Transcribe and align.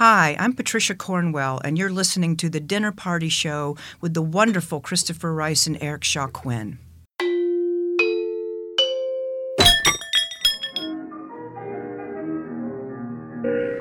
Hi, 0.00 0.34
I'm 0.38 0.54
Patricia 0.54 0.94
Cornwell, 0.94 1.60
and 1.62 1.76
you're 1.76 1.90
listening 1.90 2.34
to 2.38 2.48
The 2.48 2.58
Dinner 2.58 2.90
Party 2.90 3.28
Show 3.28 3.76
with 4.00 4.14
the 4.14 4.22
wonderful 4.22 4.80
Christopher 4.80 5.34
Rice 5.34 5.66
and 5.66 5.76
Eric 5.82 6.04
Shaw 6.04 6.26
Quinn. 6.26 6.78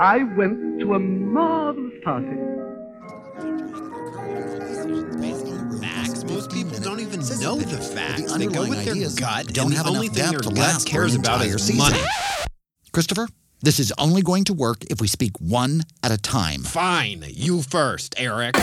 I 0.01 0.25
went 0.35 0.81
to 0.81 0.93
a 0.95 0.99
marvelous 0.99 1.93
party. 2.03 2.35
facts. 5.79 6.25
Most 6.25 6.51
people 6.51 6.79
don't 6.81 6.99
even 6.99 7.21
know 7.21 7.55
that 7.55 7.69
the 7.69 7.77
the 7.77 7.81
facts. 7.81 8.33
They 8.33 8.47
go 8.47 8.67
with 8.67 8.83
their 8.83 9.09
gut, 9.25 9.53
don't 9.53 9.67
and 9.67 9.75
have 9.75 9.85
the 9.85 9.91
only 9.91 10.07
enough 10.07 10.17
thing 10.17 10.31
depth 10.33 10.43
their 10.43 10.51
to 10.51 10.53
gut 10.53 10.85
cares 10.85 11.15
about 11.15 11.39
entire 11.39 11.55
is 11.55 11.63
season. 11.63 11.77
money. 11.77 12.03
Christopher, 12.91 13.29
this 13.61 13.79
is 13.79 13.93
only 13.97 14.21
going 14.21 14.43
to 14.45 14.53
work 14.53 14.83
if 14.85 15.01
we 15.01 15.07
speak 15.07 15.33
one 15.39 15.83
at 16.03 16.11
a 16.11 16.17
time. 16.17 16.63
Fine, 16.63 17.25
you 17.27 17.61
first, 17.61 18.15
Eric. 18.17 18.55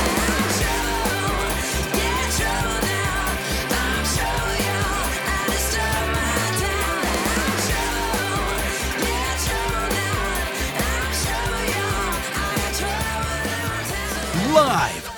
Live 14.55 14.96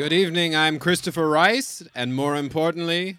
Good 0.00 0.14
evening, 0.14 0.56
I'm 0.56 0.78
Christopher 0.78 1.28
Rice, 1.28 1.82
and 1.94 2.14
more 2.14 2.34
importantly, 2.34 3.18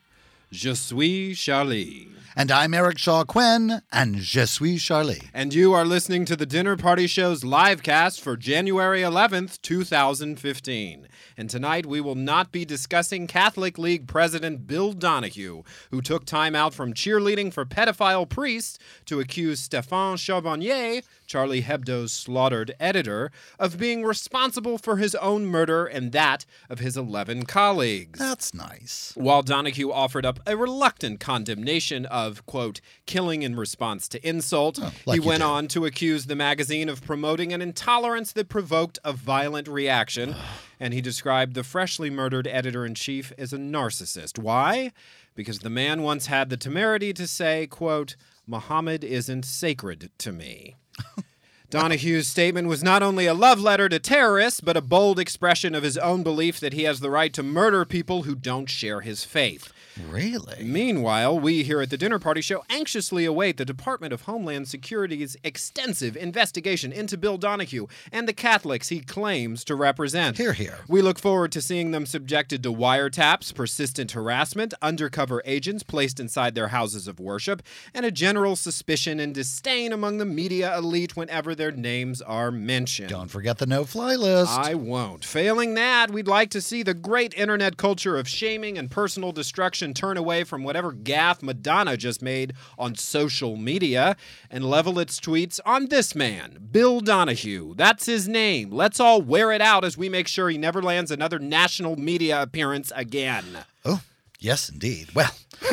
je 0.52 0.74
suis 0.74 1.36
Charlie. 1.40 2.08
And 2.36 2.50
I'm 2.50 2.74
Eric 2.74 2.98
Shaw 2.98 3.24
Quinn, 3.24 3.84
and 3.92 4.16
je 4.16 4.48
suis 4.48 4.84
Charlie. 4.84 5.22
And 5.32 5.54
you 5.54 5.74
are 5.74 5.86
listening 5.86 6.26
to 6.26 6.36
the 6.36 6.48
Dinner 6.48 6.76
Party 6.78 7.06
Show's 7.06 7.44
live 7.44 7.84
cast 7.84 8.20
for 8.20 8.36
January 8.36 9.02
11th, 9.02 9.62
2015. 9.62 11.08
And 11.38 11.50
tonight 11.52 11.86
we 11.86 12.02
will 12.02 12.16
not 12.16 12.52
be 12.52 12.66
discussing 12.66 13.28
Catholic 13.28 13.78
League 13.78 14.08
President 14.08 14.66
Bill 14.66 14.94
Donohue, 14.94 15.62
who 15.92 16.02
took 16.02 16.26
time 16.26 16.56
out 16.56 16.74
from 16.74 16.96
cheerleading 16.96 17.54
for 17.54 17.64
pedophile 17.64 18.28
priests 18.28 18.80
to 19.06 19.20
accuse 19.20 19.68
Stéphane 19.68 20.18
Charbonnier, 20.18 21.04
Charlie 21.32 21.62
Hebdo's 21.62 22.12
slaughtered 22.12 22.76
editor, 22.78 23.32
of 23.58 23.78
being 23.78 24.04
responsible 24.04 24.78
for 24.78 24.98
his 24.98 25.16
own 25.16 25.46
murder 25.46 25.86
and 25.86 26.12
that 26.12 26.46
of 26.70 26.80
his 26.80 26.98
11 26.98 27.46
colleagues. 27.46 28.20
That's 28.20 28.54
nice. 28.54 29.14
While 29.16 29.42
Donohue 29.42 29.94
offered 29.94 30.26
up 30.26 30.42
a 30.46 30.58
reluctant 30.58 31.22
condemnation 31.22 32.06
of, 32.08 32.46
quote, 32.46 32.82
killing 33.06 33.44
in 33.44 33.56
response 33.56 34.10
to 34.10 34.28
insult, 34.28 34.78
Oh, 34.82 34.92
like 35.06 35.22
he 35.22 35.26
went 35.26 35.40
do. 35.42 35.48
on 35.48 35.70
to 35.70 35.86
accuse 35.86 36.26
the 36.26 36.36
magazine 36.36 36.90
of 36.90 37.02
promoting 37.02 37.54
an 37.54 37.62
intolerance 37.62 38.34
that 38.34 38.50
provoked 38.50 39.00
a 39.06 39.14
violent 39.14 39.70
reaction. 39.70 40.36
and 40.82 40.94
he 40.94 41.00
described 41.00 41.54
the 41.54 41.64
freshly 41.64 42.10
murdered 42.10 42.46
editor 42.48 42.86
in 42.86 42.94
chief 42.94 43.32
as 43.38 43.54
a 43.54 43.58
narcissist. 43.58 44.38
Why? 44.38 44.92
Because 45.34 45.60
the 45.60 45.70
man 45.70 46.02
once 46.02 46.26
had 46.26 46.50
the 46.50 46.58
temerity 46.58 47.14
to 47.14 47.26
say, 47.26 47.68
quote, 47.68 48.18
Muhammad 48.46 49.06
isn't 49.06 49.46
sacred 49.46 50.10
to 50.18 50.34
me. 50.34 50.76
Donohue's 51.70 52.28
statement 52.28 52.68
was 52.68 52.84
not 52.84 53.02
only 53.02 53.28
a 53.28 53.34
love 53.34 53.60
letter 53.60 53.88
to 53.88 53.98
terrorists, 53.98 54.60
but 54.60 54.76
a 54.76 54.82
bold 54.82 55.18
expression 55.20 55.74
of 55.74 55.84
his 55.84 55.98
own 55.98 56.22
belief 56.22 56.60
that 56.60 56.74
he 56.74 56.84
has 56.84 57.00
the 57.00 57.10
right 57.10 57.34
to 57.34 57.42
murder 57.44 57.86
people 57.86 58.24
who 58.24 58.36
don't 58.36 58.70
share 58.70 59.02
his 59.02 59.24
faith. 59.24 59.72
Really? 60.10 60.64
Meanwhile, 60.64 61.40
we 61.40 61.64
here 61.64 61.82
at 61.82 61.90
the 61.90 61.98
Dinner 61.98 62.20
Party 62.20 62.42
Show 62.42 62.64
anxiously 62.70 63.26
await 63.26 63.58
the 63.58 63.66
Department 63.66 64.14
of 64.14 64.22
Homeland 64.22 64.68
Security's 64.68 65.38
extensive 65.44 66.16
investigation 66.16 66.92
into 66.92 67.18
Bill 67.18 67.38
Donohue 67.38 67.88
and 68.12 68.28
the 68.28 68.34
Catholics 68.34 68.90
he 68.90 69.00
claims 69.00 69.64
to 69.66 69.76
represent. 69.76 70.38
Hear, 70.38 70.54
hear. 70.54 70.80
We 70.88 71.02
look 71.02 71.20
forward 71.20 71.52
to 71.54 71.62
seeing 71.62 71.92
them 71.92 72.06
subjected 72.06 72.64
to 72.64 72.74
wiretaps, 72.74 73.54
persistent 73.54 74.12
harassment, 74.12 74.74
undercover 74.82 75.42
agents 75.46 75.84
placed 75.84 76.20
inside 76.20 76.56
their 76.56 76.70
houses 76.70 77.08
of 77.08 77.20
worship, 77.20 77.62
and 77.94 78.06
a 78.06 78.12
general 78.12 78.56
suspicion 78.56 79.20
and 79.20 79.34
disdain 79.34 79.92
among 79.92 80.18
the 80.18 80.26
media 80.26 80.78
elite 80.78 81.16
whenever 81.16 81.56
their 81.56 81.72
names 81.72 82.22
are 82.22 82.52
mentioned. 82.52 83.10
Don't 83.10 83.30
forget 83.30 83.58
the 83.58 83.66
no 83.66 83.86
fly 83.86 84.16
list. 84.16 84.52
I 84.52 84.76
won't. 84.76 85.26
Failing 85.26 85.74
that, 85.76 86.12
we'd 86.12 86.28
like 86.28 86.50
to 86.52 86.62
see 86.62 86.84
the 86.84 86.94
great 86.94 87.34
internet 87.36 87.78
culture 87.78 88.18
of 88.18 88.28
shaming 88.28 88.78
and 88.78 88.90
personal 88.90 89.32
destruction 89.32 89.91
turn 89.94 90.18
away 90.18 90.44
from 90.44 90.64
whatever 90.64 90.92
gaffe 90.94 91.42
Madonna 91.42 91.98
just 91.98 92.22
made 92.22 92.54
on 92.78 92.96
social 92.96 93.58
media 93.58 94.16
and 94.50 94.64
level 94.64 95.00
its 95.00 95.20
tweets 95.20 95.60
on 95.66 95.88
this 95.88 96.16
man, 96.16 96.58
Bill 96.72 97.00
Donohue. 97.02 97.74
That's 97.76 98.06
his 98.06 98.28
name. 98.28 98.72
Let's 98.72 99.00
all 99.00 99.22
wear 99.22 99.52
it 99.52 99.62
out 99.62 99.84
as 99.84 99.98
we 99.98 100.10
make 100.10 100.28
sure 100.28 100.50
he 100.50 100.58
never 100.58 100.82
lands 100.82 101.12
another 101.12 101.40
national 101.40 101.96
media 101.98 102.42
appearance 102.42 102.92
again. 102.96 103.46
oh, 103.86 104.02
yes, 104.40 104.70
indeed. 104.70 105.10
Well, 105.14 105.32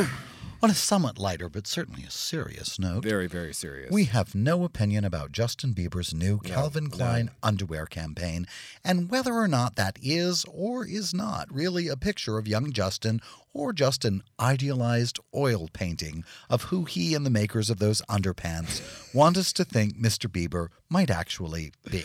on 0.61 0.71
a 0.71 0.75
somewhat 0.75 1.19
lighter 1.19 1.49
but 1.49 1.69
certainly 1.69 2.03
a 2.03 2.11
serious 2.11 2.81
note, 2.81 3.05
Very, 3.05 3.28
very 3.28 3.55
serious. 3.55 3.93
we 3.93 4.07
have 4.07 4.34
no 4.34 4.65
opinion 4.65 5.05
about 5.05 5.31
Justin 5.31 5.73
Bieber's 5.73 6.12
new 6.12 6.39
Calvin 6.41 6.89
Klein 6.91 7.31
underwear 7.45 7.87
campaign 7.87 8.45
and 8.84 9.09
whether 9.09 9.33
or 9.34 9.47
not 9.47 9.77
that 9.77 9.97
is 10.03 10.45
or 10.53 10.84
is 10.84 11.15
not 11.15 11.47
really 11.55 11.87
a 11.87 11.97
picture 11.97 12.39
of 12.39 12.48
young 12.48 12.72
Justin 12.72 13.21
or 13.53 13.72
just 13.72 14.04
an 14.04 14.22
idealized 14.41 15.18
oil 15.34 15.68
painting 15.72 16.24
of 16.48 16.65
who 16.65 16.84
he 16.84 17.15
and 17.15 17.24
the 17.27 17.30
makers 17.30 17.71
of 17.71 17.78
those 17.78 18.03
underpants 18.03 18.83
want 19.15 19.36
us 19.36 19.53
to 19.53 19.65
think 19.65 19.97
Mr. 19.97 20.30
Bieber 20.30 20.68
might 20.89 21.10
actually 21.10 21.72
be. 21.91 22.04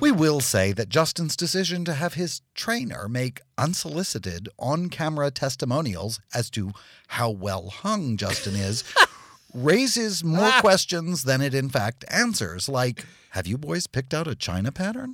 We 0.00 0.12
will 0.12 0.40
say 0.40 0.72
that 0.72 0.88
Justin's 0.88 1.36
decision 1.36 1.84
to 1.84 1.94
have 1.94 2.14
his 2.14 2.42
trainer 2.54 3.08
make 3.08 3.40
unsolicited 3.56 4.48
on 4.58 4.88
camera 4.88 5.30
testimonials 5.30 6.20
as 6.34 6.50
to 6.50 6.72
how 7.08 7.30
well 7.30 7.68
hung 7.70 8.16
Justin 8.16 8.54
is 8.56 8.84
raises 9.54 10.22
more 10.22 10.50
questions 10.60 11.22
than 11.22 11.40
it 11.40 11.54
in 11.54 11.68
fact 11.70 12.04
answers. 12.08 12.68
Like, 12.68 13.04
have 13.30 13.46
you 13.46 13.56
boys 13.58 13.86
picked 13.86 14.12
out 14.12 14.26
a 14.26 14.34
China 14.34 14.70
pattern? 14.72 15.12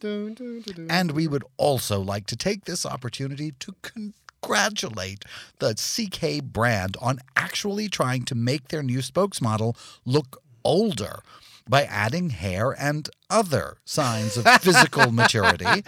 And 0.90 1.12
we 1.12 1.26
would 1.28 1.44
also 1.56 2.00
like 2.00 2.26
to 2.26 2.36
take 2.36 2.64
this 2.64 2.84
opportunity 2.84 3.52
to 3.60 3.74
congratulate 4.42 5.24
the 5.60 5.74
CK 5.74 6.42
brand 6.44 6.96
on 7.00 7.18
actually 7.36 7.88
trying 7.88 8.24
to 8.24 8.34
make 8.34 8.68
their 8.68 8.82
new 8.82 8.98
spokesmodel 8.98 9.76
look 10.04 10.42
older. 10.64 11.20
by 11.68 11.84
adding 11.84 12.30
hair 12.30 12.74
and 12.76 13.08
other 13.30 13.76
signs 13.84 14.36
of 14.36 14.44
physical 14.60 15.12
maturity, 15.22 15.84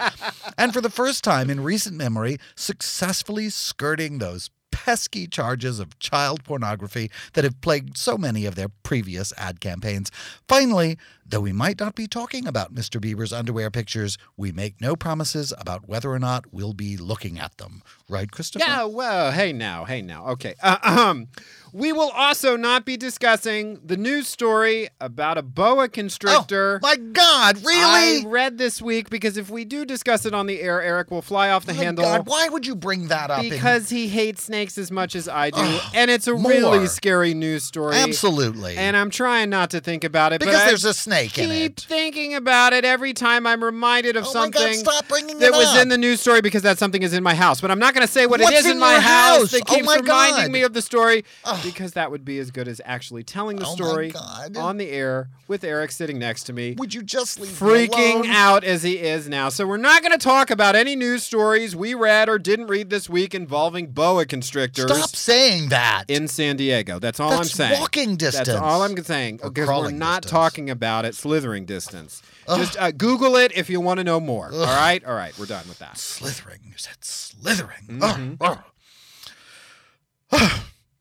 and 0.57 0.73
for 0.73 0.81
the 0.81 0.89
first 0.89 1.25
time 1.25 1.51
in 1.51 1.61
recent 1.65 1.97
memory, 1.97 2.39
successfully 2.55 3.49
skirting 3.51 4.19
those 4.19 4.51
pesky 4.71 5.27
charges 5.27 5.81
of 5.81 5.99
child 5.99 6.45
pornography 6.45 7.11
that 7.33 7.43
have 7.43 7.61
plagued 7.61 7.97
so 7.97 8.17
many 8.17 8.47
of 8.47 8.55
their 8.55 8.69
previous 8.85 9.33
ad 9.37 9.61
campaigns. 9.61 10.13
Finally, 10.49 10.97
though 11.27 11.41
we 11.41 11.53
might 11.53 11.81
not 11.81 11.95
be 11.95 12.07
talking 12.07 12.47
about 12.47 12.75
Mr. 12.75 13.01
Bieber's 13.01 13.33
underwear 13.33 13.71
pictures, 13.71 14.19
we 14.37 14.53
make 14.53 14.81
no 14.81 14.95
promises 14.97 15.53
about 15.59 15.89
whether 15.89 16.11
or 16.11 16.19
not 16.19 16.53
we'll 16.53 16.73
be 16.75 16.97
looking 16.97 17.39
at 17.39 17.57
them. 17.59 17.83
Right, 18.09 18.31
Christopher? 18.31 18.65
Yeah, 18.67 18.85
well, 18.85 19.33
hey 19.33 19.53
now, 19.53 19.85
hey 19.85 20.03
now. 20.03 20.27
Okay. 20.29 20.55
Uh, 20.63 20.77
um, 20.83 21.29
we 21.73 21.93
will 21.93 22.11
also 22.11 22.57
not 22.57 22.85
be 22.85 22.97
discussing 22.97 23.81
the 23.85 23.97
news 23.97 24.29
story 24.29 24.89
about 25.01 25.39
a 25.39 25.43
boa 25.43 25.89
constrictor. 25.89 26.79
Oh, 26.83 26.87
my 26.87 26.97
God, 26.97 27.57
really? 27.65 27.83
I 27.83 28.25
read 28.27 28.59
this 28.59 28.81
week 28.81 29.11
because 29.11 29.37
if 29.37 29.51
we 29.51 29.65
do 29.65 29.85
discuss 29.85 30.25
it 30.25 30.35
on 30.35 30.47
the 30.47 30.61
air, 30.61 30.81
Eric 30.81 31.11
will 31.11 31.23
fly 31.23 31.51
off 31.51 31.67
the 31.67 31.73
My 31.75 31.83
handle. 31.83 32.05
God, 32.05 32.29
why 32.29 32.49
would 32.49 32.65
you 32.67 32.77
bring 32.77 33.09
that 33.09 33.31
up? 33.31 33.43
in- 33.43 33.51
because 33.51 33.89
he 33.91 34.07
hates 34.09 34.45
snakes 34.45 34.79
as 34.79 34.91
much 34.93 35.17
as 35.17 35.29
I 35.29 35.51
do, 35.51 35.79
and 35.95 36.11
it's 36.11 36.29
a 36.29 36.35
more. 36.35 36.53
really 36.53 36.87
scary 36.87 37.35
news 37.35 37.65
story. 37.65 37.97
Absolutely. 37.97 38.77
And 38.77 38.97
I'm 38.97 39.11
trying 39.11 39.51
not 39.51 39.71
to 39.71 39.81
think 39.81 40.05
about 40.05 40.33
it, 40.33 40.41
because 40.41 40.65
there's 40.67 40.85
I 40.87 40.91
a 40.91 40.95
snake 40.95 41.14
in 41.23 41.29
keep 41.29 41.51
it. 41.51 41.81
thinking 41.81 42.35
about 42.35 42.73
it 42.73 42.85
every 42.85 43.13
time 43.13 43.47
I'm 43.47 43.63
reminded 43.63 44.17
of 44.17 44.25
Oh 44.27 44.35
my 44.35 44.49
God, 44.51 44.61
something 44.63 44.79
stop 44.79 45.09
bringing 45.09 45.39
that 45.39 45.47
it 45.47 45.53
was 45.53 45.69
up. 45.69 45.83
in 45.83 45.89
the 45.89 45.99
news 45.99 46.21
story 46.21 46.41
because 46.41 46.63
that 46.63 46.79
something 46.79 47.03
is 47.03 47.13
in 47.15 47.23
my 47.23 47.35
house. 47.35 47.61
But 47.61 47.71
I'm 47.71 47.79
not 47.79 47.95
going 47.95 48.07
to 48.07 48.13
say 48.13 48.27
what 48.27 48.41
What's 48.41 48.53
it 48.53 48.59
is 48.61 48.67
in 48.67 48.73
in 48.73 48.79
my 48.79 48.93
your 48.93 49.01
house, 49.01 49.39
house? 49.41 49.51
that 49.53 49.63
Oh 49.69 49.75
keeps 49.75 49.87
my 49.87 49.97
reminding 49.97 50.43
God. 50.45 50.51
me 50.51 50.63
of 50.63 50.73
the 50.75 50.83
story 50.83 51.25
because 51.63 51.93
that 51.93 52.11
would 52.11 52.25
be 52.25 52.39
as 52.39 52.51
good 52.51 52.69
as 52.69 52.81
actually 52.85 53.23
telling 53.25 53.57
the 53.57 53.65
Oh 53.67 53.71
my 53.71 53.75
story 53.75 54.11
God. 54.11 54.57
on 54.57 54.77
the 54.77 54.91
air 54.91 55.29
with 55.47 55.63
Eric 55.65 55.93
sitting 55.93 56.19
next 56.19 56.45
to 56.45 56.53
me. 56.53 56.75
Would 56.79 56.95
you 56.95 57.03
just 57.03 57.39
leave 57.41 57.61
me 57.61 57.69
Freaking 57.69 58.15
alone? 58.21 58.27
out 58.31 58.65
as 58.65 58.83
he 58.83 58.99
is 58.99 59.29
now. 59.29 59.49
So, 59.51 59.67
we're 59.67 59.77
not 59.77 60.03
going 60.03 60.13
to 60.13 60.19
talk 60.19 60.51
about 60.51 60.75
any 60.75 60.97
news 60.97 61.23
stories 61.23 61.77
we 61.77 61.95
read 61.95 62.29
or 62.29 62.39
didn't 62.39 62.67
read 62.69 62.89
this 62.91 63.09
week 63.09 63.35
involving 63.35 63.89
boa 63.89 64.25
constrictors 64.25 64.91
Stop 64.91 65.11
saying 65.15 65.69
that. 65.69 66.05
in 66.09 66.29
San 66.29 66.57
Diego. 66.57 66.99
That's 66.99 67.21
all 67.21 67.31
I'm 67.33 67.39
That's 67.39 67.53
saying. 67.53 67.79
walking 67.79 68.17
distance. 68.17 68.49
That's 68.49 68.59
all 68.61 68.83
I'm 68.83 68.97
saying. 69.05 69.41
Or 69.43 69.51
Because 69.51 69.63
we're 69.63 69.67
crawling 69.67 69.99
not 69.99 70.23
distance. 70.23 70.31
talking 70.31 70.71
about 70.71 71.04
it 71.05 71.15
slithering 71.15 71.65
distance. 71.65 72.23
Just 72.47 72.79
uh, 72.79 72.91
Google 72.91 73.37
it 73.37 73.53
if 73.57 73.71
you 73.71 73.81
want 73.81 73.99
to 73.99 74.05
know 74.05 74.21
more. 74.21 74.51
All 74.53 74.65
right? 74.65 75.05
All 75.05 75.15
right. 75.15 75.37
We're 75.39 75.47
done 75.47 75.67
with 75.69 75.79
that. 75.79 75.99
Slithering. 75.99 76.61
You 76.65 76.75
said 76.77 76.97
slithering. 77.03 78.01
Ugh. 78.01 78.59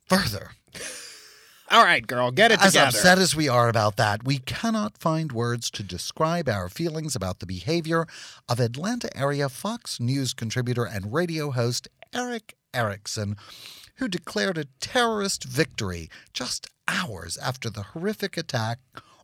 Further. 0.08 0.52
All 1.72 1.84
right, 1.84 2.06
girl. 2.06 2.30
Get 2.30 2.52
it 2.52 2.56
together. 2.56 2.68
As 2.68 2.74
together. 2.74 2.88
upset 2.88 3.18
as 3.18 3.36
we 3.36 3.50
are 3.50 3.68
about 3.68 3.96
that, 3.98 4.24
we 4.24 4.38
cannot 4.38 4.98
find 4.98 5.32
words 5.32 5.72
to 5.72 5.82
describe 5.82 6.48
our 6.48 6.70
feelings 6.70 7.16
about 7.16 7.40
the 7.40 7.48
behavior 7.48 8.06
of 8.48 8.60
Atlanta 8.60 9.10
area 9.18 9.50
Fox 9.50 10.00
News 10.00 10.34
contributor 10.36 10.86
and 10.86 11.12
radio 11.14 11.50
host 11.50 11.88
Erick 12.14 12.56
Erickson, 12.76 13.38
who 13.96 14.08
declared 14.08 14.58
a 14.58 14.66
terrorist 14.80 15.46
victory 15.46 16.10
just 16.32 16.68
hours 16.88 17.38
after 17.38 17.72
the 17.72 17.84
horrific 17.84 18.38
attack 18.38 18.80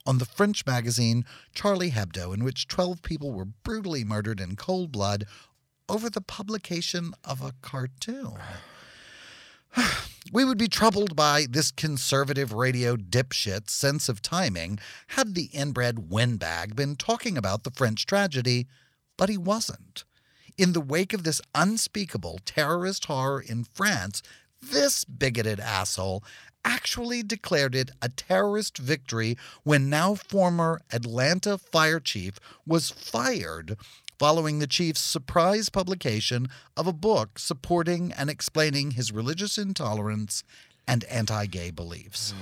on 0.05 0.17
the 0.17 0.25
French 0.25 0.65
magazine 0.65 1.25
Charlie 1.53 1.91
Hebdo, 1.91 2.33
in 2.33 2.43
which 2.43 2.67
12 2.67 3.01
people 3.01 3.31
were 3.31 3.45
brutally 3.45 4.03
murdered 4.03 4.39
in 4.39 4.55
cold 4.55 4.91
blood 4.91 5.25
over 5.87 6.09
the 6.09 6.21
publication 6.21 7.13
of 7.23 7.41
a 7.41 7.53
cartoon. 7.61 8.37
We 10.31 10.45
would 10.45 10.59
be 10.59 10.67
troubled 10.67 11.15
by 11.15 11.47
this 11.49 11.71
conservative 11.71 12.53
radio 12.53 12.95
dipshit's 12.95 13.73
sense 13.73 14.09
of 14.09 14.21
timing 14.21 14.77
had 15.07 15.33
the 15.33 15.45
inbred 15.45 16.11
windbag 16.11 16.75
been 16.75 16.97
talking 16.97 17.35
about 17.35 17.63
the 17.63 17.71
French 17.71 18.05
tragedy, 18.05 18.67
but 19.17 19.29
he 19.29 19.39
wasn't. 19.39 20.03
In 20.55 20.73
the 20.73 20.81
wake 20.81 21.13
of 21.13 21.23
this 21.23 21.41
unspeakable 21.55 22.41
terrorist 22.45 23.05
horror 23.05 23.41
in 23.41 23.63
France, 23.63 24.21
this 24.61 25.03
bigoted 25.03 25.59
asshole 25.59 26.23
actually 26.63 27.23
declared 27.23 27.75
it 27.75 27.91
a 28.01 28.09
terrorist 28.09 28.77
victory 28.77 29.37
when 29.63 29.89
now 29.89 30.15
former 30.15 30.81
Atlanta 30.91 31.57
fire 31.57 31.99
chief 31.99 32.39
was 32.65 32.89
fired 32.89 33.77
following 34.19 34.59
the 34.59 34.67
chief's 34.67 34.99
surprise 34.99 35.69
publication 35.69 36.49
of 36.75 36.85
a 36.85 36.93
book 36.93 37.39
supporting 37.39 38.11
and 38.11 38.29
explaining 38.29 38.91
his 38.91 39.13
religious 39.13 39.57
intolerance 39.57 40.43
and 40.89 41.03
anti 41.05 41.45
gay 41.45 41.69
beliefs. 41.69 42.33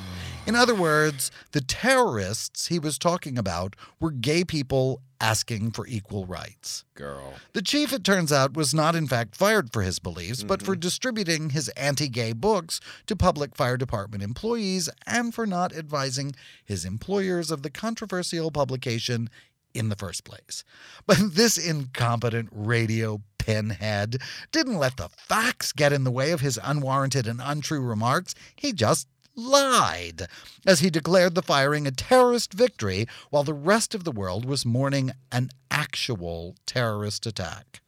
In 0.47 0.55
other 0.55 0.73
words, 0.73 1.29
the 1.51 1.59
terrorists 1.59 2.67
he 2.67 2.79
was 2.79 2.97
talking 2.97 3.37
about 3.37 3.75
were 3.99 4.09
gay 4.09 4.45
people 4.45 5.01
asking 5.19 5.71
for 5.71 5.85
equal 5.87 6.25
rights. 6.25 6.85
girl. 6.95 7.33
The 7.53 7.61
chief, 7.61 7.91
it 7.91 8.03
turns 8.03 8.31
out, 8.31 8.53
was 8.53 8.73
not 8.73 8.95
in 8.95 9.07
fact 9.07 9.35
fired 9.35 9.73
for 9.73 9.81
his 9.81 9.99
beliefs, 9.99 10.43
but 10.43 10.61
for 10.61 10.73
mm-hmm. 10.73 10.79
distributing 10.79 11.49
his 11.49 11.67
anti 11.69 12.07
gay 12.07 12.31
books 12.31 12.79
to 13.07 13.17
public 13.17 13.55
fire 13.55 13.77
department 13.77 14.23
employees 14.23 14.89
and 15.05 15.33
for 15.33 15.45
not 15.45 15.75
advising 15.75 16.33
his 16.63 16.85
employers 16.85 17.51
of 17.51 17.63
the 17.63 17.69
controversial 17.69 18.49
publication 18.49 19.29
in 19.73 19.89
the 19.89 19.95
first 19.95 20.23
place. 20.23 20.63
But 21.05 21.17
this 21.35 21.57
incompetent 21.57 22.49
radio 22.51 23.21
pinhead 23.37 24.17
didn't 24.51 24.77
let 24.77 24.97
the 24.97 25.09
facts 25.09 25.71
get 25.71 25.93
in 25.93 26.03
the 26.03 26.11
way 26.11 26.31
of 26.31 26.41
his 26.41 26.59
unwarranted 26.61 27.27
and 27.27 27.41
untrue 27.41 27.81
remarks. 27.81 28.35
He 28.55 28.73
just 28.73 29.07
lied 29.35 30.23
as 30.65 30.79
he 30.79 30.89
declared 30.89 31.35
the 31.35 31.41
firing 31.41 31.87
a 31.87 31.91
terrorist 31.91 32.53
victory 32.53 33.07
while 33.29 33.43
the 33.43 33.53
rest 33.53 33.93
of 33.95 34.03
the 34.03 34.11
world 34.11 34.45
was 34.45 34.65
mourning 34.65 35.11
an 35.31 35.49
actual 35.69 36.55
terrorist 36.65 37.25
attack. 37.25 37.81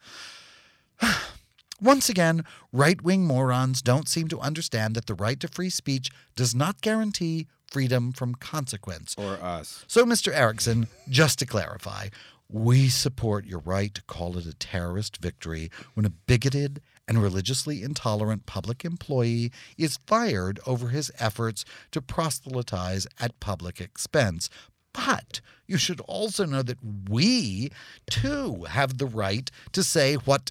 Once 1.80 2.08
again, 2.08 2.44
right 2.72 3.00
wing 3.02 3.24
morons 3.24 3.80
don't 3.80 4.08
seem 4.08 4.28
to 4.28 4.38
understand 4.40 4.94
that 4.94 5.06
the 5.06 5.14
right 5.14 5.40
to 5.40 5.48
free 5.48 5.70
speech 5.70 6.10
does 6.36 6.54
not 6.54 6.80
guarantee 6.82 7.46
freedom 7.66 8.12
from 8.12 8.34
consequence. 8.34 9.14
Or 9.16 9.34
us. 9.42 9.84
So, 9.86 10.04
Mr. 10.04 10.32
Erickson, 10.32 10.88
just 11.08 11.38
to 11.38 11.46
clarify, 11.46 12.08
we 12.48 12.88
support 12.88 13.46
your 13.46 13.60
right 13.60 13.94
to 13.94 14.02
call 14.02 14.36
it 14.36 14.44
a 14.44 14.54
terrorist 14.54 15.18
victory 15.18 15.70
when 15.94 16.04
a 16.04 16.10
bigoted 16.10 16.82
and 17.06 17.22
religiously 17.22 17.82
intolerant 17.82 18.46
public 18.46 18.84
employee 18.84 19.50
is 19.78 19.98
fired 20.06 20.60
over 20.66 20.88
his 20.88 21.10
efforts 21.18 21.64
to 21.92 22.02
proselytize 22.02 23.06
at 23.18 23.40
public 23.40 23.80
expense. 23.80 24.50
But 24.92 25.40
you 25.66 25.76
should 25.76 26.00
also 26.00 26.44
know 26.44 26.62
that 26.62 26.78
we, 27.08 27.70
too, 28.10 28.64
have 28.64 28.98
the 28.98 29.06
right 29.06 29.50
to 29.72 29.84
say 29.84 30.14
what 30.14 30.50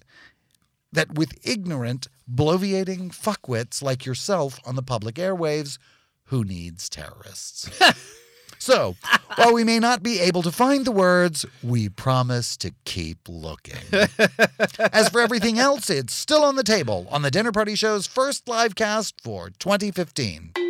that 0.92 1.14
with 1.14 1.32
ignorant, 1.46 2.08
bloviating 2.32 3.10
fuckwits 3.14 3.82
like 3.82 4.06
yourself 4.06 4.60
on 4.64 4.76
the 4.76 4.82
public 4.82 5.16
airwaves, 5.16 5.78
who 6.24 6.44
needs 6.44 6.88
terrorists? 6.88 7.68
so, 8.58 8.96
while 9.36 9.52
we 9.52 9.64
may 9.64 9.78
not 9.78 10.02
be 10.02 10.20
able 10.20 10.42
to 10.42 10.52
find 10.52 10.84
the 10.84 10.92
words, 10.92 11.44
we 11.62 11.88
promise 11.88 12.56
to 12.58 12.72
keep 12.84 13.18
looking. 13.28 13.74
As 14.92 15.08
for 15.08 15.20
everything 15.20 15.58
else, 15.58 15.90
it's 15.90 16.14
still 16.14 16.44
on 16.44 16.56
the 16.56 16.64
table 16.64 17.06
on 17.10 17.22
the 17.22 17.30
Dinner 17.30 17.52
Party 17.52 17.74
Show's 17.74 18.06
first 18.06 18.48
live 18.48 18.74
cast 18.74 19.20
for 19.20 19.50
2015. 19.50 20.69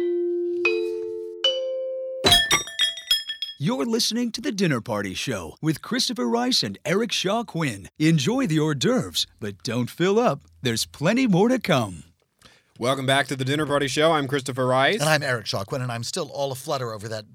You're 3.63 3.85
listening 3.85 4.33
to 4.33 4.41
The 4.41 4.53
Dinner 4.53 4.81
Party 4.81 5.13
Show 5.13 5.55
with 5.61 5.83
Christopher 5.83 6.27
Rice 6.27 6.63
and 6.63 6.79
Eric 6.83 7.13
Shaw 7.13 7.45
Quinn. 7.45 7.91
Enjoy 7.99 8.47
the 8.47 8.59
hors 8.59 8.75
d'oeuvres, 8.75 9.27
but 9.39 9.63
don't 9.63 9.91
fill 9.91 10.19
up. 10.19 10.41
There's 10.63 10.87
plenty 10.87 11.27
more 11.27 11.51
to 11.51 11.59
come. 11.59 12.05
Welcome 12.79 13.05
back 13.05 13.27
to 13.27 13.37
the 13.37 13.45
Dinner 13.45 13.67
Party 13.67 13.87
Show. 13.87 14.13
I'm 14.13 14.29
Christopher 14.29 14.67
Rice. 14.67 15.01
And 15.01 15.11
I'm 15.11 15.23
Eric 15.23 15.45
Shaw 15.45 15.65
Quinn, 15.65 15.83
and 15.83 15.93
I'm 15.93 16.05
still 16.05 16.31
all 16.33 16.53
aflutter 16.53 16.95
over 16.95 17.07
that 17.09 17.27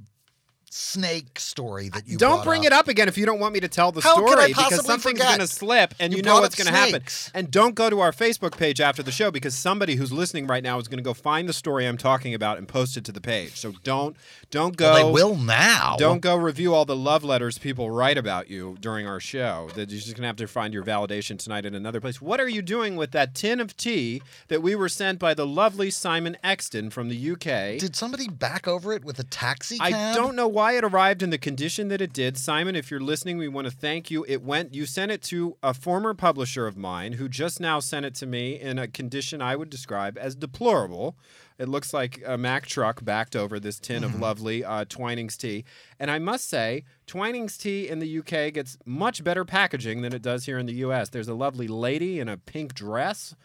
snake 0.69 1.39
story 1.39 1.89
that 1.89 2.07
you 2.07 2.17
don't 2.17 2.43
bring 2.43 2.62
up. 2.62 2.67
it 2.67 2.74
up 2.74 2.88
again 2.88 3.07
if 3.07 3.17
you 3.17 3.25
don't 3.25 3.39
want 3.39 3.53
me 3.53 3.60
to 3.60 3.67
tell 3.67 3.91
the 3.91 4.01
How 4.01 4.15
story 4.15 4.48
because 4.48 4.86
something's 4.86 5.19
going 5.19 5.39
to 5.39 5.48
slip 5.48 5.93
and 6.00 6.12
You 6.12 6.17
you, 6.17 6.24
know 6.24 6.41
what's 6.41 6.55
going 6.55 6.67
to 6.67 6.74
happen. 6.74 7.03
And 7.34 7.50
don't 7.50 7.75
go 7.75 7.89
to 7.89 8.00
our 8.01 8.12
Facebook 8.12 8.57
page 8.57 8.81
after 8.81 9.01
the 9.03 9.12
show 9.12 9.31
because 9.31 9.55
somebody 9.55 9.95
who's 9.95 10.12
listening 10.12 10.48
right 10.48 10.63
now 10.63 10.77
is 10.79 10.88
going 10.88 10.98
to 10.98 11.03
go 11.03 11.13
find 11.13 11.48
the 11.48 11.53
story 11.53 11.88
I'm 11.88 11.98
talking 11.98 12.34
about 12.34 12.57
and 12.57 12.67
post 12.67 12.98
it 12.98 13.05
to 13.05 13.12
the 13.12 13.22
page. 13.22 13.55
So 13.55 13.74
don't 13.84 14.15
don't 14.51 14.75
go 14.75 14.93
Well, 14.93 15.07
they 15.07 15.13
will 15.13 15.36
now. 15.36 15.95
Don't 15.98 16.22
go 16.22 16.36
review 16.36 16.74
all 16.74 16.86
the 16.86 16.95
love 16.95 17.24
letters 17.24 17.57
people 17.57 17.91
write 17.91 18.17
about 18.17 18.50
you 18.50 18.77
during 18.79 19.07
our 19.07 19.19
show. 19.19 19.69
That 19.75 19.89
you're 19.89 20.00
just 20.00 20.15
going 20.15 20.22
to 20.22 20.27
have 20.27 20.36
to 20.38 20.48
find 20.48 20.74
your 20.74 20.84
validation 20.84 21.38
tonight 21.38 21.65
in 21.65 21.75
another 21.75 22.01
place. 22.01 22.22
What 22.22 22.39
are 22.39 22.48
you 22.48 22.62
doing 22.62 22.95
with 22.95 23.12
that 23.12 23.34
tin 23.36 23.60
of 23.60 23.75
tea 23.77 24.22
that 24.48 24.62
we 24.62 24.75
were 24.75 24.89
sent 24.89 25.19
by 25.19 25.34
the 25.34 25.45
lovely 25.45 25.89
Simon 25.89 26.38
Exton 26.43 26.89
from 26.89 27.10
the 27.10 27.31
UK? 27.31 27.79
Did 27.79 27.95
somebody 27.95 28.27
back 28.27 28.67
over 28.67 28.93
it 28.93 29.03
with 29.03 29.19
a 29.19 29.24
taxi 29.24 29.77
cab? 29.77 29.93
I 29.93 30.15
don't 30.15 30.36
know 30.36 30.48
why 30.56 30.78
it 30.78 30.86
arrived 30.86 31.22
in 31.22 31.32
the 31.32 31.38
condition 31.38 31.90
that 31.90 32.00
it 32.00 32.14
did. 32.14 32.38
Simon, 32.38 32.78
if 32.78 32.90
you're 32.90 33.02
listening, 33.02 33.38
we 33.38 33.50
want 33.50 33.68
to 33.68 33.72
thank 33.72 34.10
you. 34.10 34.26
It 34.26 34.42
went 34.42 34.74
you 34.74 34.86
sent 34.86 35.12
it 35.12 35.22
to 35.24 35.58
a 35.62 35.74
former 35.74 36.14
publisher 36.14 36.66
of 36.66 36.78
mine 36.78 37.12
who 37.12 37.28
just 37.28 37.60
now 37.60 37.82
sent 37.82 38.06
it 38.06 38.16
to 38.16 38.26
me 38.26 38.58
in 38.58 38.80
a 38.80 38.88
condition 38.88 39.42
I 39.42 39.58
would 39.58 39.70
describe 39.70 40.18
as 40.18 40.34
deplorable. 40.34 41.18
It 41.58 41.70
looks 41.70 41.94
like 41.94 42.22
a 42.26 42.38
Mack 42.38 42.66
truck 42.66 43.06
backed 43.06 43.34
over 43.34 43.62
this 43.62 43.80
tin 43.80 44.04
of 44.04 44.20
lovely 44.20 44.66
uh, 44.66 44.84
Twinings 44.86 45.38
tea. 45.38 45.64
And 45.98 46.12
I 46.12 46.20
must 46.20 46.50
say, 46.50 46.84
Twinings 47.08 47.58
tea 47.58 47.88
in 47.88 48.00
the 48.00 48.20
UK 48.20 48.54
gets 48.54 48.78
much 48.86 49.24
better 49.24 49.46
packaging 49.46 50.02
than 50.02 50.14
it 50.14 50.22
does 50.22 50.46
here 50.48 50.58
in 50.60 50.66
the 50.66 50.74
US. 50.86 51.08
There's 51.08 51.30
a 51.30 51.34
lovely 51.34 51.70
lady 51.70 52.20
in 52.20 52.28
a 52.28 52.36
pink 52.36 52.74
dress 52.74 53.36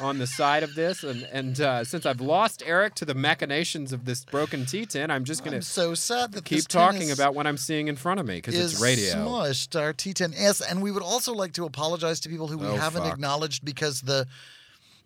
on 0.00 0.18
the 0.18 0.26
side 0.26 0.64
of 0.64 0.74
this. 0.74 1.04
And, 1.04 1.22
and 1.32 1.60
uh, 1.60 1.84
since 1.84 2.04
I've 2.06 2.20
lost 2.20 2.60
Eric 2.66 2.96
to 2.96 3.04
the 3.04 3.14
machinations 3.14 3.92
of 3.92 4.04
this 4.04 4.24
broken 4.24 4.66
tea 4.66 4.84
tin, 4.84 5.08
I'm 5.12 5.22
just 5.24 5.44
going 5.44 5.56
to 5.56 5.62
so 5.62 5.94
sad 5.94 6.32
that 6.32 6.44
keep 6.44 6.66
talking 6.66 7.02
is- 7.02 7.12
about 7.18 7.36
what 7.36 7.46
I'm 7.46 7.56
seeing 7.56 7.86
in 7.86 7.94
front 7.94 8.18
of 8.18 8.26
me 8.26 8.38
because 8.38 8.58
it's 8.58 8.80
radio. 8.82 9.14
smushed 9.14 9.80
our 9.80 9.92
T10. 9.92 10.32
Yes, 10.36 10.60
and 10.60 10.82
we 10.82 10.90
would 10.90 11.04
also 11.04 11.32
like 11.34 11.52
to 11.52 11.66
apologize 11.66 12.18
to 12.20 12.28
people 12.28 12.48
who 12.48 12.58
we 12.58 12.66
Oh, 12.66 12.74
haven't 12.74 13.04
fuck. 13.04 13.12
acknowledged 13.12 13.64
because 13.64 14.00
the 14.00 14.26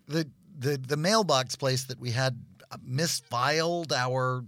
the 0.07 0.27
the 0.57 0.77
the 0.77 0.97
mailbox 0.97 1.55
place 1.55 1.83
that 1.83 1.99
we 1.99 2.11
had 2.11 2.39
misfiled 2.77 3.91
our 3.91 4.43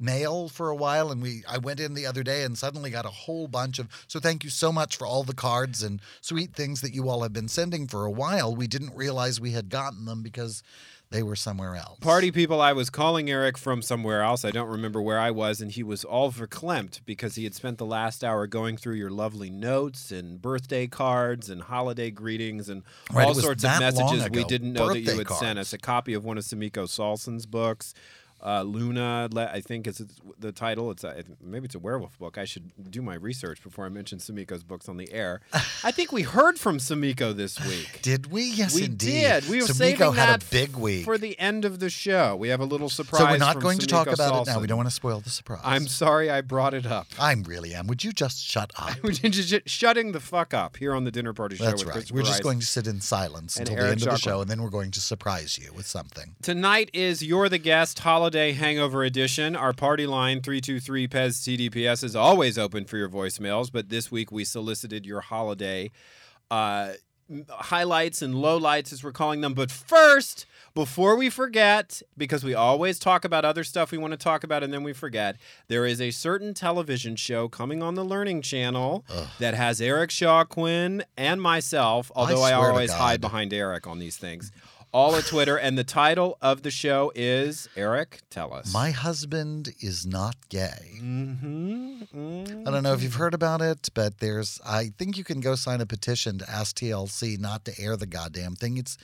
mail 0.00 0.48
for 0.48 0.70
a 0.70 0.76
while 0.76 1.10
and 1.10 1.20
we 1.20 1.42
I 1.46 1.58
went 1.58 1.78
in 1.78 1.94
the 1.94 2.06
other 2.06 2.22
day 2.22 2.42
and 2.42 2.56
suddenly 2.56 2.90
got 2.90 3.04
a 3.04 3.10
whole 3.10 3.46
bunch 3.46 3.78
of 3.78 3.88
so 4.08 4.18
thank 4.18 4.42
you 4.42 4.50
so 4.50 4.72
much 4.72 4.96
for 4.96 5.06
all 5.06 5.24
the 5.24 5.34
cards 5.34 5.82
and 5.82 6.00
sweet 6.20 6.54
things 6.54 6.80
that 6.80 6.94
you 6.94 7.08
all 7.08 7.22
have 7.22 7.32
been 7.32 7.48
sending 7.48 7.86
for 7.86 8.06
a 8.06 8.10
while. 8.10 8.54
We 8.54 8.66
didn't 8.66 8.96
realize 8.96 9.40
we 9.40 9.52
had 9.52 9.68
gotten 9.68 10.06
them 10.06 10.22
because 10.22 10.62
they 11.10 11.22
were 11.22 11.34
somewhere 11.34 11.74
else. 11.74 11.98
Party 12.00 12.30
people, 12.30 12.60
I 12.60 12.72
was 12.72 12.88
calling 12.88 13.28
Eric 13.28 13.58
from 13.58 13.82
somewhere 13.82 14.22
else. 14.22 14.44
I 14.44 14.52
don't 14.52 14.68
remember 14.68 15.02
where 15.02 15.18
I 15.18 15.32
was, 15.32 15.60
and 15.60 15.72
he 15.72 15.82
was 15.82 16.04
all 16.04 16.30
verklempt 16.30 17.00
because 17.04 17.34
he 17.34 17.44
had 17.44 17.54
spent 17.54 17.78
the 17.78 17.86
last 17.86 18.22
hour 18.22 18.46
going 18.46 18.76
through 18.76 18.94
your 18.94 19.10
lovely 19.10 19.50
notes 19.50 20.12
and 20.12 20.40
birthday 20.40 20.86
cards 20.86 21.50
and 21.50 21.62
holiday 21.62 22.10
greetings 22.10 22.68
and 22.68 22.84
Right, 23.12 23.26
all 23.26 23.34
sorts 23.34 23.64
of 23.64 23.80
messages 23.80 24.30
we 24.30 24.44
didn't 24.44 24.72
know 24.72 24.88
that 24.88 25.00
you 25.00 25.18
had 25.18 25.30
sent 25.30 25.58
us. 25.58 25.72
A 25.72 25.78
copy 25.78 26.14
of 26.14 26.24
one 26.24 26.38
of 26.38 26.44
Samiko 26.44 26.88
Salson's 26.88 27.46
books. 27.46 27.92
Uh, 28.42 28.62
Luna, 28.62 29.28
I 29.36 29.60
think 29.60 29.86
is 29.86 30.02
the 30.38 30.52
title. 30.52 30.90
It's 30.90 31.04
a, 31.04 31.24
maybe 31.42 31.66
it's 31.66 31.74
a 31.74 31.78
werewolf 31.78 32.18
book. 32.18 32.38
I 32.38 32.46
should 32.46 32.90
do 32.90 33.02
my 33.02 33.14
research 33.14 33.62
before 33.62 33.84
I 33.84 33.90
mention 33.90 34.18
Samiko's 34.18 34.64
books 34.64 34.88
on 34.88 34.96
the 34.96 35.12
air. 35.12 35.40
I 35.52 35.90
think 35.90 36.10
we 36.10 36.22
heard 36.22 36.58
from 36.58 36.78
Samiko 36.78 37.36
this 37.36 37.60
week. 37.66 38.00
Did 38.02 38.30
we? 38.30 38.44
Yes, 38.44 38.74
we 38.74 38.84
indeed. 38.84 39.10
did. 39.10 39.48
We 39.48 39.60
were 39.60 39.66
so 39.66 39.74
saving 39.74 40.12
had 40.12 40.40
that 40.40 40.42
a 40.42 40.50
big 40.50 40.76
week. 40.76 41.04
for 41.04 41.18
the 41.18 41.38
end 41.38 41.64
of 41.64 41.80
the 41.80 41.90
show. 41.90 42.34
We 42.36 42.48
have 42.48 42.60
a 42.60 42.64
little 42.64 42.88
surprise. 42.88 43.20
so 43.20 43.30
we're 43.30 43.38
not 43.38 43.60
going 43.60 43.78
to 43.78 43.86
talk 43.86 44.06
about 44.06 44.42
it 44.42 44.50
now. 44.50 44.60
We 44.60 44.66
don't 44.66 44.78
want 44.78 44.88
to 44.88 44.94
spoil 44.94 45.20
the 45.20 45.30
surprise. 45.30 45.60
I'm 45.62 45.86
sorry 45.86 46.30
I 46.30 46.40
brought 46.40 46.72
it 46.72 46.86
up. 46.86 47.08
I 47.18 47.34
really 47.34 47.74
am. 47.74 47.86
Would 47.88 48.04
you 48.04 48.12
just 48.12 48.42
shut 48.42 48.72
up? 48.76 48.96
Shutting 49.66 50.12
the 50.12 50.20
fuck 50.20 50.54
up 50.54 50.76
here 50.76 50.94
on 50.94 51.04
the 51.04 51.10
Dinner 51.10 51.32
Party 51.32 51.56
Show 51.56 51.64
That's 51.64 51.84
with 51.84 51.94
right. 51.94 52.10
We're 52.12 52.22
just 52.22 52.42
going 52.42 52.60
to 52.60 52.66
sit 52.66 52.86
in 52.86 53.00
silence 53.00 53.56
And 53.56 53.68
until 53.68 53.76
the 53.76 53.88
Eric 53.88 53.92
end 53.92 54.02
of 54.08 54.14
the 54.14 54.18
show, 54.18 54.40
and 54.40 54.50
then 54.50 54.62
we're 54.62 54.70
going 54.70 54.90
to 54.92 55.00
surprise 55.00 55.58
you 55.58 55.72
with 55.74 55.86
something. 55.86 56.34
Tonight 56.42 56.90
is 56.92 57.22
You're 57.22 57.48
the 57.48 57.58
Guest 57.58 57.98
Holiday 58.00 58.29
Day 58.30 58.52
hangover 58.52 59.02
Edition. 59.04 59.56
Our 59.56 59.72
party 59.72 60.06
line 60.06 60.40
323 60.40 61.08
PEZ 61.08 61.40
TDPS 61.40 62.04
is 62.04 62.16
always 62.16 62.56
open 62.58 62.84
for 62.84 62.96
your 62.96 63.08
voicemails, 63.08 63.70
but 63.70 63.88
this 63.88 64.10
week 64.10 64.30
we 64.32 64.44
solicited 64.44 65.04
your 65.04 65.20
holiday 65.20 65.90
uh, 66.50 66.92
highlights 67.48 68.22
and 68.22 68.34
lowlights, 68.34 68.92
as 68.92 69.04
we're 69.04 69.12
calling 69.12 69.40
them. 69.40 69.54
But 69.54 69.70
first, 69.70 70.46
before 70.74 71.16
we 71.16 71.30
forget, 71.30 72.02
because 72.16 72.42
we 72.42 72.54
always 72.54 72.98
talk 72.98 73.24
about 73.24 73.44
other 73.44 73.64
stuff 73.64 73.92
we 73.92 73.98
want 73.98 74.12
to 74.12 74.16
talk 74.16 74.44
about 74.44 74.62
and 74.62 74.72
then 74.72 74.82
we 74.82 74.92
forget, 74.92 75.36
there 75.68 75.86
is 75.86 76.00
a 76.00 76.10
certain 76.10 76.54
television 76.54 77.16
show 77.16 77.48
coming 77.48 77.82
on 77.82 77.94
the 77.94 78.04
Learning 78.04 78.42
Channel 78.42 79.04
that 79.38 79.54
has 79.54 79.80
Eric 79.80 80.10
Shaw 80.10 80.44
Quinn 80.44 81.04
and 81.16 81.40
myself, 81.40 82.10
although 82.14 82.42
I, 82.42 82.50
to 82.50 82.56
always 82.56 82.92
hide 82.92 83.20
behind 83.20 83.52
Eric 83.52 83.86
on 83.86 83.98
these 83.98 84.16
things. 84.16 84.50
All 84.92 85.14
at 85.14 85.24
Twitter, 85.24 85.56
and 85.56 85.78
the 85.78 85.84
title 85.84 86.36
of 86.42 86.62
the 86.62 86.70
show 86.72 87.12
is 87.14 87.68
Eric. 87.76 88.22
Tell 88.28 88.52
us. 88.52 88.72
My 88.72 88.90
husband 88.90 89.72
is 89.80 90.04
not 90.04 90.34
gay. 90.48 90.98
Mm-hmm. 91.00 92.66
I 92.66 92.70
don't 92.72 92.82
know 92.82 92.92
if 92.92 93.00
you've 93.00 93.14
heard 93.14 93.34
about 93.34 93.62
it, 93.62 93.88
but 93.94 94.18
there's 94.18 94.60
I 94.66 94.90
think 94.98 95.16
you 95.16 95.22
can 95.22 95.40
go 95.40 95.54
sign 95.54 95.80
a 95.80 95.86
petition 95.86 96.38
to 96.38 96.50
ask 96.50 96.74
TLC 96.74 97.38
not 97.38 97.64
to 97.66 97.80
air 97.80 97.96
the 97.96 98.06
goddamn 98.06 98.56
thing. 98.56 98.78
It's 98.78 98.98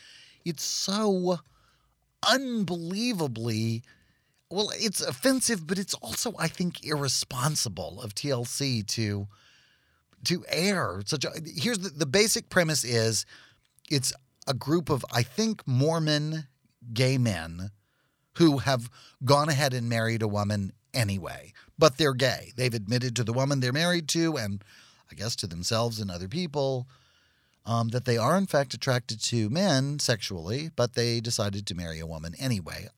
it's 0.44 0.64
so 0.64 1.38
unbelievably 2.28 3.84
well, 4.50 4.70
it's 4.74 5.00
offensive, 5.00 5.66
but 5.66 5.78
it's 5.78 5.94
also 5.94 6.34
I 6.38 6.48
think 6.48 6.84
irresponsible 6.84 8.00
of 8.00 8.14
TLC 8.14 8.86
to 8.88 9.28
to 10.24 10.44
air 10.48 11.02
such 11.04 11.24
a 11.24 11.30
here's 11.44 11.78
the, 11.78 11.90
the 11.90 12.06
basic 12.06 12.48
premise 12.48 12.82
is 12.82 13.26
it's 13.90 14.12
a 14.46 14.54
group 14.54 14.90
of 14.90 15.04
I 15.12 15.22
think 15.22 15.66
Mormon 15.66 16.46
gay 16.92 17.18
men 17.18 17.70
who 18.34 18.58
have 18.58 18.90
gone 19.24 19.48
ahead 19.48 19.72
and 19.72 19.88
married 19.88 20.22
a 20.22 20.28
woman 20.28 20.72
anyway, 20.92 21.52
but 21.78 21.96
they're 21.96 22.14
gay. 22.14 22.52
They've 22.56 22.74
admitted 22.74 23.16
to 23.16 23.24
the 23.24 23.32
woman 23.32 23.60
they're 23.60 23.72
married 23.72 24.08
to, 24.08 24.36
and 24.36 24.62
I 25.10 25.14
guess 25.14 25.36
to 25.36 25.46
themselves 25.46 26.00
and 26.00 26.10
other 26.10 26.28
people, 26.28 26.86
um, 27.64 27.88
that 27.88 28.04
they 28.04 28.16
are 28.16 28.36
in 28.36 28.46
fact 28.46 28.74
attracted 28.74 29.20
to 29.24 29.50
men 29.50 29.98
sexually, 29.98 30.70
but 30.76 30.94
they 30.94 31.20
decided 31.20 31.66
to 31.66 31.74
marry 31.74 31.98
a 31.98 32.06
woman 32.06 32.34
anyway. 32.38 32.88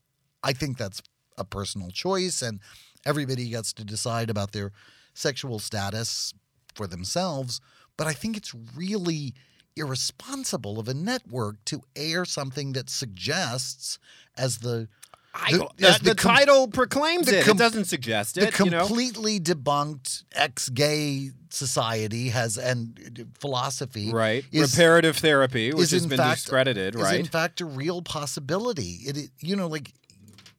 I 0.43 0.52
think 0.52 0.76
that's 0.76 1.02
a 1.37 1.45
personal 1.45 1.90
choice, 1.90 2.43
and 2.43 2.61
everybody 3.07 3.49
gets 3.49 3.73
to 3.75 3.85
decide 3.85 4.31
about 4.31 4.52
their 4.52 4.73
sexual 5.14 5.59
status 5.59 6.35
for 6.75 6.87
themselves. 6.87 7.61
But 7.97 8.07
I 8.07 8.12
think 8.12 8.37
it's 8.37 8.55
really 8.76 9.35
irresponsible 9.79 10.79
of 10.79 10.89
a 10.89 10.95
network 10.95 11.65
to 11.67 11.83
air 11.97 12.25
something 12.25 12.73
that 12.73 12.91
suggests 12.91 13.99
as 14.37 14.59
the 14.59 14.89
I, 15.35 15.53
the- 15.53 15.65
uh, 15.65 15.69
the, 15.77 15.89
as 15.89 15.99
the 16.01 16.15
com- 16.15 16.35
title 16.37 16.69
proclaims 16.69 17.27
the 17.27 17.39
it. 17.41 17.45
com- 17.45 17.57
it 17.57 17.61
doesn't 17.61 17.85
suggest 17.85 18.35
the 18.37 18.49
it. 18.49 18.59
you 18.59 18.71
know? 18.71 18.81
completely 18.87 19.39
debunked 19.39 20.25
ex-gay 20.33 21.31
society 21.51 22.31
has 22.31 22.57
and 22.59 23.27
philosophy 23.39 24.11
Right. 24.11 24.45
is- 24.51 24.73
Reparative 24.73 25.17
therapy, 25.17 25.73
which 25.73 25.85
is 25.85 25.91
has 25.93 26.03
in 26.05 26.09
been 26.09 26.19
fact- 26.19 26.41
discredited, 26.41 26.95
is 26.97 27.03
right? 27.03 27.21
in 27.21 27.27
fact 27.27 27.61
a 27.61 27.65
real 27.67 28.03
possibility. 28.03 29.01
It, 29.07 29.17
it 29.17 29.31
you 29.41 29.55
know 29.55 29.69
like 29.69 29.93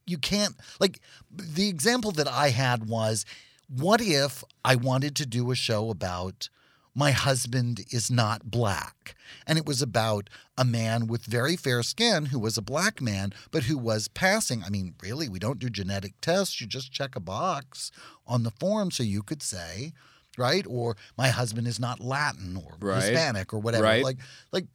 you 0.05 0.17
can't 0.17 0.55
like 0.79 0.99
the 1.31 1.67
example 1.67 2.11
that 2.11 2.27
I 2.27 2.49
had 2.49 2.87
was 2.87 3.25
what 3.67 4.01
if 4.01 4.43
I 4.63 4.75
wanted 4.75 5.15
to 5.17 5.25
do 5.25 5.51
a 5.51 5.55
show 5.55 5.89
about 5.89 6.49
my 6.95 7.11
husband 7.11 7.85
is 7.91 8.09
not 8.11 8.49
black 8.51 9.15
and 9.45 9.57
it 9.57 9.65
was 9.65 9.81
about 9.81 10.29
a 10.57 10.65
man 10.65 11.07
with 11.07 11.23
very 11.23 11.55
fair 11.55 11.83
skin 11.83 12.25
who 12.25 12.39
was 12.39 12.57
a 12.57 12.61
black 12.61 12.99
man 13.01 13.31
but 13.51 13.63
who 13.63 13.77
was 13.77 14.07
passing 14.07 14.63
I 14.63 14.69
mean 14.69 14.95
really 15.01 15.29
we 15.29 15.39
don't 15.39 15.59
do 15.59 15.69
genetic 15.69 16.13
tests 16.21 16.59
you 16.59 16.67
just 16.67 16.91
check 16.91 17.15
a 17.15 17.19
box 17.19 17.91
on 18.27 18.43
the 18.43 18.51
form 18.51 18.91
so 18.91 19.03
you 19.03 19.21
could 19.23 19.41
say 19.43 19.93
right 20.37 20.65
or 20.67 20.97
my 21.17 21.29
husband 21.29 21.67
is 21.67 21.79
not 21.79 21.99
Latin 21.99 22.57
or 22.57 22.75
Right. 22.79 23.03
Hispanic 23.03 23.53
or 23.53 23.59
whatever 23.59 23.83
Right. 23.83 24.03
like 24.03 24.17
like 24.51 24.65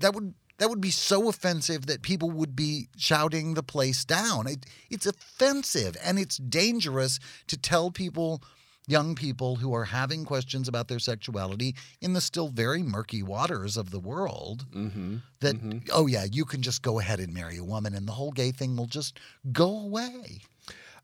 that 0.00 0.14
would 0.14 0.34
that 0.58 0.68
would 0.68 0.80
be 0.80 0.90
so 0.90 1.28
offensive 1.28 1.86
that 1.86 2.02
people 2.02 2.30
would 2.30 2.54
be 2.54 2.88
shouting 2.96 3.54
the 3.54 3.64
place 3.64 4.04
down. 4.04 4.46
It, 4.46 4.64
it's 4.90 5.06
offensive 5.06 5.96
and 6.04 6.20
it's 6.20 6.36
dangerous 6.36 7.18
to 7.48 7.56
tell 7.56 7.90
people, 7.90 8.40
young 8.86 9.14
people 9.14 9.56
who 9.56 9.74
are 9.74 9.84
having 9.84 10.24
questions 10.24 10.68
about 10.68 10.88
their 10.88 10.98
sexuality 10.98 11.74
in 12.00 12.12
the 12.12 12.20
still 12.20 12.48
very 12.48 12.82
murky 12.82 13.22
waters 13.22 13.76
of 13.76 13.90
the 13.90 14.00
world, 14.00 14.66
mm-hmm. 14.74 15.16
that 15.40 15.56
oh 15.92 16.06
yeah, 16.06 16.26
you 16.30 16.44
can 16.44 16.62
just 16.62 16.82
go 16.82 16.98
ahead 16.98 17.20
and 17.20 17.32
marry 17.32 17.56
a 17.58 17.64
woman 17.64 17.94
and 17.94 18.06
the 18.06 18.12
whole 18.12 18.32
gay 18.32 18.50
thing 18.50 18.76
will 18.76 18.86
just 18.86 19.18
go 19.52 19.78
away. 19.78 20.40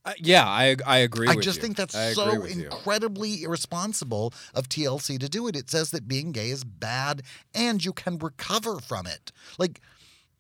Uh, 0.04 0.12
yeah, 0.18 0.46
I 0.46 0.76
I 0.86 0.98
agree. 0.98 1.28
I 1.28 1.34
just 1.34 1.56
you. 1.56 1.62
think 1.62 1.76
that's 1.76 1.94
I 1.94 2.12
so 2.12 2.40
with 2.40 2.56
you. 2.56 2.64
incredibly 2.64 3.42
irresponsible 3.42 4.32
of 4.54 4.68
TLC 4.68 5.18
to 5.20 5.28
do 5.28 5.48
it. 5.48 5.56
It 5.56 5.68
says 5.70 5.90
that 5.90 6.08
being 6.08 6.32
gay 6.32 6.50
is 6.50 6.64
bad 6.64 7.22
and 7.54 7.84
you 7.84 7.92
can 7.92 8.18
recover 8.18 8.78
from 8.78 9.06
it. 9.06 9.32
Like, 9.58 9.80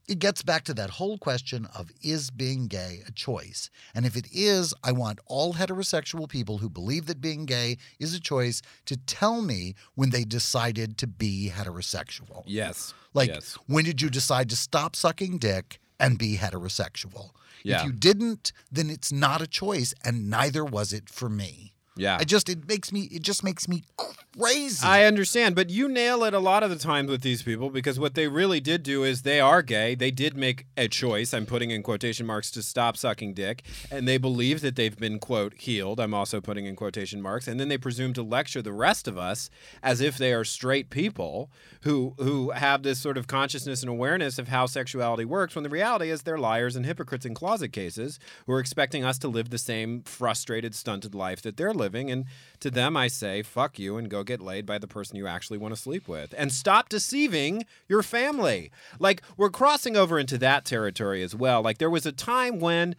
it 0.08 0.18
gets 0.18 0.42
back 0.42 0.64
to 0.64 0.74
that 0.74 0.90
whole 0.90 1.18
question 1.18 1.68
of 1.74 1.90
is 2.02 2.30
being 2.30 2.66
gay 2.66 3.02
a 3.06 3.12
choice? 3.12 3.70
And 3.94 4.06
if 4.06 4.16
it 4.16 4.26
is, 4.32 4.74
I 4.82 4.92
want 4.92 5.20
all 5.26 5.54
heterosexual 5.54 6.28
people 6.28 6.58
who 6.58 6.70
believe 6.70 7.06
that 7.06 7.20
being 7.20 7.44
gay 7.44 7.76
is 8.00 8.14
a 8.14 8.20
choice 8.20 8.62
to 8.86 8.96
tell 8.96 9.42
me 9.42 9.74
when 9.94 10.10
they 10.10 10.24
decided 10.24 10.96
to 10.98 11.06
be 11.06 11.52
heterosexual. 11.54 12.42
Yes. 12.46 12.94
Like, 13.12 13.28
yes. 13.28 13.58
when 13.66 13.84
did 13.84 14.00
you 14.00 14.08
decide 14.08 14.48
to 14.50 14.56
stop 14.56 14.96
sucking 14.96 15.38
dick 15.38 15.78
and 16.00 16.18
be 16.18 16.38
heterosexual? 16.38 17.30
Yeah. 17.62 17.80
If 17.80 17.86
you 17.86 17.92
didn't, 17.92 18.52
then 18.72 18.88
it's 18.88 19.12
not 19.12 19.42
a 19.42 19.46
choice, 19.46 19.92
and 20.04 20.30
neither 20.30 20.64
was 20.64 20.92
it 20.92 21.10
for 21.10 21.28
me. 21.28 21.74
Yeah. 21.98 22.16
I 22.20 22.24
just 22.24 22.48
it 22.48 22.66
makes 22.68 22.92
me 22.92 23.02
it 23.12 23.22
just 23.22 23.42
makes 23.44 23.68
me 23.68 23.82
crazy. 23.96 24.86
I 24.86 25.04
understand, 25.04 25.54
but 25.54 25.68
you 25.68 25.88
nail 25.88 26.22
it 26.24 26.32
a 26.32 26.38
lot 26.38 26.62
of 26.62 26.70
the 26.70 26.76
times 26.76 27.10
with 27.10 27.22
these 27.22 27.42
people 27.42 27.70
because 27.70 27.98
what 27.98 28.14
they 28.14 28.28
really 28.28 28.60
did 28.60 28.82
do 28.82 29.02
is 29.02 29.22
they 29.22 29.40
are 29.40 29.62
gay. 29.62 29.94
They 29.94 30.10
did 30.10 30.36
make 30.36 30.66
a 30.76 30.88
choice. 30.88 31.34
I'm 31.34 31.44
putting 31.44 31.70
in 31.70 31.82
quotation 31.82 32.24
marks 32.24 32.50
to 32.52 32.62
stop 32.62 32.96
sucking 32.96 33.34
dick, 33.34 33.64
and 33.90 34.06
they 34.06 34.16
believe 34.16 34.60
that 34.60 34.76
they've 34.76 34.96
been 34.96 35.18
quote 35.18 35.54
healed. 35.54 35.98
I'm 35.98 36.14
also 36.14 36.40
putting 36.40 36.66
in 36.66 36.76
quotation 36.76 37.20
marks, 37.20 37.48
and 37.48 37.58
then 37.58 37.68
they 37.68 37.78
presume 37.78 38.12
to 38.14 38.22
lecture 38.22 38.62
the 38.62 38.72
rest 38.72 39.08
of 39.08 39.18
us 39.18 39.50
as 39.82 40.00
if 40.00 40.16
they 40.16 40.32
are 40.32 40.44
straight 40.44 40.90
people 40.90 41.50
who 41.82 42.14
who 42.18 42.50
have 42.50 42.82
this 42.82 43.00
sort 43.00 43.18
of 43.18 43.26
consciousness 43.26 43.82
and 43.82 43.90
awareness 43.90 44.38
of 44.38 44.48
how 44.48 44.66
sexuality 44.66 45.24
works. 45.24 45.54
When 45.56 45.64
the 45.64 45.68
reality 45.68 46.10
is 46.10 46.22
they're 46.22 46.38
liars 46.38 46.76
and 46.76 46.86
hypocrites 46.86 47.26
in 47.26 47.34
closet 47.34 47.72
cases 47.72 48.20
who 48.46 48.52
are 48.52 48.60
expecting 48.60 49.04
us 49.04 49.18
to 49.18 49.28
live 49.28 49.50
the 49.50 49.58
same 49.58 50.02
frustrated, 50.02 50.74
stunted 50.74 51.14
life 51.14 51.42
that 51.42 51.56
they're 51.56 51.74
living. 51.74 51.87
And 51.94 52.26
to 52.60 52.70
them, 52.70 52.96
I 52.96 53.08
say, 53.08 53.42
fuck 53.42 53.78
you 53.78 53.96
and 53.96 54.08
go 54.08 54.22
get 54.22 54.40
laid 54.40 54.66
by 54.66 54.78
the 54.78 54.86
person 54.86 55.16
you 55.16 55.26
actually 55.26 55.58
want 55.58 55.74
to 55.74 55.80
sleep 55.80 56.08
with. 56.08 56.34
And 56.36 56.52
stop 56.52 56.88
deceiving 56.88 57.64
your 57.88 58.02
family. 58.02 58.70
Like, 58.98 59.22
we're 59.36 59.50
crossing 59.50 59.96
over 59.96 60.18
into 60.18 60.38
that 60.38 60.64
territory 60.64 61.22
as 61.22 61.34
well. 61.34 61.62
Like, 61.62 61.78
there 61.78 61.90
was 61.90 62.06
a 62.06 62.12
time 62.12 62.60
when 62.60 62.96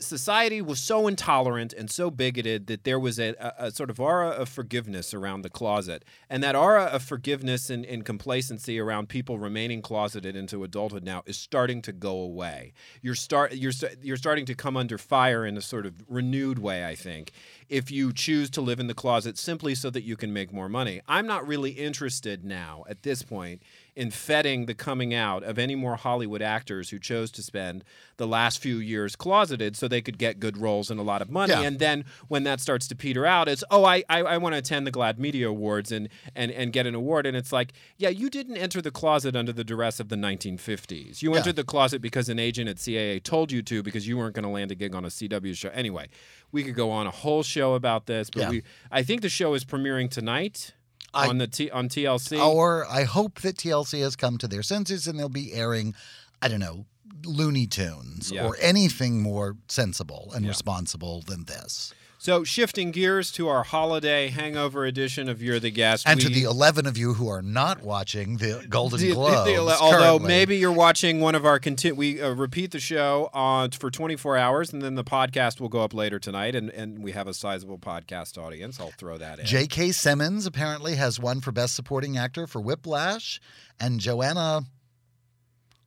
society 0.00 0.62
was 0.62 0.80
so 0.80 1.06
intolerant 1.06 1.72
and 1.72 1.90
so 1.90 2.10
bigoted 2.10 2.66
that 2.66 2.84
there 2.84 2.98
was 2.98 3.18
a, 3.18 3.34
a, 3.38 3.66
a 3.66 3.70
sort 3.70 3.90
of 3.90 4.00
aura 4.00 4.28
of 4.28 4.48
forgiveness 4.48 5.12
around 5.12 5.42
the 5.42 5.50
closet. 5.50 6.04
And 6.30 6.42
that 6.42 6.54
aura 6.54 6.84
of 6.84 7.02
forgiveness 7.02 7.70
and, 7.70 7.84
and 7.84 8.04
complacency 8.04 8.78
around 8.78 9.08
people 9.08 9.38
remaining 9.38 9.82
closeted 9.82 10.36
into 10.36 10.64
adulthood 10.64 11.04
now 11.04 11.22
is 11.26 11.36
starting 11.36 11.82
to 11.82 11.92
go 11.92 12.16
away. 12.18 12.72
You're 13.00 13.14
start 13.14 13.54
you're 13.54 13.72
you're 14.00 14.16
starting 14.16 14.46
to 14.46 14.54
come 14.54 14.76
under 14.76 14.98
fire 14.98 15.44
in 15.44 15.56
a 15.56 15.62
sort 15.62 15.86
of 15.86 15.94
renewed 16.08 16.58
way, 16.58 16.86
I 16.86 16.94
think, 16.94 17.32
if 17.68 17.90
you 17.90 18.12
choose 18.12 18.50
to 18.50 18.60
live 18.60 18.80
in 18.80 18.86
the 18.86 18.94
closet 18.94 19.38
simply 19.38 19.74
so 19.74 19.90
that 19.90 20.04
you 20.04 20.16
can 20.16 20.32
make 20.32 20.52
more 20.52 20.68
money. 20.68 21.00
I'm 21.08 21.26
not 21.26 21.46
really 21.46 21.70
interested 21.70 22.44
now 22.44 22.84
at 22.88 23.02
this 23.02 23.22
point 23.22 23.62
in 23.94 24.10
fetting 24.10 24.64
the 24.64 24.74
coming 24.74 25.12
out 25.12 25.42
of 25.42 25.58
any 25.58 25.74
more 25.74 25.96
Hollywood 25.96 26.40
actors 26.40 26.88
who 26.88 26.98
chose 26.98 27.30
to 27.32 27.42
spend 27.42 27.84
the 28.16 28.26
last 28.26 28.58
few 28.58 28.76
years 28.78 29.14
closeted 29.16 29.76
so 29.76 29.86
they 29.86 30.00
could 30.00 30.16
get 30.16 30.40
good 30.40 30.56
roles 30.56 30.90
and 30.90 30.98
a 30.98 31.02
lot 31.02 31.20
of 31.20 31.28
money. 31.30 31.52
Yeah. 31.52 31.60
And 31.60 31.78
then 31.78 32.06
when 32.28 32.44
that 32.44 32.58
starts 32.58 32.88
to 32.88 32.96
peter 32.96 33.26
out, 33.26 33.48
it's, 33.48 33.62
oh, 33.70 33.84
I, 33.84 34.02
I, 34.08 34.20
I 34.22 34.38
want 34.38 34.54
to 34.54 34.58
attend 34.60 34.86
the 34.86 34.90
GLAAD 34.92 35.18
Media 35.18 35.46
Awards 35.48 35.92
and, 35.92 36.08
and, 36.34 36.50
and 36.50 36.72
get 36.72 36.86
an 36.86 36.94
award. 36.94 37.26
And 37.26 37.36
it's 37.36 37.52
like, 37.52 37.74
yeah, 37.98 38.08
you 38.08 38.30
didn't 38.30 38.56
enter 38.56 38.80
the 38.80 38.90
closet 38.90 39.36
under 39.36 39.52
the 39.52 39.64
duress 39.64 40.00
of 40.00 40.08
the 40.08 40.16
1950s. 40.16 41.20
You 41.20 41.32
Yeah. 41.32 41.38
entered 41.38 41.56
the 41.56 41.64
closet 41.64 42.00
because 42.00 42.30
an 42.30 42.38
agent 42.38 42.70
at 42.70 42.76
CAA 42.76 43.22
told 43.22 43.52
you 43.52 43.60
to 43.62 43.82
because 43.82 44.08
you 44.08 44.16
weren't 44.16 44.34
going 44.34 44.44
to 44.44 44.48
land 44.48 44.70
a 44.70 44.74
gig 44.74 44.94
on 44.94 45.04
a 45.04 45.08
CW 45.08 45.54
show. 45.54 45.68
Anyway, 45.70 46.08
we 46.50 46.62
could 46.64 46.74
go 46.74 46.90
on 46.90 47.06
a 47.06 47.10
whole 47.10 47.42
show 47.42 47.74
about 47.74 48.06
this, 48.06 48.30
but 48.30 48.40
Yeah. 48.42 48.48
we 48.50 48.62
I 48.90 49.02
think 49.02 49.20
the 49.20 49.28
show 49.28 49.52
is 49.54 49.64
premiering 49.64 50.08
tonight. 50.10 50.72
I- 51.14 51.28
on 51.28 51.38
the 51.38 51.46
T, 51.46 51.70
on 51.70 51.88
TLC. 51.88 52.38
Or 52.38 52.86
I 52.90 53.04
hope 53.04 53.40
that 53.42 53.56
TLC 53.56 54.00
has 54.00 54.16
come 54.16 54.38
to 54.38 54.48
their 54.48 54.62
senses 54.62 55.06
and 55.06 55.18
they'll 55.18 55.28
be 55.28 55.52
airing, 55.52 55.94
I 56.40 56.48
don't 56.48 56.60
know, 56.60 56.86
Looney 57.24 57.66
Tunes 57.66 58.30
Yeah. 58.32 58.46
or 58.46 58.56
anything 58.60 59.20
more 59.22 59.56
sensible 59.68 60.32
and 60.34 60.44
Yeah. 60.44 60.50
responsible 60.50 61.22
than 61.22 61.44
this. 61.44 61.92
So 62.22 62.44
shifting 62.44 62.92
gears 62.92 63.32
to 63.32 63.48
our 63.48 63.64
holiday 63.64 64.28
hangover 64.28 64.84
edition 64.84 65.28
of 65.28 65.42
You're 65.42 65.58
the 65.58 65.72
Guest. 65.72 66.06
And 66.06 66.20
to 66.20 66.28
the 66.28 66.44
11 66.44 66.86
of 66.86 66.96
you 66.96 67.14
who 67.14 67.26
are 67.26 67.42
not 67.42 67.82
watching 67.82 68.36
the 68.36 68.64
Golden 68.68 69.00
the- 69.00 69.08
the- 69.08 69.14
Globes, 69.14 69.50
the- 69.50 69.76
although 69.80 70.20
maybe 70.20 70.56
you're 70.56 70.70
watching 70.70 71.18
one 71.18 71.34
of 71.34 71.44
our 71.44 71.58
conti- 71.58 71.90
we 71.90 72.22
uh, 72.22 72.30
repeat 72.30 72.70
the 72.70 72.78
show 72.78 73.28
on 73.34 73.72
for 73.72 73.90
24 73.90 74.36
hours 74.36 74.72
and 74.72 74.80
then 74.82 74.94
the 74.94 75.02
podcast 75.02 75.60
will 75.60 75.68
go 75.68 75.80
up 75.82 75.92
later 75.92 76.20
tonight 76.20 76.54
and, 76.54 76.70
and 76.70 77.02
we 77.02 77.10
have 77.10 77.26
a 77.26 77.34
sizable 77.34 77.76
podcast 77.76 78.38
audience. 78.40 78.78
I'll 78.78 78.92
throw 78.96 79.18
that 79.18 79.40
in. 79.40 79.46
J.K. 79.46 79.90
Simmons 79.90 80.46
apparently 80.46 80.94
has 80.94 81.18
won 81.18 81.40
for 81.40 81.50
Best 81.50 81.74
Supporting 81.74 82.16
Actor 82.16 82.46
for 82.46 82.60
Whiplash, 82.60 83.40
and 83.80 83.98
Joanna 83.98 84.62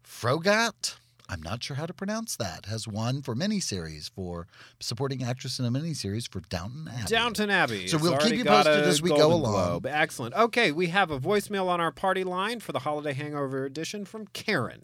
Froggatt, 0.05 0.95
I'm 1.27 1.41
not 1.41 1.63
sure 1.63 1.75
how 1.75 1.87
to 1.87 1.93
pronounce 1.93 2.35
that, 2.35 2.65
has 2.67 2.87
won 2.87 3.21
for 3.23 3.33
miniseries 3.35 4.11
for 4.11 4.47
Supporting 4.79 5.23
Actress 5.23 5.57
in 5.57 5.65
a 5.65 5.71
Miniseries 5.71 6.29
for 6.29 6.41
Downton 6.41 6.87
Abbey. 6.87 7.07
Downton 7.09 7.49
Abbey. 7.49 7.87
So 7.87 7.97
It's 7.97 8.03
we'll 8.03 8.17
keep 8.17 8.35
you 8.37 8.45
posted 8.45 8.83
as 8.83 9.01
we 9.01 9.09
go 9.09 9.33
along. 9.33 9.41
Globe. 9.81 9.85
Excellent. 9.87 10.35
Okay, 10.35 10.71
we 10.71 10.87
have 10.87 11.09
a 11.09 11.19
voicemail 11.19 11.67
on 11.67 11.81
our 11.81 11.91
party 11.91 12.23
line 12.23 12.59
for 12.59 12.73
the 12.73 12.79
holiday 12.79 13.13
hangover 13.13 13.65
edition 13.65 14.05
from 14.05 14.27
Karen. 14.33 14.83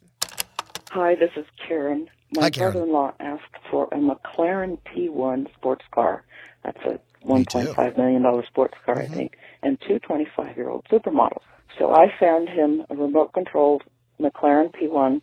Hi, 0.90 1.14
this 1.16 1.30
is 1.36 1.46
Karen. 1.68 2.10
My 2.36 2.44
Hi, 2.44 2.50
Karen. 2.50 2.72
brother-in-law 2.74 3.14
asked 3.20 3.44
for 3.70 3.88
a 3.92 3.98
McLaren 3.98 4.80
P1 4.88 5.54
sports 5.54 5.86
car. 5.92 6.24
That's 6.64 6.80
a 6.86 7.00
$1.5 7.26 7.98
million 7.98 8.44
sports 8.48 8.74
car, 8.86 8.96
Mhm. 8.96 9.02
I 9.04 9.08
think, 9.08 9.38
and 9.62 9.78
two 9.88 10.00
25-year-old 10.00 10.86
supermodels. 10.92 11.44
So 11.78 11.94
I 11.94 12.12
found 12.20 12.50
him 12.50 12.84
a 12.90 12.96
remote-controlled 12.96 13.84
McLaren 14.20 14.74
P1 14.74 15.22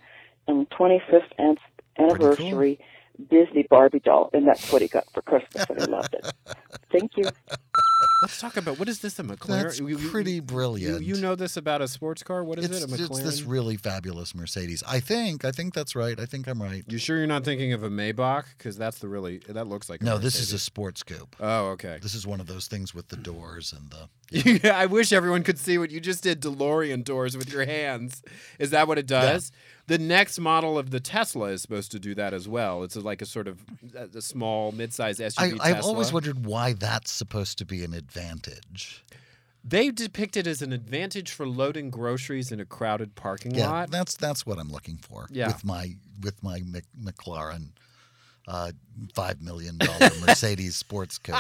and 0.49 0.69
25th 0.71 1.31
an- 1.39 1.57
anniversary 1.99 2.81
Disney 3.31 3.67
Barbie 3.69 4.01
doll, 4.01 4.31
and 4.33 4.47
that's 4.49 4.65
what 4.71 4.83
he 4.83 4.89
got 4.89 5.05
for 5.15 5.23
Christmas, 5.23 5.63
and 5.69 5.79
he 5.79 5.87
loved 5.87 6.15
it. 6.15 6.25
Thank 6.93 7.13
you. 7.17 7.33
Let's 8.21 8.41
talk 8.41 8.57
about 8.57 8.79
what 8.79 8.89
is 8.89 9.01
this 9.01 9.19
a 9.19 9.23
McLaren? 9.23 9.63
That's 9.63 9.79
You- 9.79 9.89
you- 9.89 10.11
pretty 10.11 10.35
you- 10.35 10.43
brilliant. 10.43 11.05
You, 11.05 11.17
know 11.21 11.35
this 11.35 11.57
about 11.57 11.83
a 11.83 11.89
sports 11.89 12.23
car? 12.23 12.43
What 12.43 12.59
is 12.59 12.65
it's, 12.65 12.83
it? 12.83 12.85
A 12.85 12.87
McLaren? 12.89 13.11
it's 13.11 13.21
this 13.23 13.43
really 13.43 13.77
fabulous 13.77 14.35
Mercedes. 14.35 14.83
I 14.87 15.01
think. 15.01 15.45
I 15.45 15.53
think 15.53 15.75
that's 15.75 15.95
right. 15.95 16.19
I 16.19 16.27
think 16.27 16.49
I'm 16.49 16.61
right. 16.61 16.85
You 16.89 16.99
sure 16.99 17.19
you're 17.19 17.27
not 17.27 17.45
thinking 17.45 17.73
of 17.73 17.83
a 17.83 17.91
Maybach? 17.91 18.45
Because 18.57 18.77
that's 18.77 18.99
the 18.99 19.09
really 19.09 19.39
that 19.49 19.67
looks 19.69 19.89
like. 19.89 20.01
A 20.03 20.05
No, 20.05 20.19
this 20.19 20.41
is 20.41 20.53
a 20.53 20.59
sports 20.59 21.03
coupe. 21.03 21.37
Oh, 21.39 21.69
okay. 21.71 21.99
This 22.03 22.15
is 22.15 22.27
one 22.27 22.41
of 22.41 22.47
those 22.47 22.67
things 22.67 22.95
with 22.95 23.09
the 23.09 23.17
doors 23.17 23.73
and 23.73 23.91
the. 23.91 24.09
Yeah, 24.63 24.77
I 24.79 24.85
wish 24.85 25.11
everyone 25.13 25.43
could 25.43 25.59
see 25.59 25.79
what 25.79 25.91
you 25.91 26.01
just 26.01 26.23
did 26.23 26.43
DeLorean 26.43 27.03
doors 27.03 27.35
with 27.35 27.51
your 27.51 27.65
hands. 27.65 28.23
Is 28.59 28.71
that 28.71 28.87
what 28.87 28.99
it 28.99 29.07
does? 29.07 29.51
The 29.87 29.97
next 29.97 30.39
model 30.39 30.77
of 30.77 30.91
the 30.91 31.01
Tesla 31.01 31.47
is 31.47 31.63
supposed 31.63 31.91
to 31.93 31.99
do 31.99 32.15
that 32.15 32.35
as 32.35 32.47
well. 32.47 32.83
It's 32.83 32.95
like 32.95 33.23
a 33.23 33.27
sort 33.27 33.49
of 33.49 33.59
a 33.97 34.19
a 34.19 34.21
small, 34.21 34.71
mid-sized 34.73 35.19
SUV 35.19 35.59
I. 35.61 35.71
I've 35.71 35.83
always 35.83 36.13
wondered 36.13 36.45
why 36.45 36.75
that's 36.75 37.11
supposed 37.11 37.57
to 37.59 37.65
be 37.65 37.83
an 37.85 37.95
advantage. 38.09 39.05
They 39.65 39.91
depict 39.91 40.37
it 40.37 40.47
as 40.47 40.63
an 40.63 40.73
advantage 40.73 41.31
for 41.31 41.47
loading 41.47 41.91
groceries 41.91 42.51
in 42.53 42.61
a 42.61 42.65
crowded 42.65 43.15
parking 43.15 43.55
Yeah, 43.55 43.69
lot. 43.71 43.91
that's 43.91 44.17
that's 44.17 44.47
what 44.47 44.59
I'm 44.59 44.71
looking 44.71 44.97
for. 44.97 45.27
Yeah. 45.31 45.49
with 45.49 45.65
my 45.65 45.97
with 46.23 46.43
my 46.43 46.61
Mc, 46.65 46.85
McLaren, 46.99 47.71
uh, 48.47 48.73
five 49.15 49.43
million 49.43 49.77
dollar 49.77 50.11
Mercedes 50.27 50.77
sports 50.77 51.19
coupe. 51.19 51.37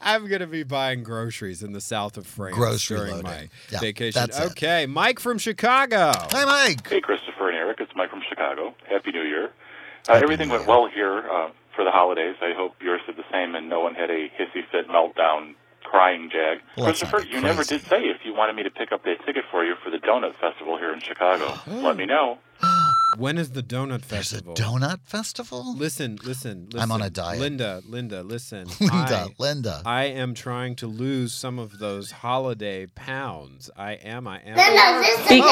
I'm 0.00 0.26
gonna 0.26 0.46
be 0.48 0.62
buying 0.64 1.02
groceries 1.04 1.62
in 1.62 1.72
the 1.72 1.80
south 1.80 2.16
of 2.16 2.26
France 2.26 2.56
Grocery 2.56 2.96
during 2.96 3.10
loading. 3.12 3.30
my 3.30 3.48
Yeah, 3.70 3.80
vacation. 3.80 4.18
that's 4.20 4.38
it. 4.40 4.50
okay, 4.52 4.86
Mike 4.86 5.20
from 5.20 5.38
Chicago. 5.38 6.12
Hi, 6.32 6.44
Mike. 6.44 6.88
Hey, 6.88 7.00
Christopher 7.00 7.50
and 7.50 7.58
Eric. 7.58 7.76
It's 7.80 7.92
Mike 7.94 8.10
from 8.10 8.22
Chicago. 8.28 8.74
Happy 8.88 9.12
New 9.12 9.22
Year. 9.22 9.50
Uh, 10.08 10.14
Happy 10.14 10.24
everything 10.24 10.48
New 10.48 10.54
went 10.54 10.66
Year. 10.66 10.76
well 10.76 10.88
here 10.92 11.18
uh, 11.30 11.50
for 11.76 11.84
the 11.84 11.90
holidays. 11.92 12.36
I 12.42 12.52
hope 12.56 12.72
yours 12.82 13.00
did 13.06 13.16
the 13.16 13.24
same 13.30 13.54
and 13.54 13.68
no 13.68 13.80
one 13.80 13.94
had 13.94 14.10
a 14.10 14.28
hissy 14.40 14.66
fit 14.72 14.88
meltdown 14.88 15.54
crying 15.84 16.30
jag. 16.30 16.58
Well, 16.76 16.86
Christopher, 16.86 17.22
you 17.24 17.40
never 17.40 17.62
did 17.64 17.82
say 17.82 18.00
if 18.02 18.24
you 18.24 18.34
wanted 18.34 18.56
me 18.56 18.62
to 18.64 18.70
pick 18.70 18.92
up 18.92 19.04
that 19.04 19.24
ticket 19.24 19.44
for 19.50 19.64
you 19.64 19.74
for 19.82 19.90
the 19.90 19.98
Donut 19.98 20.34
Festival 20.36 20.76
here 20.78 20.92
in 20.92 21.00
Chicago. 21.00 21.46
Oh. 21.66 21.80
Let 21.82 21.96
me 21.96 22.06
know. 22.06 22.38
When 23.16 23.38
is 23.38 23.50
the 23.50 23.62
donut 23.62 24.04
festival? 24.04 24.54
There's 24.54 24.68
a 24.68 24.72
donut 24.72 24.98
festival. 25.04 25.76
Listen, 25.76 26.18
listen, 26.24 26.66
listen. 26.72 26.80
I'm 26.80 26.90
on 26.90 27.00
a 27.00 27.10
diet. 27.10 27.38
Linda, 27.38 27.80
Linda, 27.86 28.24
listen. 28.24 28.66
Linda, 28.80 28.94
I, 28.96 29.28
Linda. 29.38 29.82
I 29.86 30.04
am 30.06 30.34
trying 30.34 30.74
to 30.76 30.88
lose 30.88 31.32
some 31.32 31.60
of 31.60 31.78
those 31.78 32.10
holiday 32.10 32.86
pounds. 32.86 33.70
I 33.76 33.92
am, 33.92 34.26
I 34.26 34.40
am. 34.40 34.56
Oh, 34.58 35.02
as 35.04 35.30
you 35.30 35.42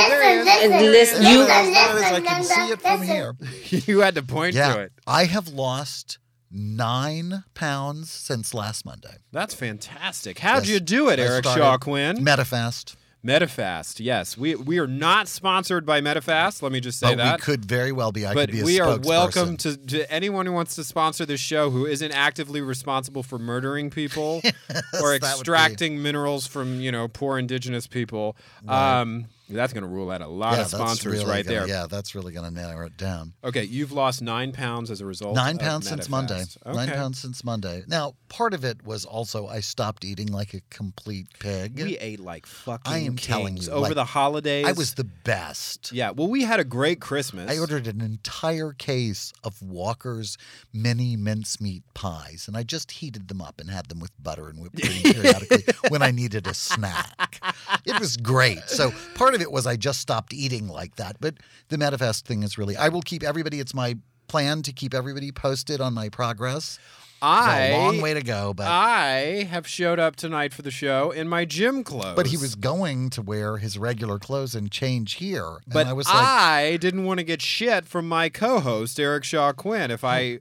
far 1.47 1.99
as 1.99 2.13
I 2.13 2.21
can 2.21 2.43
see 2.43 2.73
it 2.73 2.81
from 2.83 3.03
here. 3.03 3.37
you 3.87 4.01
had 4.01 4.17
to 4.17 4.23
point 4.23 4.55
to 4.55 4.59
Yeah, 4.59 4.77
it. 4.79 4.93
I 5.07 5.27
have 5.27 5.49
lost 5.49 6.19
nine 6.53 7.45
pounds 7.55 8.11
since 8.11 8.53
last 8.55 8.85
Monday. 8.85 9.17
That's 9.33 9.55
fantastic. 9.55 10.39
How'd 10.41 10.65
Yes, 10.65 10.69
you 10.73 10.81
do 10.81 11.09
it, 11.09 11.19
I 11.19 11.23
Eric 11.25 11.45
Shaw 11.45 11.79
Quinn? 11.79 12.19
Medifast. 12.19 12.97
Medifast, 13.25 14.01
yes. 14.01 14.37
We 14.37 14.57
we 14.57 14.79
are 14.81 14.89
not 14.89 15.29
sponsored 15.29 15.87
by 15.87 16.01
Medifast. 16.01 16.61
Let 16.61 16.73
me 16.73 16.81
just 16.81 16.99
say 16.99 17.11
But 17.11 17.19
that. 17.19 17.39
we 17.39 17.43
could 17.45 17.65
very 17.65 17.93
well 17.93 18.11
be. 18.11 18.27
I 18.27 18.35
but 18.35 18.49
could 18.49 18.51
be 18.53 18.61
a 18.63 18.65
we 18.65 18.81
are 18.81 18.99
welcome 18.99 19.57
to, 19.59 19.77
to 19.77 20.13
anyone 20.13 20.45
who 20.45 20.53
wants 20.53 20.75
to 20.75 20.83
sponsor 20.83 21.25
this 21.25 21.39
show 21.41 21.71
who 21.71 21.87
isn't 21.87 22.11
actively 22.11 22.61
responsible 22.61 23.23
for 23.23 23.39
murdering 23.39 23.91
people 23.91 24.43
or 25.01 25.11
would 25.13 25.21
be- 25.21 25.27
extracting 25.29 26.03
minerals 26.03 26.49
from 26.49 26.81
you 26.81 26.91
know 26.91 27.07
poor 27.07 27.39
indigenous 27.39 27.87
people. 27.87 28.37
Right. 28.65 29.01
Um, 29.03 29.27
That's 29.53 29.73
going 29.73 29.83
to 29.83 29.89
rule 29.89 30.11
out 30.11 30.21
a 30.21 30.27
lot 30.27 30.55
yeah, 30.55 30.63
of 30.63 30.69
sponsors 30.69 31.13
really 31.13 31.25
right 31.25 31.45
gonna- 31.45 31.61
there. 31.61 31.69
Yeah, 31.69 31.87
that's 31.89 32.15
really 32.15 32.33
going 32.33 32.53
to 32.53 32.55
narrow 32.55 32.87
it 32.87 32.97
down. 32.97 33.35
Okay, 33.45 33.65
you've 33.65 33.93
lost 33.93 34.23
nine 34.23 34.53
pounds 34.53 34.91
as 34.91 35.01
a 35.01 35.07
result. 35.07 35.35
Nine 35.35 35.59
pounds 35.59 35.89
since 35.89 36.09
Monday. 36.09 36.43
Medifast. 36.43 36.75
Nine 36.75 36.89
pounds 36.89 37.19
since 37.19 37.45
Monday. 37.45 37.85
Now, 37.87 38.15
part 38.29 38.55
of 38.55 38.65
it 38.65 38.85
was 38.85 39.05
also 39.05 39.47
I 39.47 39.61
stopped 39.61 40.05
eating 40.05 40.29
like 40.29 40.55
a 40.55 40.61
complete 40.71 41.27
pig. 41.39 41.81
We 41.81 41.99
ate 41.99 42.21
like 42.21 42.47
fucking. 42.47 42.93
I 42.93 42.99
am 42.99 43.17
kings 43.17 43.27
telling 43.27 43.57
you, 43.59 43.71
over 43.71 43.81
like, 43.89 43.95
the 43.95 44.05
holidays. 44.05 44.67
I 44.67 44.73
was 44.73 44.95
the 44.95 45.05
best. 45.05 45.93
Yeah, 45.93 46.11
well, 46.11 46.29
we 46.29 46.43
had 46.43 46.61
a 46.61 46.65
great 46.65 47.01
Christmas. 47.01 47.51
I 47.51 47.59
ordered 47.59 47.87
an 47.87 48.01
entire 48.01 48.73
case 48.73 49.33
of 49.45 49.61
Walker's 49.63 50.39
mini 50.73 51.17
mincemeat 51.17 51.83
pies, 51.95 52.47
and 52.49 52.57
I 52.57 52.63
just 52.63 52.91
heated 52.93 53.29
them 53.29 53.43
up 53.43 53.61
and 53.61 53.71
had 53.71 53.89
them 53.89 54.01
with 54.01 54.11
butter 54.23 54.49
and 54.49 54.59
whipped 54.59 54.83
cream 54.83 55.03
periodically 55.15 55.65
when 55.89 56.03
I 56.03 56.11
needed 56.11 56.47
a 56.47 56.55
snack. 56.55 57.41
It 57.85 57.99
was 58.01 58.17
great. 58.17 58.61
So 58.69 58.93
part 59.15 59.35
of 59.35 59.42
it 59.43 59.53
was 59.53 59.67
I 59.67 59.77
just 59.77 60.01
stopped 60.01 60.33
eating 60.33 60.69
like 60.69 60.97
that. 60.97 61.17
But 61.21 61.35
the 61.69 61.77
Medifast 61.77 62.23
thing 62.23 62.43
is 62.43 62.57
really, 62.57 62.77
I 62.77 62.89
will 62.89 63.03
keep 63.03 63.23
everybody, 63.23 63.61
it's 63.61 63.75
my 63.75 63.99
plan 64.29 64.63
to 64.63 64.73
keep 64.73 64.95
everybody 64.95 65.31
posted 65.31 65.81
on 65.81 65.93
my 65.93 66.09
progress. 66.09 66.79
I 67.25 67.67
a 67.67 67.79
long 67.79 68.01
way 68.01 68.15
to 68.15 68.23
go, 68.23 68.53
but 68.53 68.67
I 68.67 69.47
have 69.49 69.69
showed 69.69 70.01
up 70.01 70.17
tonight 70.17 70.53
for 70.53 70.63
the 70.63 70.73
show 70.73 71.13
in 71.13 71.29
my 71.29 71.45
gym 71.45 71.85
clothes. 71.85 72.17
but 72.17 72.27
he 72.27 72.37
was 72.37 72.57
going 72.57 73.11
to 73.11 73.23
wear 73.23 73.59
his 73.59 73.79
regular 73.79 74.19
clothes 74.19 74.57
and 74.57 74.73
change 74.73 75.15
here. 75.15 75.47
And 75.47 75.73
But 75.73 75.87
I 75.87 75.93
was 75.93 76.09
like, 76.09 76.17
I 76.17 76.77
didn't 76.79 77.05
want 77.05 77.19
to 77.19 77.25
get 77.25 77.41
shit 77.41 77.87
from 77.87 78.09
my 78.09 78.29
co-host 78.29 78.99
Eric 78.99 79.23
Shaw 79.23 79.53
Quinn 79.53 79.93
if 79.93 80.03
I 80.03 80.33
hmm. 80.33 80.37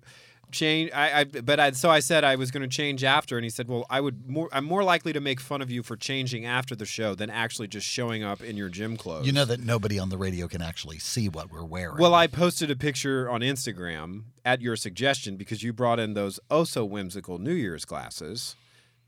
Change. 0.52 0.92
I, 0.94 1.22
I 1.22 1.24
but 1.24 1.60
I 1.60 1.72
so 1.72 1.90
I 1.90 2.00
said 2.00 2.24
I 2.24 2.36
was 2.36 2.52
going 2.52 2.62
to 2.62 2.68
change 2.68 3.04
after, 3.04 3.38
and 3.38 3.44
he 3.44 3.50
said, 3.50 3.68
"Well, 3.68 3.86
I 3.90 4.02
would 4.02 4.30
more. 4.30 4.50
I'm 4.52 4.66
more 4.66 4.84
likely 4.84 5.14
to 5.14 5.20
make 5.20 5.40
fun 5.40 5.62
of 5.62 5.72
you 5.72 5.84
for 5.84 5.96
changing 5.96 6.46
after 6.46 6.76
the 6.76 6.86
show 6.86 7.16
than 7.16 7.30
actually 7.30 7.68
just 7.68 7.88
showing 7.88 8.24
up 8.24 8.42
in 8.42 8.58
your 8.58 8.70
gym 8.70 8.98
clothes." 8.98 9.26
you 9.26 9.32
know 9.32 9.46
that 9.46 9.60
nobody 9.60 9.98
on 9.98 10.10
the 10.10 10.18
radio 10.18 10.48
can 10.48 10.62
actually 10.62 11.00
see 11.00 11.30
what 11.30 11.52
we're 11.52 11.64
wearing. 11.64 11.98
Well, 11.98 12.14
I 12.14 12.28
posted 12.28 12.70
a 12.72 12.76
picture 12.76 13.30
on 13.30 13.42
Instagram 13.42 14.24
at 14.46 14.62
your 14.62 14.76
suggestion 14.76 15.38
because 15.38 15.64
you 15.64 15.74
brought 15.74 16.00
in 16.00 16.14
those 16.14 16.40
oh 16.50 16.64
so 16.64 16.86
whimsical 16.86 17.38
New 17.38 17.54
Year's 17.54 17.86
glasses. 17.86 18.56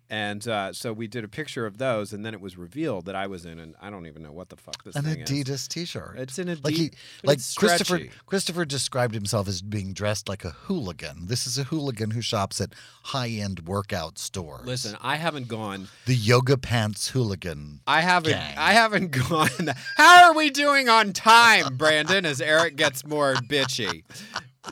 And 0.10 0.48
uh, 0.48 0.74
so 0.74 0.94
we 0.94 1.08
did 1.08 1.24
a 1.24 1.28
picture 1.28 1.66
of 1.66 1.78
those, 1.80 2.13
and 2.13 2.24
then 2.26 2.34
it 2.34 2.42
was 2.42 2.58
revealed 2.58 3.06
that 3.06 3.16
I 3.16 3.26
was 3.28 3.46
in 3.46 3.58
an 3.58 3.74
I 3.82 3.89
don't 3.89 4.06
even 4.06 4.22
know 4.22 4.32
what 4.32 4.50
the 4.50 4.58
fuck 4.58 4.84
this 4.84 4.96
an 4.96 5.04
thing 5.06 5.22
is. 5.22 5.30
Adidas 5.30 5.68
T-shirt. 5.68 6.16
It's 6.20 6.38
an 6.38 6.48
Adidas. 6.50 6.63
like 6.63 6.74
he, 6.76 6.92
like 7.24 7.38
Christopher. 7.56 7.84
stretchy. 7.98 8.12
Christopher 8.28 8.66
described 8.66 9.16
himself 9.16 9.48
as 9.48 9.62
being 9.62 9.94
dressed 9.94 10.30
like 10.30 10.46
a 10.46 10.52
hooligan. 10.52 11.28
This 11.28 11.48
is 11.48 11.58
a 11.58 11.63
hooligan 11.63 12.12
who 12.12 12.22
shops 12.22 12.62
at 12.62 12.74
high-end 13.06 13.62
workout 13.66 14.20
stores. 14.20 14.66
Listen, 14.68 14.98
I 15.02 15.16
haven't 15.16 15.48
gone. 15.48 15.88
the 16.06 16.16
yoga 16.16 16.58
pants 16.58 17.10
hooligan. 17.10 17.80
I 17.88 18.02
haven't. 18.02 18.34
Gang. 18.34 18.58
I 18.58 18.74
haven't 18.74 19.12
gone. 19.30 19.74
How 19.98 20.26
are 20.26 20.36
we 20.36 20.50
doing 20.52 20.89
on 20.89 21.13
time, 21.13 21.76
Brandon? 21.78 22.26
As 22.26 22.39
Eric 22.42 22.76
gets 22.76 23.06
more 23.06 23.34
bitchy. 23.36 24.04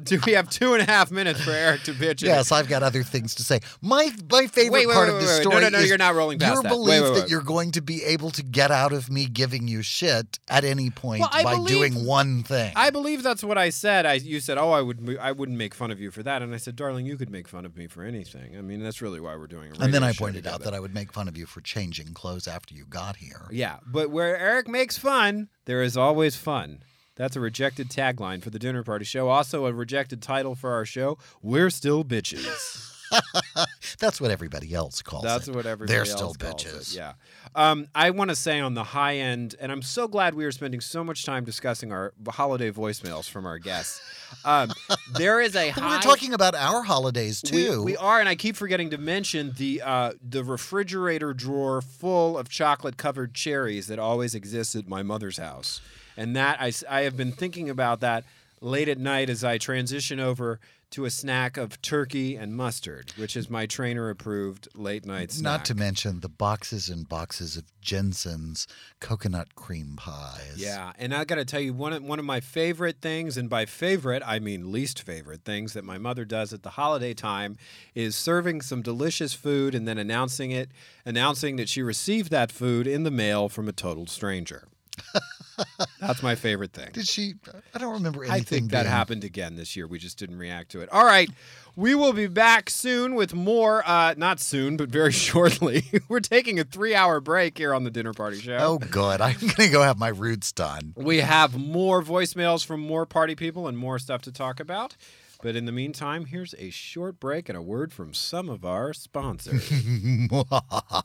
Do 0.04 0.19
we 0.25 0.32
have 0.34 0.49
two 0.49 0.73
and 0.73 0.82
a 0.82 0.86
half 0.86 1.12
minutes 1.12 1.41
for 1.41 1.51
Eric 1.51 1.84
to 1.84 1.93
bitch? 1.93 2.21
Yes, 2.21 2.51
I've 2.51 2.69
got 2.69 2.82
other 2.82 3.04
things 3.04 3.36
to 3.36 3.43
say. 3.43 3.60
My 3.82 4.10
my 4.32 4.47
favorite 4.47 4.71
Wait, 4.71 4.88
wait, 4.88 4.93
part 4.93 5.10
wait, 5.10 5.15
of 5.15 5.21
the 5.21 5.27
wait. 5.27 5.36
No, 5.36 5.41
story 5.41 5.62
no, 5.63 5.69
no, 5.69 5.77
is 5.80 5.89
you're 5.89 5.97
not 5.97 6.15
rolling 6.15 6.39
past 6.39 6.54
your 6.54 6.63
that. 6.63 6.69
Belief 6.69 7.15
that 7.15 7.30
you're 7.30 7.41
going 7.41 7.71
to 7.71 7.82
be 7.82 8.04
able 8.06 8.32
to 8.32 8.43
get 8.43 8.71
out 8.71 8.93
of 8.93 9.10
me 9.12 9.25
giving 9.25 9.67
you 9.67 9.82
shit 9.82 10.39
at 10.49 10.63
any 10.63 10.89
point 10.89 11.21
Well, 11.21 11.43
by 11.43 11.56
believe- 11.56 11.67
doing 11.67 12.06
one 12.06 12.43
thing. 12.43 12.71
I 12.75 12.89
believe 12.89 13.21
that's 13.21 13.43
what 13.43 13.58
I 13.58 13.69
said. 13.69 14.06
I 14.06 14.13
you 14.13 14.39
said, 14.39 14.58
"Oh, 14.58 14.71
I 14.71 14.82
would 14.82 15.17
I 15.19 15.34
wouldn't 15.34 15.58
make 15.58 15.73
fun 15.73 15.91
of 15.91 15.99
you 15.99 16.10
for 16.10 16.23
that," 16.23 16.41
and 16.41 16.54
I 16.54 16.58
said, 16.58 16.77
"Darling, 16.77 17.06
you 17.06 17.17
could 17.17 17.30
make 17.30 17.49
fun 17.49 17.65
of 17.65 17.75
me 17.75 17.88
for 17.88 18.04
anything." 18.04 18.58
I 18.58 18.62
mean, 18.62 18.82
that's 18.82 19.01
really 19.01 19.19
why 19.19 19.36
we're 19.36 19.47
doing 19.47 19.71
a 19.77 19.84
and 19.84 19.93
then 19.93 20.04
I 20.04 20.13
pointed 20.13 20.47
out 20.47 20.62
that 20.63 20.73
I 20.73 20.80
would 20.80 20.93
make 20.93 21.12
fun 21.12 21.27
of 21.27 21.38
you 21.38 21.45
for 21.45 21.60
changing 21.60 22.13
clothes 22.13 22.47
after 22.47 22.73
you 22.73 22.86
got 22.86 23.17
here. 23.17 23.47
Yeah, 23.51 23.77
but 23.86 24.10
where 24.10 24.38
Eric 24.38 24.69
makes 24.69 24.97
fun, 24.97 25.49
there 25.65 25.84
is 25.84 25.97
always 25.97 26.38
fun. 26.38 26.84
That's 27.21 27.36
a 27.36 27.39
rejected 27.39 27.89
tagline 27.89 28.41
for 28.41 28.49
the 28.49 28.57
dinner 28.57 28.81
party 28.81 29.05
show. 29.05 29.29
Also, 29.29 29.67
a 29.67 29.73
rejected 29.73 30.23
title 30.23 30.55
for 30.55 30.71
our 30.73 30.86
show. 30.86 31.19
We're 31.43 31.69
still 31.69 32.03
bitches. 32.03 32.88
That's 33.99 34.19
what 34.19 34.31
everybody 34.31 34.73
else 34.73 35.03
calls 35.03 35.23
it. 35.23 35.27
That's 35.27 35.47
it. 35.47 35.53
what 35.53 35.67
everybody 35.67 35.93
They're 35.93 35.99
else 36.01 36.12
still 36.13 36.34
calls 36.34 36.63
bitches. 36.63 36.93
It. 36.93 36.97
Yeah. 36.97 37.13
Um, 37.53 37.88
I 37.93 38.10
want 38.10 38.31
to 38.31 38.36
say 38.36 38.60
on 38.60 38.73
the 38.73 38.84
high 38.84 39.17
end, 39.17 39.53
and 39.62 39.71
I'm 39.71 39.84
so 39.84 40.07
glad 40.07 40.34
we 40.34 40.45
are 40.45 40.51
spending 40.51 40.81
so 40.81 41.03
much 41.03 41.23
time 41.23 41.43
discussing 41.43 41.91
our 41.91 42.12
holiday 42.27 42.71
voicemails 42.71 43.29
from 43.29 43.45
our 43.45 43.60
guests. 43.60 44.01
Um, 44.43 44.71
there 45.13 45.41
is 45.41 45.55
a 45.55 45.69
high. 45.69 45.97
we're 45.97 46.01
talking 46.01 46.34
about 46.34 46.55
our 46.55 46.81
holidays 46.81 47.43
We- 47.43 47.49
too. 47.51 47.84
We, 47.84 47.97
are, 47.97 48.19
and 48.19 48.27
I 48.27 48.34
keep 48.34 48.55
forgetting 48.55 48.89
to 48.89 48.97
mention 48.97 49.53
the 49.57 49.84
uh, 49.86 50.13
the 50.27 50.43
refrigerator 50.43 51.36
drawer 51.36 51.81
full 51.84 52.36
of 52.36 52.49
chocolate 52.49 52.97
covered 52.97 53.36
cherries 53.36 53.86
that 53.88 53.99
always 53.99 54.34
exists 54.34 54.75
at 54.75 54.88
my 54.88 55.03
mother's 55.03 55.38
house, 55.38 55.81
and 56.17 56.36
that 56.36 56.60
I, 56.60 56.71
I 56.89 57.02
have 57.02 57.17
been 57.17 57.32
thinking 57.32 57.69
about 57.69 58.00
that 58.02 58.24
late 58.62 58.88
at 58.88 58.97
night 58.97 59.30
as 59.30 59.43
I 59.43 59.58
transition 59.58 60.19
over 60.19 60.60
to 60.91 61.06
a 61.06 61.10
snack 61.10 61.56
of 61.56 61.82
turkey 61.82 62.36
and 62.36 62.54
mustard, 62.54 63.13
which 63.15 63.38
is 63.38 63.50
my 63.50 63.65
trainer 63.65 64.10
approved 64.10 64.67
late 64.76 65.06
night 65.06 65.32
snack. 65.32 65.43
Not 65.43 65.65
to 65.65 65.76
mention 65.76 66.19
the 66.19 66.28
boxes 66.28 66.89
and 66.89 67.08
boxes 67.08 67.56
of 67.56 67.63
Jensen's 67.80 68.67
coconut 69.00 69.56
cream 69.56 69.95
pies. 69.95 70.56
Yeah, 70.58 70.91
and 71.00 71.13
I 71.15 71.24
got 71.24 71.36
to 71.36 71.45
tell 71.45 71.62
you 71.62 71.74
one 71.74 71.93
of, 71.93 72.04
one 72.04 72.19
of 72.19 72.26
my 72.26 72.41
favorite 72.41 72.97
things, 73.02 73.38
and 73.38 73.50
by 73.50 73.65
favorite 73.65 74.21
I 74.26 74.39
mean 74.39 74.71
least 74.71 75.02
favorite 75.02 75.45
things 75.45 75.71
that 75.74 75.86
my 75.86 75.97
mother 75.97 76.26
does 76.26 76.52
at 76.52 76.62
the 76.62 76.71
holiday 76.71 77.13
time 77.13 77.58
is 77.95 78.13
serving 78.13 78.62
some 78.62 78.82
delicious 78.82 79.34
food 79.34 79.74
and 79.74 79.88
then 79.88 79.97
announcing 79.97 80.52
it, 80.52 80.69
announcing 81.06 81.56
that 81.56 81.69
she 81.69 81.82
received 81.82 82.32
that 82.32 82.52
food 82.52 82.86
in 82.86 83.04
the 83.04 83.12
mail 83.12 83.47
from 83.47 83.69
a 83.69 83.74
total 83.74 84.08
stranger. 84.08 84.67
That's 85.99 86.23
my 86.23 86.36
favorite 86.36 86.73
thing. 86.73 86.89
Did 86.91 87.08
she? 87.08 87.36
I 87.73 87.77
don't 87.77 87.93
remember 87.93 88.23
anything. 88.23 88.41
I 88.41 88.43
think 88.43 88.71
that 88.71 88.84
being- 88.84 88.91
happened 88.91 89.23
again 89.23 89.56
this 89.56 89.75
year. 89.75 89.88
We 89.88 89.99
just 89.99 90.17
didn't 90.17 90.38
react 90.38 90.71
to 90.71 90.82
it. 90.82 90.89
All 90.91 91.06
right. 91.06 91.30
We 91.75 91.95
will 91.95 92.12
be 92.13 92.27
back 92.27 92.69
soon 92.69 93.15
with 93.15 93.34
more. 93.34 93.84
Uh, 93.88 94.13
not 94.17 94.39
soon, 94.39 94.75
but 94.75 94.89
very 94.89 95.12
shortly. 95.12 95.84
We're 96.10 96.19
taking 96.19 96.60
a 96.60 96.63
three 96.63 96.95
hour 96.95 97.19
break 97.19 97.58
here 97.58 97.73
on 97.73 97.84
the 97.84 97.91
Dinner 97.91 98.13
Party 98.13 98.39
Show. 98.39 98.58
Oh, 98.60 98.77
good. 98.77 99.21
I'm 99.21 99.38
going 99.39 99.51
to 99.56 99.69
go 99.69 99.82
have 99.84 99.97
my 99.97 100.10
roots 100.10 100.51
done. 100.51 100.93
We 100.97 101.19
have 101.19 101.56
more 101.58 102.01
voicemails 102.01 102.65
from 102.65 102.80
more 102.82 103.06
party 103.06 103.36
people 103.36 103.67
and 103.67 103.77
more 103.77 103.99
stuff 103.99 104.21
to 104.23 104.32
talk 104.32 104.60
about. 104.60 104.95
But 105.41 105.56
in 105.56 105.65
the 105.65 105.71
meantime, 105.71 106.25
here's 106.25 106.54
a 106.60 106.69
short 106.69 107.19
break 107.19 107.49
and 107.49 107.58
a 107.58 107.62
word 107.63 107.91
from 107.91 108.13
some 108.13 108.47
of 108.47 108.63
our 108.63 108.93
sponsors. 108.93 109.71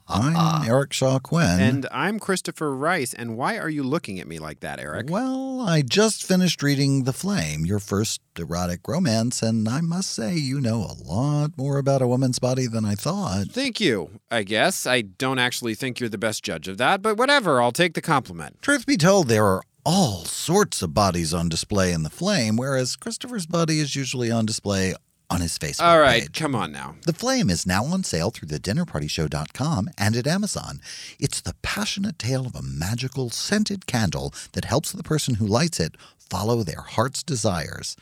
I'm 0.07 0.67
Eric 0.67 0.93
Shaw 0.93 1.17
Quinn. 1.19 1.59
and 1.59 1.87
I'm 1.91 2.19
Christopher 2.19 2.75
Rice. 2.75 3.13
And 3.15 3.35
why 3.35 3.57
are 3.57 3.69
you 3.69 3.81
looking 3.83 4.19
at 4.19 4.27
me 4.27 4.37
like 4.37 4.59
that, 4.59 4.79
Eric? 4.79 5.07
Well, 5.09 5.61
I 5.61 5.81
just 5.81 6.23
finished 6.23 6.61
reading 6.61 7.03
The 7.05 7.13
Flame, 7.13 7.65
your 7.65 7.79
first 7.79 8.21
erotic 8.37 8.87
romance, 8.87 9.41
and 9.41 9.67
I 9.67 9.81
must 9.81 10.11
say 10.11 10.35
you 10.35 10.61
know 10.61 10.83
a 10.83 10.93
lot 11.03 11.57
more 11.57 11.79
about 11.79 12.03
a 12.03 12.07
woman's 12.07 12.37
body 12.37 12.67
than 12.67 12.85
I 12.85 12.93
thought. 12.93 13.47
Thank 13.47 13.79
you, 13.81 14.19
I 14.29 14.43
guess. 14.43 14.85
I 14.85 15.01
don't 15.01 15.39
actually 15.39 15.73
think 15.73 15.99
you're 15.99 16.09
the 16.09 16.17
best 16.19 16.43
judge 16.43 16.67
of 16.67 16.77
that, 16.77 17.01
but 17.01 17.17
whatever. 17.17 17.59
I'll 17.59 17.71
take 17.71 17.95
the 17.95 18.01
compliment. 18.01 18.61
Truth 18.61 18.85
be 18.85 18.97
told, 18.97 19.29
there 19.29 19.45
are 19.45 19.63
all 19.89 20.25
sorts 20.25 20.81
of 20.81 20.93
bodies 20.93 21.33
on 21.33 21.47
display 21.47 21.93
in 21.93 22.03
The 22.03 22.09
Flame, 22.09 22.57
whereas 22.57 22.97
Christopher's 22.97 23.45
body 23.45 23.79
is 23.79 23.95
usually 23.95 24.29
on 24.29 24.45
display 24.45 24.93
on 25.29 25.39
his 25.41 25.57
Facebook 25.57 25.81
All 25.85 25.99
right, 25.99 26.23
page. 26.23 26.33
come 26.39 26.55
on 26.55 26.73
now. 26.73 26.95
The 27.05 27.13
Flame 27.13 27.49
is 27.49 27.65
now 27.65 27.85
on 27.85 28.03
sale 28.03 28.29
through 28.29 28.49
the 28.49 28.59
dinnerpartyshow.com 28.59 29.89
and 29.97 30.15
at 30.17 30.27
Amazon. 30.27 30.81
It's 31.19 31.39
the 31.41 31.55
passionate 31.61 32.19
tale 32.19 32.45
of 32.45 32.55
a 32.55 32.61
magical 32.61 33.29
scented 33.29 33.85
candle 33.87 34.33
that 34.53 34.65
helps 34.65 34.91
the 34.91 35.03
person 35.03 35.35
who 35.35 35.47
lights 35.47 35.79
it 35.79 35.95
follow 36.17 36.63
their 36.63 36.81
heart's 36.81 37.23
desires. 37.23 37.95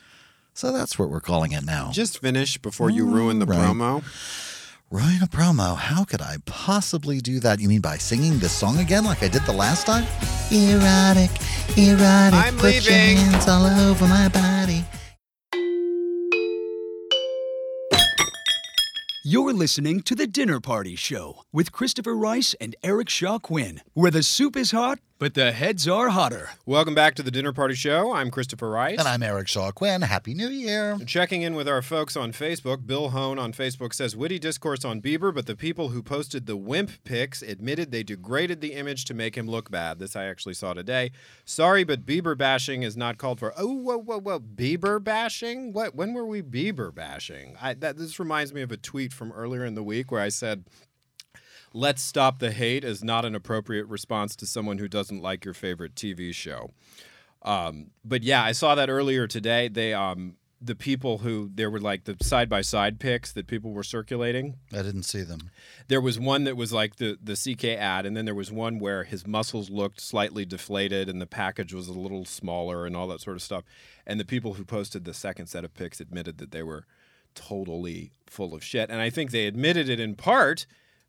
So 0.56 0.72
that's 0.72 0.98
what 0.98 1.10
we're 1.10 1.20
calling 1.20 1.52
it 1.52 1.66
now. 1.66 1.92
Just 1.92 2.20
finish 2.20 2.58
before 2.58 2.90
you 2.90 3.06
ruin 3.06 3.40
the 3.40 3.46
Right. 3.46 3.60
promo. 3.60 4.04
Ruin 4.92 5.20
a 5.24 5.28
promo. 5.28 5.76
How 5.76 6.04
could 6.04 6.22
I 6.22 6.38
possibly 6.46 7.20
do 7.20 7.40
that? 7.40 7.60
You 7.60 7.68
mean 7.68 7.82
by 7.82 7.98
singing 7.98 8.38
this 8.38 8.52
song 8.52 8.78
again 8.78 9.04
like 9.04 9.24
I 9.24 9.28
did 9.28 9.42
the 9.44 9.52
last 9.52 9.86
time? 9.88 10.04
Erotic, 10.52 11.32
erotic. 11.76 12.40
I'm 12.40 12.56
put 12.56 12.66
leaving. 12.66 12.94
your 12.94 13.18
hands 13.18 13.48
all 13.48 13.66
over 13.66 14.08
my 14.08 14.30
body. 14.30 14.84
You're 19.28 19.54
listening 19.54 20.02
to 20.02 20.14
The 20.14 20.28
Dinner 20.28 20.60
Party 20.60 20.96
Show 20.96 21.42
with 21.52 21.72
Christopher 21.72 22.16
Rice 22.16 22.54
and 22.62 22.76
Eric 22.84 23.10
Shaw 23.10 23.40
Quinn, 23.40 23.82
where 23.96 24.12
the 24.12 24.22
soup 24.22 24.56
is 24.56 24.70
hot, 24.70 25.00
but 25.18 25.34
the 25.34 25.54
heads 25.54 25.88
are 25.88 26.10
hotter. 26.10 26.50
Welcome 26.66 26.94
back 26.94 27.16
to 27.16 27.24
the 27.24 27.32
Dinner 27.32 27.54
Party 27.54 27.74
Show. 27.74 28.14
I'm 28.14 28.30
Christopher 28.30 28.70
Rice. 28.70 29.00
And 29.00 29.08
I'm 29.08 29.24
Eric 29.24 29.48
Shaw 29.48 29.72
Quinn. 29.72 30.02
Happy 30.02 30.34
New 30.34 30.50
Year. 30.50 30.98
Checking 31.06 31.42
in 31.42 31.56
with 31.56 31.70
our 31.70 31.82
folks 31.82 32.18
on 32.18 32.34
Facebook, 32.34 32.86
Bill 32.86 33.10
Hone 33.10 33.40
on 33.40 33.54
Facebook 33.54 33.94
says 33.94 34.16
witty 34.16 34.40
discourse 34.40 34.84
on 34.84 35.02
Bieber, 35.02 35.34
but 35.34 35.46
the 35.46 35.56
people 35.56 35.90
who 35.90 36.04
posted 36.04 36.48
the 36.48 36.58
wimp 36.58 36.92
pics 37.06 37.42
admitted 37.42 37.92
they 37.92 38.04
degraded 38.04 38.60
the 38.60 38.74
image 38.74 39.06
to 39.06 39.14
make 39.14 39.38
him 39.38 39.48
look 39.48 39.72
bad. 39.72 40.00
This 40.00 40.18
I 40.18 40.26
actually 40.26 40.56
saw 40.56 40.74
today. 40.74 41.12
Sorry, 41.46 41.86
but 41.86 42.06
Bieber 42.06 42.38
bashing 42.38 42.84
is 42.84 42.98
not 42.98 43.18
called 43.18 43.40
for. 43.40 43.54
Oh, 43.58 43.74
whoa, 43.74 43.98
whoa, 43.98 44.20
whoa! 44.20 44.40
Bieber 44.40 45.02
bashing? 45.02 45.72
What? 45.72 45.96
When 45.96 46.14
were 46.14 46.26
we 46.26 46.42
Bieber 46.42 46.94
bashing? 46.94 47.56
I, 47.62 47.74
that 47.76 47.98
this 47.98 48.20
reminds 48.20 48.54
me 48.54 48.64
of 48.64 48.72
a 48.72 48.78
tweet 48.78 49.14
from 49.14 49.32
earlier 49.32 49.64
in 49.64 49.76
the 49.76 49.84
week 49.84 50.12
where 50.12 50.22
I 50.22 50.30
said. 50.30 50.66
Let's 51.76 52.02
stop 52.02 52.40
the 52.40 52.54
hate 52.54 52.86
is 52.86 53.04
not 53.04 53.26
an 53.26 53.36
appropriate 53.36 53.86
response 53.88 54.34
to 54.38 54.46
someone 54.46 54.78
who 54.78 54.88
doesn't 54.88 55.22
like 55.22 55.44
your 55.44 55.54
favorite 55.54 55.94
TV 55.94 56.34
show. 56.34 56.72
Um, 57.42 57.88
but 58.06 58.24
yeah, 58.24 58.42
I 58.42 58.54
saw 58.54 58.76
that 58.76 58.90
earlier 58.90 59.28
today. 59.28 59.68
They 59.68 59.94
um, 59.94 60.38
the 60.62 60.74
people 60.74 61.18
who 61.18 61.52
there 61.54 61.70
were 61.70 61.82
like 61.82 62.06
the 62.06 62.16
side 62.22 62.48
by 62.48 62.62
side 62.62 62.98
pics 62.98 63.34
that 63.34 63.48
people 63.48 63.74
were 63.74 63.84
circulating. 63.84 64.56
I 64.72 64.84
didn't 64.84 65.04
see 65.04 65.22
them. 65.22 65.52
There 65.90 66.00
was 66.00 66.18
one 66.18 66.46
that 66.46 66.56
was 66.56 66.72
like 66.72 66.96
the 66.96 67.18
the 67.22 67.36
CK 67.36 67.78
ad, 67.78 68.06
and 68.06 68.16
then 68.16 68.24
there 68.24 68.34
was 68.34 68.54
one 68.54 68.80
where 68.80 69.04
his 69.04 69.28
muscles 69.28 69.70
looked 69.70 70.00
slightly 70.00 70.46
deflated, 70.46 71.10
and 71.10 71.22
the 71.22 71.28
package 71.28 71.74
was 71.74 71.90
a 71.90 71.94
little 71.94 72.24
smaller, 72.24 72.86
and 72.86 72.96
all 72.96 73.10
that 73.10 73.20
sort 73.20 73.36
of 73.36 73.44
stuff. 73.44 73.66
And 74.08 74.18
the 74.18 74.24
people 74.24 74.54
who 74.54 74.64
posted 74.64 75.04
the 75.04 75.14
second 75.14 75.48
set 75.48 75.66
of 75.66 75.74
pics 75.74 76.00
admitted 76.00 76.38
that 76.38 76.52
they 76.52 76.64
were 76.64 76.86
totally 77.36 78.14
full 78.28 78.56
of 78.56 78.64
shit, 78.64 78.90
and 78.90 79.02
I 79.02 79.10
think 79.10 79.32
they 79.32 79.46
admitted 79.46 79.90
it 79.90 80.00
in 80.00 80.16
part 80.16 80.66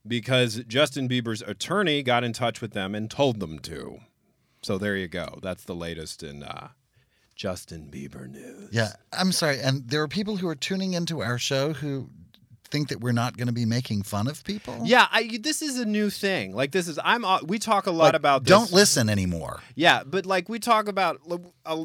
because 0.09 0.63
Justin 0.69 1.09
Bieber's 1.09 1.43
attorney 1.43 2.03
got 2.03 2.25
in 2.25 2.33
touch 2.33 2.61
with 2.61 2.73
them 2.73 2.95
and 2.95 3.11
told 3.11 3.41
them 3.41 3.59
to. 3.61 3.99
So 4.63 4.79
there 4.79 4.97
you 4.97 5.09
go. 5.09 5.39
That's 5.43 5.65
the 5.65 5.75
latest 5.75 6.23
in 6.23 6.43
uh, 6.43 6.69
Justin 7.35 7.89
Bieber 7.93 8.29
news. 8.29 8.71
Yeah, 8.73 8.93
I'm 9.13 9.33
sorry. 9.33 9.61
And 9.61 9.89
there 9.89 10.03
are 10.03 10.09
people 10.09 10.37
who 10.39 10.49
are 10.49 10.55
tuning 10.57 10.95
into 10.95 11.21
our 11.21 11.39
show 11.39 11.73
who 11.73 12.09
think 12.69 12.89
that 12.89 13.01
we're 13.01 13.13
not 13.13 13.37
going 13.37 13.47
to 13.47 13.53
be 13.53 13.65
making 13.65 14.03
fun 14.03 14.27
of 14.27 14.43
people. 14.43 14.81
Yeah, 14.85 15.07
I, 15.13 15.39
this 15.41 15.63
is 15.63 15.79
a 15.79 15.85
new 15.85 16.11
thing. 16.11 16.53
Like 16.53 16.73
this 16.73 16.89
is 16.89 16.99
I'm. 17.05 17.25
uh, 17.25 17.41
We 17.45 17.59
talk 17.61 17.87
a 17.87 17.93
lot 17.93 18.07
Like, 18.07 18.15
about. 18.15 18.43
This. 18.45 18.49
don't 18.49 18.73
listen 18.73 19.09
anymore. 19.09 19.61
Yeah, 19.77 20.03
but 20.05 20.27
like 20.27 20.49
we 20.49 20.59
talk 20.59 20.89
about 20.89 21.21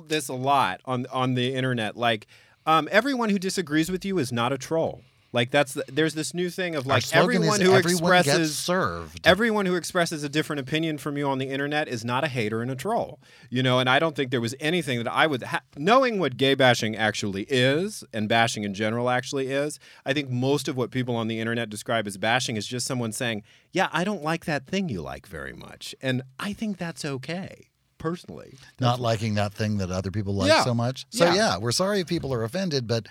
this 0.07 0.27
a 0.29 0.33
lot 0.33 0.81
on 0.85 1.05
on 1.11 1.35
the 1.35 1.53
internet. 1.53 1.95
Like 1.97 2.25
um, 2.65 2.87
everyone 2.91 3.29
who 3.29 3.37
disagrees 3.37 3.91
with 3.91 4.05
you 4.05 4.17
is 4.17 4.31
not 4.31 4.51
a 4.53 4.57
troll. 4.57 5.01
Like 5.33 5.49
that's 5.49 5.73
the, 5.75 5.85
there's 5.87 6.13
this 6.13 6.33
new 6.33 6.49
thing 6.49 6.75
of 6.75 6.85
like 6.85 7.03
everyone 7.15 7.61
who 7.61 7.73
everyone 7.73 8.01
expresses 8.13 8.57
served. 8.57 9.21
everyone 9.25 9.65
who 9.65 9.75
expresses 9.75 10.23
a 10.23 10.29
different 10.29 10.59
opinion 10.59 10.97
from 10.97 11.17
you 11.17 11.27
on 11.27 11.37
the 11.37 11.45
internet 11.49 11.87
is 11.87 12.03
not 12.03 12.23
a 12.25 12.27
hater 12.27 12.61
and 12.61 12.69
a 12.69 12.75
troll. 12.75 13.19
You 13.49 13.63
know, 13.63 13.79
and 13.79 13.89
I 13.89 13.97
don't 13.99 14.15
think 14.15 14.31
there 14.31 14.41
was 14.41 14.55
anything 14.59 14.97
that 15.01 15.11
I 15.11 15.27
would 15.27 15.43
ha- 15.43 15.61
knowing 15.77 16.19
what 16.19 16.35
gay 16.35 16.53
bashing 16.53 16.97
actually 16.97 17.43
is 17.49 18.03
and 18.13 18.27
bashing 18.27 18.63
in 18.63 18.73
general 18.73 19.09
actually 19.09 19.47
is. 19.47 19.79
I 20.05 20.11
think 20.13 20.29
most 20.29 20.67
of 20.67 20.75
what 20.75 20.91
people 20.91 21.15
on 21.15 21.27
the 21.29 21.39
internet 21.39 21.69
describe 21.69 22.07
as 22.07 22.17
bashing 22.17 22.57
is 22.57 22.67
just 22.67 22.85
someone 22.85 23.13
saying, 23.13 23.43
"Yeah, 23.71 23.87
I 23.93 24.03
don't 24.03 24.23
like 24.23 24.43
that 24.45 24.67
thing 24.67 24.89
you 24.89 25.01
like 25.01 25.27
very 25.27 25.53
much," 25.53 25.95
and 26.01 26.23
I 26.39 26.51
think 26.51 26.77
that's 26.77 27.05
okay 27.05 27.67
personally. 27.97 28.57
not 28.79 28.99
liking 28.99 29.35
that 29.35 29.53
thing 29.53 29.77
that 29.77 29.91
other 29.91 30.09
people 30.09 30.33
like 30.33 30.49
Yeah. 30.49 30.63
so 30.63 30.73
much. 30.73 31.05
So 31.11 31.25
Yeah. 31.25 31.35
yeah. 31.35 31.57
we're 31.59 31.71
sorry 31.71 31.99
if 31.99 32.07
people 32.07 32.33
are 32.33 32.43
offended, 32.43 32.87
but 32.87 33.07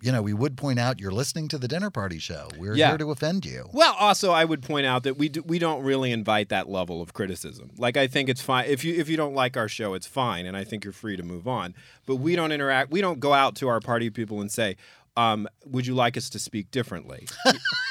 you 0.00 0.12
know, 0.12 0.20
we 0.22 0.32
would 0.34 0.56
point 0.56 0.78
out 0.78 1.00
you're 1.00 1.12
listening 1.12 1.48
to 1.48 1.58
the 1.58 1.66
dinner 1.68 1.90
party 1.90 2.18
show. 2.18 2.48
We're 2.58 2.74
Yeah. 2.76 2.88
here 2.90 2.98
to 2.98 3.10
offend 3.10 3.44
you. 3.46 3.68
Well, 3.72 3.94
also 3.98 4.32
I 4.32 4.44
would 4.44 4.62
point 4.62 4.86
out 4.86 5.02
that 5.04 5.16
we 5.16 5.28
do, 5.28 5.42
we 5.42 5.58
don't 5.58 5.82
really 5.82 6.12
invite 6.12 6.48
that 6.50 6.68
level 6.68 7.00
of 7.00 7.12
criticism. 7.14 7.70
Like 7.78 7.96
I 7.96 8.06
think 8.06 8.28
it's 8.28 8.42
fine 8.42 8.66
if 8.68 8.84
you 8.84 8.94
if 8.94 9.08
you 9.08 9.16
don't 9.16 9.34
like 9.34 9.56
our 9.56 9.68
show, 9.68 9.94
it's 9.94 10.06
fine, 10.06 10.46
and 10.46 10.56
I 10.56 10.64
think 10.64 10.84
you're 10.84 10.92
free 10.92 11.16
to 11.16 11.22
move 11.22 11.48
on. 11.48 11.74
But 12.06 12.16
we 12.16 12.36
don't 12.36 12.52
interact. 12.52 12.90
We 12.90 13.00
don't 13.00 13.20
go 13.20 13.32
out 13.32 13.54
to 13.56 13.68
our 13.68 13.80
party 13.80 14.10
people 14.10 14.40
and 14.40 14.50
say. 14.50 14.76
Um, 15.16 15.46
would 15.64 15.86
you 15.86 15.94
like 15.94 16.16
us 16.16 16.28
to 16.30 16.38
speak 16.40 16.70
differently? 16.72 17.28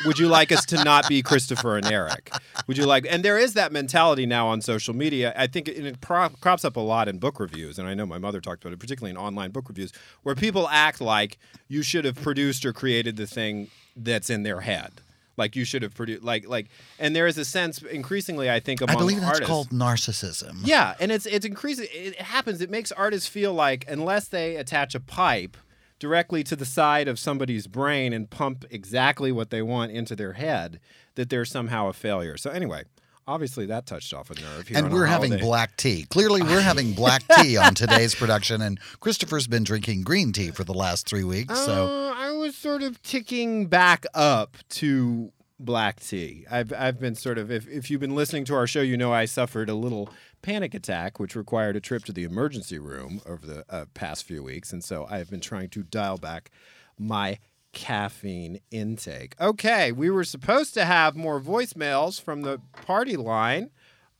would 0.06 0.20
you 0.20 0.28
like 0.28 0.52
us 0.52 0.66
to 0.66 0.84
not 0.84 1.08
be 1.08 1.22
Christopher 1.22 1.78
and 1.78 1.86
Eric? 1.90 2.32
Would 2.68 2.78
you 2.78 2.86
like? 2.86 3.06
And 3.10 3.24
there 3.24 3.38
is 3.38 3.54
that 3.54 3.72
mentality 3.72 4.26
now 4.26 4.48
on 4.48 4.62
social 4.62 4.94
media. 4.94 5.34
I 5.38 5.48
think 5.48 5.70
it, 5.70 5.86
it 5.86 6.02
pro- 6.02 6.30
crops 6.30 6.66
up 6.66 6.76
a 6.76 6.82
lot 6.82 7.08
in 7.08 7.20
book 7.20 7.40
reviews, 7.40 7.80
and 7.80 7.88
I 7.88 7.94
know 7.94 8.06
my 8.06 8.18
mother 8.18 8.42
talked 8.42 8.64
about 8.64 8.74
it, 8.74 8.80
particularly 8.80 9.12
in 9.12 9.18
online 9.18 9.52
book 9.52 9.70
reviews, 9.70 9.94
where 10.24 10.36
people 10.36 10.68
act 10.70 11.00
like 11.00 11.38
you 11.70 11.82
should 11.82 12.04
have 12.04 12.16
produced 12.22 12.66
or 12.66 12.74
created 12.74 13.16
the 13.16 13.28
thing 13.28 13.70
that's 13.96 14.30
in 14.30 14.44
their 14.44 14.62
head. 14.62 14.92
Like 15.38 15.56
you 15.56 15.64
should 15.66 15.82
have 15.82 15.96
produced, 15.96 16.24
like 16.24 16.48
like, 16.48 16.68
and 17.00 17.16
there 17.16 17.26
is 17.26 17.38
a 17.38 17.46
sense 17.46 17.82
increasingly, 17.82 18.52
I 18.52 18.60
think, 18.60 18.82
among 18.82 18.96
I 18.98 19.00
believe 19.00 19.22
that's 19.22 19.32
artists. 19.32 19.48
called 19.50 19.70
narcissism. 19.70 20.58
Yeah, 20.64 20.94
and 21.00 21.12
it's 21.12 21.26
it's 21.26 21.46
increasing. 21.46 21.88
It 21.92 22.20
happens. 22.22 22.62
It 22.62 22.70
makes 22.70 22.92
artists 22.92 23.28
feel 23.28 23.54
like 23.54 23.86
unless 23.88 24.28
they 24.28 24.58
attach 24.58 24.94
a 24.94 25.00
pipe 25.00 25.58
directly 26.04 26.44
to 26.44 26.54
the 26.58 26.66
side 26.66 27.08
of 27.08 27.18
somebody's 27.18 27.66
brain 27.66 28.12
and 28.12 28.30
pump 28.30 28.66
exactly 28.70 29.32
what 29.32 29.52
they 29.52 29.62
want 29.62 29.89
into 29.89 30.18
their 30.18 30.34
head, 30.34 30.82
that 31.16 31.30
they're 31.30 31.46
somehow 31.46 31.88
a 31.88 31.94
failure. 31.94 32.36
So 32.36 32.50
anyway, 32.50 32.84
obviously 33.26 33.66
that 33.68 33.86
touched 33.86 34.13
off 34.13 34.30
a 34.30 34.36
nerve. 34.36 34.68
Here 34.68 34.78
And 34.80 34.92
we're 34.92 35.06
having 35.06 35.38
black 35.38 35.78
tea. 35.78 36.04
Clearly, 36.10 36.42
we're 36.42 36.60
having 36.72 36.92
black 36.92 37.24
tea 37.39 37.56
on 37.56 37.74
today's 37.74 38.13
production, 38.16 38.62
and 38.62 38.82
Christopher's 39.00 39.48
been 39.48 39.63
drinking 39.63 40.02
green 40.04 40.34
tea 40.34 40.52
for 40.52 40.66
the 40.66 40.74
last 40.74 41.08
three 41.08 41.24
weeks. 41.24 41.58
So 41.58 41.88
Uh, 41.88 42.13
I 42.18 42.32
was 42.32 42.54
sort 42.58 42.84
of 42.84 43.02
ticking 43.02 43.68
back 43.68 44.06
up 44.13 44.58
to 44.72 45.32
black 45.65 45.99
tea. 45.99 46.45
I've 46.49 46.73
I've 46.73 46.99
been 46.99 47.15
sort 47.15 47.38
of 47.38 47.52
if 47.52 47.67
if 47.67 47.89
you've 47.89 48.02
been 48.02 48.15
listening 48.15 48.45
to 48.45 48.56
our 48.56 48.67
show, 48.67 48.82
you 48.82 48.97
know 48.97 49.13
I 49.13 49.26
suffered 49.26 49.69
a 49.69 49.76
little 49.76 50.10
panic 50.41 50.73
attack, 50.73 51.19
which 51.19 51.36
required 51.36 51.76
a 51.76 51.80
trip 51.80 52.04
to 52.06 52.13
the 52.13 52.23
emergency 52.23 52.80
room 52.80 53.21
over 53.26 53.45
the 53.45 53.65
uh, 53.69 53.86
past 53.93 54.26
few 54.26 54.43
weeks, 54.43 54.73
and 54.73 54.84
so 54.84 55.08
I 55.10 55.17
have 55.17 55.30
been 55.30 55.39
trying 55.39 55.69
to 55.69 55.84
dial 55.84 56.17
back 56.17 56.52
my 56.97 57.39
caffeine 57.71 58.60
intake. 58.71 59.36
Okay, 59.41 59.91
we 59.91 60.10
were 60.10 60.23
supposed 60.23 60.73
to 60.76 60.86
have 60.86 61.15
more 61.15 61.41
voicemails 61.41 62.21
from 62.21 62.43
the 62.43 62.60
party 62.71 63.17
line, 63.17 63.71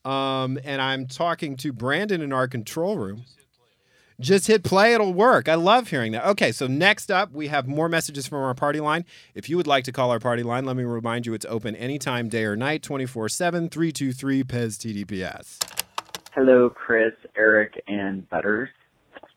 um, 0.04 0.60
and 0.64 0.82
I'm 0.82 1.08
talking 1.08 1.56
to 1.58 1.72
Brandon 1.72 2.22
in 2.22 2.34
our 2.34 2.48
control 2.48 2.98
room. 2.98 3.26
Just 4.24 4.48
hit 4.48 4.64
play, 4.64 4.94
it'll 4.94 5.14
work. 5.14 5.50
I 5.50 5.56
love 5.56 5.90
hearing 5.90 6.14
that. 6.14 6.26
Okay, 6.26 6.54
so 6.54 6.66
next 6.66 7.12
up, 7.12 7.34
we 7.34 7.48
have 7.48 7.68
more 7.68 7.90
messages 7.90 8.26
from 8.26 8.42
our 8.42 8.54
party 8.54 8.80
line. 8.80 9.04
If 9.36 9.50
you 9.50 9.58
would 9.58 9.68
like 9.68 9.84
to 9.84 9.92
call 9.92 10.12
our 10.12 10.20
party 10.20 10.44
line, 10.44 10.64
let 10.64 10.78
me 10.78 10.84
remind 10.84 11.26
you 11.26 11.34
it's 11.34 11.46
open 11.50 11.76
anytime, 11.76 12.30
day 12.30 12.46
or 12.46 12.56
night, 12.56 12.84
24 12.84 13.28
7, 13.28 13.68
323 13.68 14.44
PEZ 14.46 14.78
TDPS. 14.78 15.58
Hello, 16.34 16.70
Chris, 16.70 17.12
Eric, 17.36 17.84
and 17.86 18.28
Butters. 18.30 18.70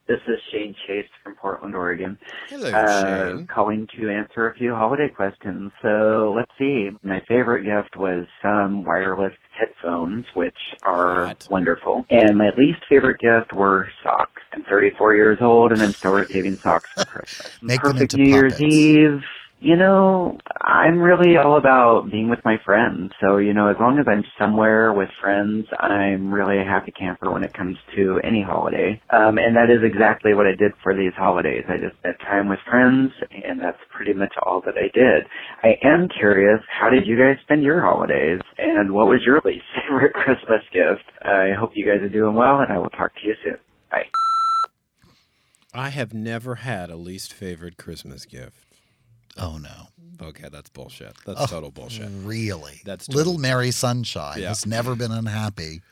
This 0.08 0.20
is 0.28 0.38
Shane 0.52 0.74
Chase 0.86 1.08
from 1.24 1.34
Portland, 1.34 1.74
Oregon. 1.74 2.16
Hello, 2.48 2.70
uh, 2.70 3.32
Shane. 3.32 3.46
Calling 3.48 3.88
to 3.98 4.08
answer 4.08 4.48
a 4.48 4.54
few 4.54 4.72
holiday 4.72 5.08
questions. 5.08 5.72
So 5.82 6.32
let's 6.36 6.50
see. 6.56 6.90
My 7.02 7.20
favorite 7.26 7.64
gift 7.64 7.96
was 7.96 8.24
some 8.40 8.84
wireless 8.84 9.32
headphones, 9.58 10.24
which 10.34 10.54
are 10.84 11.34
wonderful. 11.50 12.06
And 12.08 12.38
my 12.38 12.50
least 12.56 12.84
favorite 12.88 13.18
gift 13.18 13.52
were 13.52 13.88
socks. 14.04 14.42
I'm 14.52 14.62
34 14.62 15.16
years 15.16 15.38
old 15.40 15.72
and 15.72 15.82
I'm 15.82 15.92
still 15.92 16.12
receiving 16.12 16.54
socks 16.56 16.88
for 16.94 17.04
Christmas. 17.06 17.58
Make 17.60 17.82
them 17.82 17.92
Perfect 17.92 18.14
into 18.14 18.24
New 18.24 18.30
Year's. 18.30 18.60
Eve. 18.60 19.24
You 19.58 19.74
know, 19.74 20.36
I'm 20.60 21.00
really 21.00 21.38
all 21.38 21.56
about 21.56 22.10
being 22.10 22.28
with 22.28 22.40
my 22.44 22.58
friends. 22.62 23.12
So, 23.20 23.38
you 23.38 23.54
know, 23.54 23.68
as 23.68 23.76
long 23.80 23.98
as 23.98 24.04
I'm 24.06 24.22
somewhere 24.38 24.92
with 24.92 25.08
friends, 25.18 25.66
I'm 25.80 26.32
really 26.32 26.60
a 26.60 26.64
happy 26.64 26.92
camper 26.92 27.32
when 27.32 27.42
it 27.42 27.54
comes 27.54 27.78
to 27.96 28.20
any 28.22 28.42
holiday. 28.42 29.00
Um, 29.08 29.38
and 29.38 29.56
that 29.56 29.70
is 29.70 29.80
exactly 29.82 30.34
what 30.34 30.46
I 30.46 30.54
did 30.54 30.72
for 30.82 30.94
these 30.94 31.14
holidays. 31.16 31.64
I 31.68 31.78
just 31.78 31.96
spent 31.96 32.18
time 32.20 32.50
with 32.50 32.58
friends, 32.68 33.12
and 33.30 33.58
that's 33.58 33.78
pretty 33.90 34.12
much 34.12 34.34
all 34.44 34.60
that 34.66 34.74
I 34.76 34.92
did. 34.92 35.24
I 35.64 35.78
am 35.82 36.10
curious, 36.10 36.60
how 36.68 36.90
did 36.90 37.06
you 37.06 37.16
guys 37.16 37.40
spend 37.42 37.62
your 37.62 37.80
holidays? 37.80 38.40
And 38.58 38.92
what 38.92 39.06
was 39.06 39.22
your 39.24 39.40
least 39.42 39.64
favorite 39.74 40.12
Christmas 40.12 40.62
gift? 40.70 41.08
I 41.22 41.52
hope 41.58 41.70
you 41.74 41.86
guys 41.86 42.02
are 42.02 42.12
doing 42.12 42.34
well, 42.34 42.60
and 42.60 42.70
I 42.70 42.78
will 42.78 42.90
talk 42.90 43.14
to 43.14 43.26
you 43.26 43.34
soon. 43.42 43.56
Bye. 43.90 44.04
I 45.72 45.88
have 45.88 46.12
never 46.12 46.56
had 46.56 46.90
a 46.90 46.96
least 46.96 47.32
favorite 47.32 47.78
Christmas 47.78 48.26
gift. 48.26 48.65
Oh, 49.38 49.58
no. 49.58 49.88
Okay, 50.28 50.48
that's 50.50 50.70
bullshit. 50.70 51.14
That's 51.26 51.40
Oh, 51.42 51.46
total 51.46 51.70
bullshit. 51.70 52.08
Really? 52.22 52.80
That's 52.84 53.08
Little 53.08 53.36
Mary 53.38 53.70
Sunshine 53.70 54.40
Yeah. 54.40 54.48
has 54.48 54.64
never 54.66 54.94
been 54.94 55.12
unhappy. 55.12 55.82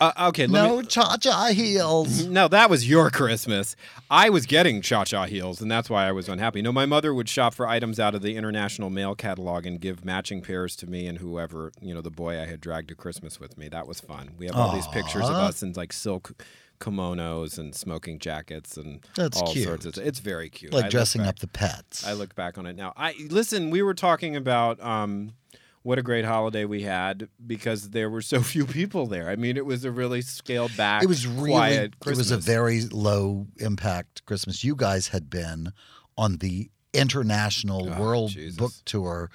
Uh, 0.00 0.28
okay, 0.28 0.46
let 0.46 0.62
no 0.66 0.80
me- 0.80 0.86
cha 0.86 1.18
cha 1.18 1.48
heels. 1.48 2.24
No, 2.26 2.48
that 2.48 2.70
was 2.70 2.88
your 2.88 3.10
Christmas. 3.10 3.76
I 4.10 4.30
was 4.30 4.46
getting 4.46 4.80
cha 4.80 5.04
cha 5.04 5.26
heels, 5.26 5.60
and 5.60 5.70
that's 5.70 5.90
why 5.90 6.06
I 6.08 6.12
was 6.12 6.26
unhappy. 6.26 6.62
No, 6.62 6.72
my 6.72 6.86
mother 6.86 7.12
would 7.12 7.28
shop 7.28 7.52
for 7.52 7.66
items 7.68 8.00
out 8.00 8.14
of 8.14 8.22
the 8.22 8.34
international 8.36 8.88
mail 8.88 9.14
catalog 9.14 9.66
and 9.66 9.78
give 9.78 10.02
matching 10.02 10.40
pairs 10.40 10.74
to 10.76 10.86
me 10.86 11.06
and 11.06 11.18
whoever, 11.18 11.70
you 11.82 11.92
know, 11.92 12.00
the 12.00 12.10
boy 12.10 12.40
I 12.40 12.46
had 12.46 12.62
dragged 12.62 12.88
to 12.88 12.94
Christmas 12.94 13.38
with 13.38 13.58
me. 13.58 13.68
That 13.68 13.86
was 13.86 14.00
fun. 14.00 14.30
We 14.38 14.46
have 14.46 14.56
all 14.56 14.72
these 14.72 14.86
pictures 14.86 15.24
of 15.24 15.34
us 15.34 15.62
in 15.62 15.72
like 15.74 15.92
silk 15.92 16.32
kimonos 16.80 17.58
and 17.58 17.74
smoking 17.74 18.18
jackets 18.18 18.76
and 18.76 19.04
That's 19.14 19.40
all 19.40 19.52
cute. 19.52 19.66
sorts 19.66 19.86
of 19.86 19.98
It's 19.98 20.18
very 20.18 20.48
cute. 20.50 20.72
Like 20.72 20.84
look 20.84 20.90
dressing 20.90 21.20
back- 21.22 21.28
up 21.28 21.38
the 21.40 21.46
pets. 21.48 22.06
I 22.06 22.14
look 22.14 22.34
back 22.34 22.58
on 22.58 22.66
it 22.66 22.76
now. 22.76 22.92
I 22.96 23.14
listen. 23.28 23.70
We 23.70 23.82
were 23.82 23.94
talking 23.94 24.34
about 24.34 24.80
um, 24.82 25.34
what 25.82 25.98
a 25.98 26.02
great 26.02 26.24
holiday 26.24 26.64
we 26.64 26.82
had 26.82 27.28
because 27.46 27.90
there 27.90 28.10
were 28.10 28.22
so 28.22 28.40
few 28.54 28.66
people 28.66 29.06
there. 29.06 29.28
I 29.28 29.36
mean, 29.36 29.56
it 29.56 29.66
was 29.66 29.84
a 29.84 29.90
really 29.90 30.22
scaled 30.22 30.76
back. 30.76 31.02
it 31.02 31.06
was 31.08 31.26
really 31.26 31.50
quiet 31.52 31.94
it 32.06 32.16
was 32.16 32.30
a 32.30 32.36
very 32.38 32.80
low 32.82 33.46
impact 33.58 34.24
christmas 34.26 34.64
you 34.64 34.74
guys 34.74 35.08
had 35.08 35.30
been 35.30 35.72
on 36.18 36.38
the 36.38 36.70
international 36.92 37.88
Oh, 37.94 38.00
world 38.00 38.30
Jesus. 38.30 38.56
book 38.56 38.72
tour 38.84 39.30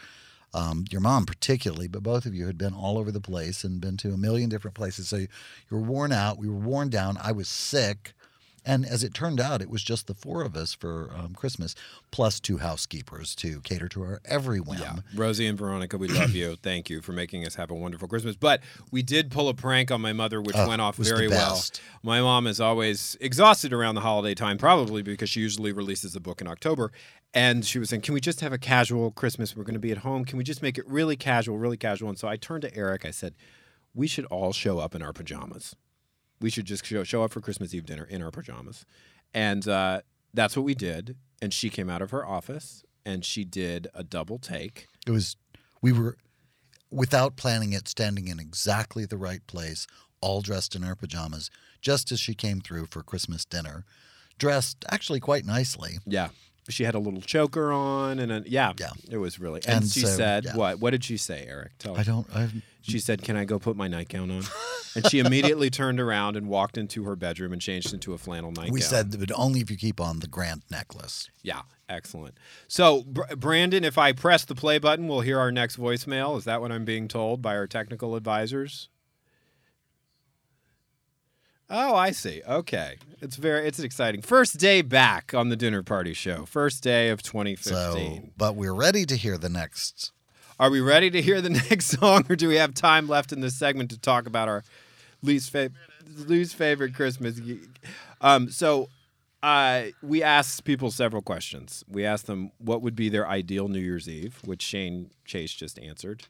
um, 0.56 0.86
your 0.90 1.02
mom 1.02 1.26
particularly 1.26 1.88
but 1.88 2.02
both 2.02 2.26
of 2.26 2.34
you 2.34 2.48
had 2.48 2.58
been 2.58 2.74
all 2.74 2.98
over 2.98 3.12
the 3.12 3.22
place 3.22 3.64
and 3.64 3.82
been 3.82 3.98
to 3.98 4.14
a 4.14 4.18
million 4.18 4.50
different 4.50 4.74
places. 4.76 5.08
So 5.08 5.18
you 5.18 5.28
were 5.70 5.82
worn 5.82 6.12
out. 6.12 6.40
We 6.40 6.50
were 6.50 6.56
worn 6.56 6.90
down. 6.90 7.18
I 7.22 7.32
was 7.34 7.48
sick 7.48 8.14
And 8.68 8.84
as 8.86 9.04
it 9.04 9.14
turned 9.14 9.40
out, 9.40 9.62
it 9.62 9.70
was 9.70 9.84
just 9.84 10.08
the 10.08 10.16
four 10.16 10.42
of 10.42 10.56
us 10.56 10.74
for 10.74 11.12
um, 11.16 11.36
Christmas, 11.36 11.76
plus 12.12 12.40
two 12.40 12.58
housekeepers 12.58 13.36
to 13.36 13.62
cater 13.62 13.88
to 13.90 14.02
our 14.02 14.22
every 14.26 14.60
whim. 14.60 14.80
Yeah. 14.80 14.96
Rosie 15.14 15.46
and 15.46 15.56
Veronica, 15.58 15.98
we 15.98 16.08
love 16.08 16.32
you. 16.32 16.56
Thank 16.64 16.90
you 16.90 17.02
for 17.02 17.12
making 17.12 17.46
us 17.46 17.56
have 17.56 17.70
a 17.70 17.76
wonderful 17.76 18.08
Christmas. 18.08 18.36
But 18.36 18.62
we 18.92 19.04
did 19.04 19.30
pull 19.30 19.50
a 19.50 19.54
prank 19.54 19.92
on 19.92 20.02
my 20.02 20.14
mother, 20.14 20.42
which 20.42 20.56
Oh, 20.58 20.68
went 20.68 20.82
off 20.82 20.96
very 20.96 21.28
well. 21.28 21.62
My 22.02 22.22
mom 22.22 22.48
is 22.48 22.60
always 22.60 23.16
exhausted 23.22 23.72
around 23.72 23.96
the 23.96 24.02
holiday 24.02 24.34
time, 24.34 24.58
probably 24.58 25.04
because 25.04 25.30
she 25.30 25.42
usually 25.42 25.72
releases 25.72 26.16
a 26.16 26.20
book 26.20 26.42
in 26.42 26.48
October. 26.48 26.92
And 27.34 27.66
she 27.66 27.78
was 27.80 27.90
saying, 27.90 28.02
Can 28.02 28.14
we 28.14 28.22
just 28.22 28.42
have 28.42 28.54
a 28.54 28.58
casual 28.58 29.12
Christmas? 29.12 29.56
We're 29.56 29.64
going 29.66 29.74
to 29.74 29.80
be 29.80 29.92
at 29.92 30.00
home. 30.00 30.26
Can 30.26 30.38
we 30.38 30.44
just 30.44 30.62
make 30.64 30.78
it 30.78 30.88
really 30.88 31.16
casual, 31.18 31.58
really 31.60 31.78
casual? 31.78 32.10
And 32.10 32.18
so 32.18 32.28
I 32.28 32.38
turned 32.38 32.62
to 32.64 32.76
Eric. 32.76 33.06
I 33.06 33.12
said, 33.12 33.36
We 33.94 34.08
should 34.08 34.26
all 34.26 34.54
show 34.54 34.80
up 34.80 34.96
in 34.96 35.02
our 35.04 35.14
pajamas. 35.14 35.76
We 36.42 36.50
should 36.50 36.66
just 36.66 36.86
show, 36.86 37.04
show 37.04 37.24
up 37.24 37.32
for 37.32 37.42
Christmas 37.42 37.74
Eve 37.74 37.86
dinner 37.86 38.04
in 38.04 38.22
our 38.22 38.32
pajamas. 38.32 38.86
And 39.34 39.68
uh, 39.68 40.02
that's 40.34 40.56
what 40.56 40.64
we 40.64 40.76
did. 40.76 41.16
And 41.42 41.54
she 41.54 41.70
came 41.70 41.90
out 41.90 42.02
of 42.02 42.12
her 42.12 42.26
office 42.26 42.84
and 43.06 43.24
she 43.24 43.44
did 43.44 43.88
a 43.94 44.04
double 44.04 44.40
take. 44.40 44.88
It 45.08 45.12
was, 45.12 45.38
we 45.82 45.92
were, 45.92 46.18
without 46.90 47.36
planning 47.36 47.74
it, 47.74 47.88
standing 47.88 48.28
in 48.28 48.40
exactly 48.40 49.06
the 49.06 49.18
right 49.18 49.46
place, 49.48 49.88
all 50.22 50.42
dressed 50.42 50.76
in 50.76 50.84
our 50.84 50.96
pajamas, 50.96 51.50
just 51.82 52.12
as 52.12 52.20
she 52.20 52.34
came 52.34 52.62
through 52.62 52.88
for 52.88 53.04
Christmas 53.04 53.46
dinner, 53.46 53.86
dressed 54.38 54.84
actually 54.90 55.20
quite 55.20 55.46
nicely. 55.46 56.00
Yeah. 56.06 56.30
She 56.70 56.84
had 56.84 56.96
a 56.96 57.00
little 57.00 57.22
choker 57.22 57.72
on 57.72 58.18
and 58.20 58.32
a, 58.32 58.44
yeah, 58.46 58.74
Yeah. 58.80 58.90
it 59.10 59.18
was 59.18 59.40
really. 59.40 59.62
And, 59.68 59.84
And 59.84 59.92
she 59.92 60.00
so, 60.02 60.08
said, 60.08 60.46
yeah. 60.46 60.56
what? 60.56 60.80
What 60.80 60.92
did 60.92 61.04
she 61.04 61.18
say, 61.18 61.46
Eric? 61.48 61.74
Tell 61.78 61.96
I 61.96 62.02
don't, 62.04 62.28
I, 62.36 62.50
She 62.82 62.98
said, 63.00 63.22
Can 63.22 63.36
I 63.38 63.46
go 63.46 63.60
put 63.60 63.76
my 63.76 63.88
nightgown 63.88 64.32
on? 64.32 64.44
and 64.96 65.08
she 65.10 65.20
immediately 65.20 65.70
turned 65.70 66.00
around 66.00 66.36
and 66.36 66.48
walked 66.48 66.78
into 66.78 67.04
her 67.04 67.16
bedroom 67.16 67.54
and 67.54 67.62
changed 67.62 67.94
into 67.94 68.14
a 68.14 68.18
flannel 68.18 68.52
nightgown. 68.52 68.74
we 68.74 68.82
said, 68.82 69.18
but 69.20 69.32
only 69.36 69.60
if 69.60 69.70
you 69.70 69.78
keep 69.78 70.00
on 70.02 70.20
the 70.22 70.28
Grant 70.28 70.64
necklace. 70.72 71.30
Yeah, 71.44 71.62
excellent. 71.88 72.36
So, 72.68 73.04
Br- 73.04 73.36
Brandon, 73.38 73.84
if 73.84 73.98
I 74.00 74.12
press 74.14 74.44
the 74.46 74.56
play 74.56 74.80
button, 74.80 75.08
we'll 75.08 75.22
hear 75.22 75.40
our 75.40 75.52
next 75.52 75.78
voicemail. 75.78 76.38
Is 76.38 76.46
that 76.46 76.62
what 76.62 76.72
I'm 76.72 76.86
being 76.86 77.08
told 77.08 77.42
by 77.44 77.56
our 77.56 77.68
technical 77.68 78.16
advisors? 78.16 78.90
Oh, 81.70 81.96
I 81.96 82.12
see. 82.12 82.42
Okay. 82.48 82.98
It's 83.22 83.38
very 83.38 83.68
it's 83.68 83.80
exciting. 83.80 84.22
First 84.22 84.58
day 84.58 84.82
back 84.82 85.34
on 85.34 85.50
the 85.50 85.56
dinner 85.56 85.82
party 85.84 86.14
show. 86.14 86.46
First 86.46 86.84
day 86.84 87.10
of 87.10 87.24
2015. 87.24 87.74
So, 88.24 88.30
but 88.38 88.56
we're 88.56 88.74
ready 88.74 89.06
to 89.06 89.16
hear 89.16 89.38
the 89.38 89.50
next. 89.50 90.12
Are 90.60 90.70
we 90.70 90.80
ready 90.80 91.10
to 91.10 91.22
hear 91.22 91.42
the 91.42 91.50
next 91.70 91.88
song 91.88 92.26
or 92.30 92.36
do 92.36 92.48
we 92.48 92.56
have 92.56 92.74
time 92.74 93.08
left 93.08 93.32
in 93.32 93.42
this 93.42 93.56
segment 93.56 93.90
to 93.92 94.00
talk 94.00 94.28
about 94.28 94.48
our 94.48 94.64
least 95.22 95.52
favorite 95.52 95.74
least 96.18 96.56
favorite 96.56 96.94
Christmas? 96.94 97.40
Um 98.22 98.50
so 98.52 98.90
uh, 99.44 99.88
we 100.02 100.24
asked 100.24 100.64
people 100.64 100.90
several 100.90 101.22
questions. 101.22 101.84
We 101.88 102.04
asked 102.04 102.26
them 102.26 102.52
what 102.58 102.82
would 102.82 102.96
be 102.96 103.10
their 103.10 103.28
ideal 103.28 103.68
New 103.68 103.80
Year's 103.80 104.10
Eve, 104.10 104.40
which 104.44 104.64
Shane 104.64 105.12
Chase 105.24 105.54
just 105.54 105.78
answered. 105.78 106.24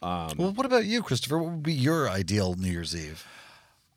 Um, 0.00 0.32
Well, 0.38 0.52
what 0.52 0.64
about 0.64 0.86
you, 0.86 1.02
Christopher? 1.02 1.38
What 1.38 1.50
would 1.50 1.62
be 1.62 1.74
your 1.74 2.08
ideal 2.08 2.54
New 2.54 2.70
Year's 2.70 2.96
Eve? 2.96 3.26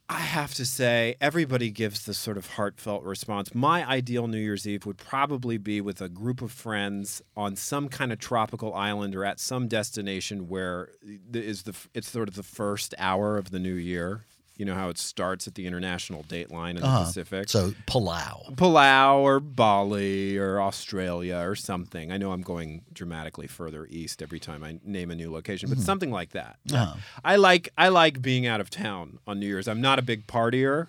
I 0.09 0.19
have 0.19 0.53
to 0.53 0.65
say, 0.65 1.15
everybody 1.19 1.69
gives 1.69 2.05
this 2.05 2.17
sort 2.17 2.37
of 2.37 2.51
heartfelt 2.51 3.03
response. 3.03 3.53
My 3.53 3.85
ideal 3.85 4.27
New 4.27 4.37
Year's 4.37 4.65
Eve 4.65 4.85
would 4.85 4.97
probably 4.97 5.57
be 5.57 5.81
with 5.81 6.01
a 6.01 6.07
group 6.07 6.41
of 6.41 6.49
friends 6.49 7.21
on 7.35 7.57
some 7.57 7.89
kind 7.89 8.13
of 8.13 8.19
tropical 8.19 8.73
island 8.73 9.15
or 9.15 9.25
at 9.25 9.37
some 9.37 9.67
destination 9.67 10.47
where 10.47 10.91
uh, 11.03 11.09
the- 11.29 11.43
is 11.45 11.63
the 11.63 11.75
it's 11.93 12.09
sort 12.09 12.29
of 12.29 12.35
the 12.35 12.43
first 12.43 12.95
hour 12.97 13.37
of 13.37 13.51
the 13.51 13.59
new 13.59 13.73
year. 13.73 14.23
You 14.57 14.65
know 14.65 14.73
how 14.75 14.89
it 14.89 14.97
starts 14.97 15.47
at 15.47 15.53
the 15.55 15.67
international 15.67 16.23
date 16.23 16.51
line 16.51 16.77
in 16.77 16.81
the 16.81 16.87
Uh-huh. 16.87 17.03
Pacific. 17.05 17.47
So, 17.49 17.73
Palau. 17.85 18.55
Palau 18.55 19.17
or 19.19 19.39
Bali 19.39 20.37
or 20.37 20.59
Australia 20.61 21.37
or 21.45 21.55
something. 21.55 22.11
I 22.11 22.17
know 22.17 22.31
I'm 22.31 22.41
going 22.41 22.81
dramatically 22.91 23.47
further 23.47 23.85
east 23.89 24.21
every 24.21 24.39
time 24.39 24.63
I 24.63 24.79
name 24.83 25.11
a 25.11 25.15
new 25.15 25.31
location, 25.31 25.69
but 25.69 25.77
Mhm. 25.77 25.83
something 25.83 26.11
like 26.11 26.31
that. 26.31 26.57
Uh-huh. 26.71 26.95
I 27.23 27.35
like 27.35 27.69
I 27.77 27.89
like 27.89 28.21
being 28.21 28.47
out 28.47 28.59
of 28.59 28.69
town 28.69 29.19
on 29.27 29.39
New 29.39 29.45
Year's. 29.47 29.67
I'm 29.67 29.81
not 29.81 29.99
a 29.99 30.01
big 30.01 30.25
partier. 30.27 30.87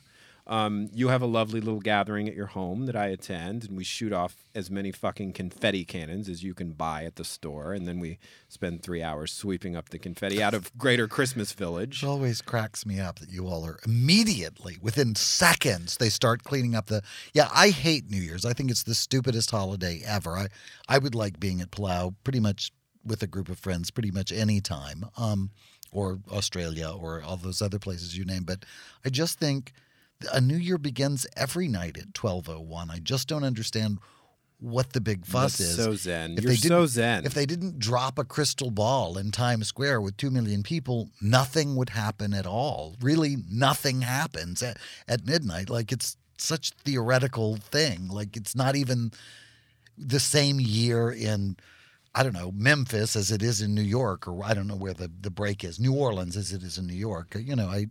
Um, 0.48 0.88
you 0.94 1.08
have 1.08 1.20
a 1.20 1.26
lovely 1.26 1.60
little 1.60 1.80
gathering 1.80 2.26
at 2.26 2.34
your 2.34 2.46
home 2.46 2.86
that 2.86 2.96
I 2.96 3.08
attend, 3.08 3.64
and 3.64 3.76
we 3.76 3.84
shoot 3.84 4.14
off 4.14 4.34
as 4.54 4.70
many 4.70 4.92
fucking 4.92 5.34
confetti 5.34 5.84
cannons 5.84 6.26
as 6.26 6.42
you 6.42 6.54
can 6.54 6.72
buy 6.72 7.04
at 7.04 7.16
the 7.16 7.24
store, 7.24 7.74
and 7.74 7.86
then 7.86 8.00
we 8.00 8.18
spend 8.48 8.82
three 8.82 9.02
hours 9.02 9.30
sweeping 9.30 9.76
up 9.76 9.90
the 9.90 9.98
confetti 9.98 10.42
out 10.42 10.54
of 10.54 10.76
Greater 10.78 11.06
Christmas 11.06 11.52
Village. 11.52 12.02
It 12.02 12.06
always 12.06 12.40
cracks 12.40 12.86
me 12.86 12.98
up 12.98 13.18
that 13.18 13.28
you 13.30 13.46
all 13.46 13.66
are 13.66 13.78
immediately, 13.84 14.78
within 14.80 15.14
seconds, 15.14 15.98
they 15.98 16.08
start 16.08 16.44
cleaning 16.44 16.74
up 16.74 16.86
the. 16.86 17.02
Yeah, 17.34 17.48
I 17.54 17.68
hate 17.68 18.10
New 18.10 18.20
Year's. 18.20 18.46
I 18.46 18.54
think 18.54 18.70
it's 18.70 18.84
the 18.84 18.94
stupidest 18.94 19.50
holiday 19.50 20.00
ever. 20.06 20.38
I, 20.38 20.48
I 20.88 20.96
would 20.96 21.14
like 21.14 21.38
being 21.38 21.60
at 21.60 21.70
Palau 21.70 22.14
pretty 22.24 22.40
much 22.40 22.72
with 23.04 23.22
a 23.22 23.26
group 23.26 23.50
of 23.50 23.58
friends 23.58 23.90
pretty 23.90 24.10
much 24.10 24.32
any 24.32 24.62
time, 24.62 25.04
um, 25.18 25.50
or 25.92 26.20
Australia 26.30 26.88
or 26.88 27.22
all 27.22 27.36
those 27.36 27.60
other 27.60 27.78
places 27.78 28.16
you 28.16 28.24
name. 28.24 28.44
But 28.44 28.64
I 29.04 29.10
just 29.10 29.38
think 29.38 29.72
a 30.32 30.40
new 30.40 30.56
year 30.56 30.78
begins 30.78 31.26
every 31.36 31.68
night 31.68 31.96
at 31.98 32.16
1201. 32.20 32.90
I 32.90 32.98
just 32.98 33.28
don't 33.28 33.44
understand 33.44 33.98
what 34.60 34.92
the 34.92 35.00
big 35.00 35.24
fuss 35.24 35.58
That's 35.58 35.70
is. 35.70 35.76
so 35.76 35.94
zen. 35.94 36.32
If 36.36 36.42
You're 36.42 36.50
they 36.50 36.56
so 36.56 36.68
didn't- 36.80 36.86
zen. 36.88 37.24
If 37.26 37.34
they 37.34 37.46
didn't 37.46 37.78
drop 37.78 38.18
a 38.18 38.24
crystal 38.24 38.70
ball 38.72 39.16
in 39.16 39.30
Times 39.30 39.68
Square 39.68 40.00
with 40.00 40.16
2 40.16 40.30
million 40.30 40.62
people, 40.64 41.10
nothing 41.20 41.76
would 41.76 41.90
happen 41.90 42.34
at 42.34 42.46
all. 42.46 42.96
Really, 43.00 43.36
nothing 43.48 44.00
happens 44.02 44.62
at, 44.62 44.78
at 45.06 45.24
midnight. 45.26 45.70
Like 45.70 45.92
it's 45.92 46.16
such 46.38 46.70
theoretical 46.84 47.56
thing. 47.56 48.08
Like 48.08 48.36
it's 48.36 48.56
not 48.56 48.74
even 48.74 49.12
the 49.96 50.20
same 50.20 50.58
year 50.60 51.10
in 51.10 51.56
I 52.14 52.24
don't 52.24 52.32
know, 52.32 52.50
Memphis 52.52 53.14
as 53.14 53.30
it 53.30 53.42
is 53.42 53.60
in 53.60 53.74
New 53.76 53.82
York, 53.82 54.26
or 54.26 54.42
I 54.44 54.52
don't 54.54 54.66
know 54.66 54.74
where 54.74 54.94
the, 54.94 55.08
the 55.20 55.30
break 55.30 55.62
is, 55.62 55.78
New 55.78 55.94
Orleans 55.94 56.36
as 56.36 56.52
it 56.52 56.64
is 56.64 56.76
in 56.78 56.86
New 56.88 56.94
York, 56.96 57.36
you 57.38 57.54
know, 57.54 57.68
I 57.68 57.86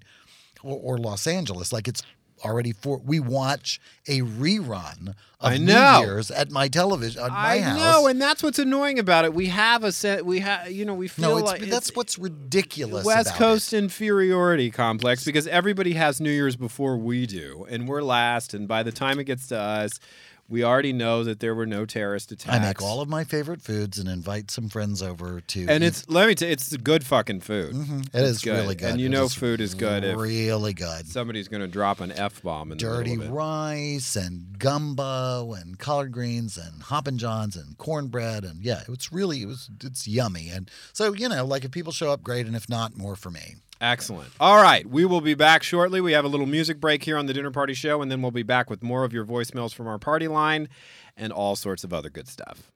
or, 0.63 0.77
or 0.95 0.97
Los 0.97 1.27
Angeles. 1.27 1.71
Like 1.71 1.87
it's 1.87 2.01
already 2.43 2.73
for 2.73 2.97
we 2.97 3.19
watch 3.19 3.79
a 4.07 4.21
rerun 4.21 5.09
of 5.39 5.51
I 5.51 5.57
New. 5.57 5.73
Year's 5.73 6.31
at 6.31 6.51
my 6.51 6.67
television 6.67 7.21
at 7.21 7.29
my 7.29 7.37
I 7.37 7.59
house. 7.59 7.77
know, 7.77 8.07
and 8.07 8.21
that's 8.21 8.41
what's 8.41 8.59
annoying 8.59 8.99
about 8.99 9.25
it. 9.25 9.33
We 9.33 9.47
have 9.47 9.83
a 9.83 9.91
set. 9.91 10.25
We 10.25 10.39
have, 10.39 10.71
you 10.71 10.85
know, 10.85 10.95
we 10.95 11.07
feel 11.07 11.31
no, 11.31 11.37
it's, 11.37 11.47
like 11.47 11.61
that's 11.61 11.95
what's 11.95 12.17
ridiculous. 12.17 13.05
West 13.05 13.35
Coast 13.35 13.73
inferiority 13.73 14.71
complex 14.71 15.23
because 15.23 15.47
everybody 15.47 15.93
has 15.93 16.19
New 16.19 16.31
Year's 16.31 16.55
before 16.55 16.97
we 16.97 17.25
do, 17.25 17.65
and 17.69 17.87
we're 17.87 18.01
last. 18.01 18.53
And 18.53 18.67
by 18.67 18.83
the 18.83 18.91
time 18.91 19.19
it 19.19 19.25
gets 19.25 19.47
to 19.47 19.59
us, 19.59 19.99
we 20.49 20.63
already 20.63 20.93
know 20.93 21.23
that 21.25 21.39
there 21.41 21.53
were 21.53 21.65
no 21.65 21.85
terrorist 21.85 22.31
attacks. 22.31 22.55
I 22.55 22.59
make 22.59 22.81
all 22.81 23.01
of 23.01 23.09
my 23.09 23.23
favorite 23.25 23.61
foods 23.61 23.99
and 23.99 24.07
invite 24.07 24.49
some 24.49 24.69
friends 24.69 25.01
over 25.01 25.41
to. 25.41 25.65
and 25.67 25.83
eat. 25.83 25.87
it's 25.87 26.07
let 26.09 26.27
me 26.27 26.35
tell 26.35 26.47
you, 26.47 26.53
it's 26.53 26.75
good 26.77 27.05
fucking 27.05 27.41
food. 27.41 27.73
Mhm. 27.73 28.07
It 28.13 28.21
is 28.21 28.45
really 28.45 28.75
good. 28.75 28.91
and 28.91 28.99
you 29.01 29.07
It 29.07 29.09
know 29.09 29.27
food 29.27 29.59
is 29.61 29.73
good. 29.73 30.03
if 30.03 30.17
really 30.17 30.73
good. 30.73 31.07
Somebody's 31.07 31.47
going 31.47 31.61
to 31.61 31.67
drop 31.67 31.99
an 31.99 32.11
f 32.11 32.41
bomb 32.41 32.71
in 32.71 32.77
dirty 32.77 33.17
rice 33.17 34.15
and 34.15 34.57
gumbo 34.57 35.53
and 35.53 35.77
collard 35.77 36.11
greens 36.11 36.57
and 36.57 36.81
hoppin' 36.83 37.17
johns 37.17 37.55
and 37.55 37.77
cornbread 37.77 38.43
and 38.43 38.63
yeah, 38.63 38.83
it's 38.87 39.11
really 39.11 39.41
it 39.43 39.47
was 39.47 39.69
it's 39.83 40.07
yummy 40.07 40.49
and 40.49 40.69
so 40.93 41.13
you 41.13 41.27
know 41.29 41.45
like 41.45 41.65
if 41.65 41.71
people 41.71 41.91
show 41.91 42.11
up 42.11 42.23
great 42.23 42.45
and 42.47 42.55
if 42.55 42.69
not 42.69 42.95
more 42.97 43.15
for 43.15 43.29
me. 43.31 43.55
Excellent. 43.79 44.29
All 44.39 44.61
right, 44.61 44.85
we 44.87 45.05
will 45.05 45.21
be 45.21 45.35
back 45.35 45.61
shortly. 45.61 46.01
We 46.01 46.13
have 46.13 46.25
a 46.25 46.27
little 46.27 46.47
music 46.47 46.79
break 46.79 47.03
here 47.03 47.17
on 47.17 47.27
the 47.27 47.33
Dinner 47.33 47.51
Party 47.51 47.73
Show, 47.73 48.01
and 48.01 48.11
then 48.11 48.21
we'll 48.21 48.31
be 48.31 48.43
back 48.43 48.69
with 48.69 48.81
more 48.81 49.03
of 49.03 49.13
your 49.13 49.25
voicemails 49.25 49.73
from 49.73 49.87
our 49.87 49.99
party 49.99 50.27
line 50.27 50.67
and 51.15 51.31
all 51.31 51.55
sorts 51.55 51.83
of 51.83 51.93
other 51.93 52.09
good 52.09 52.27
stuff. 52.27 52.71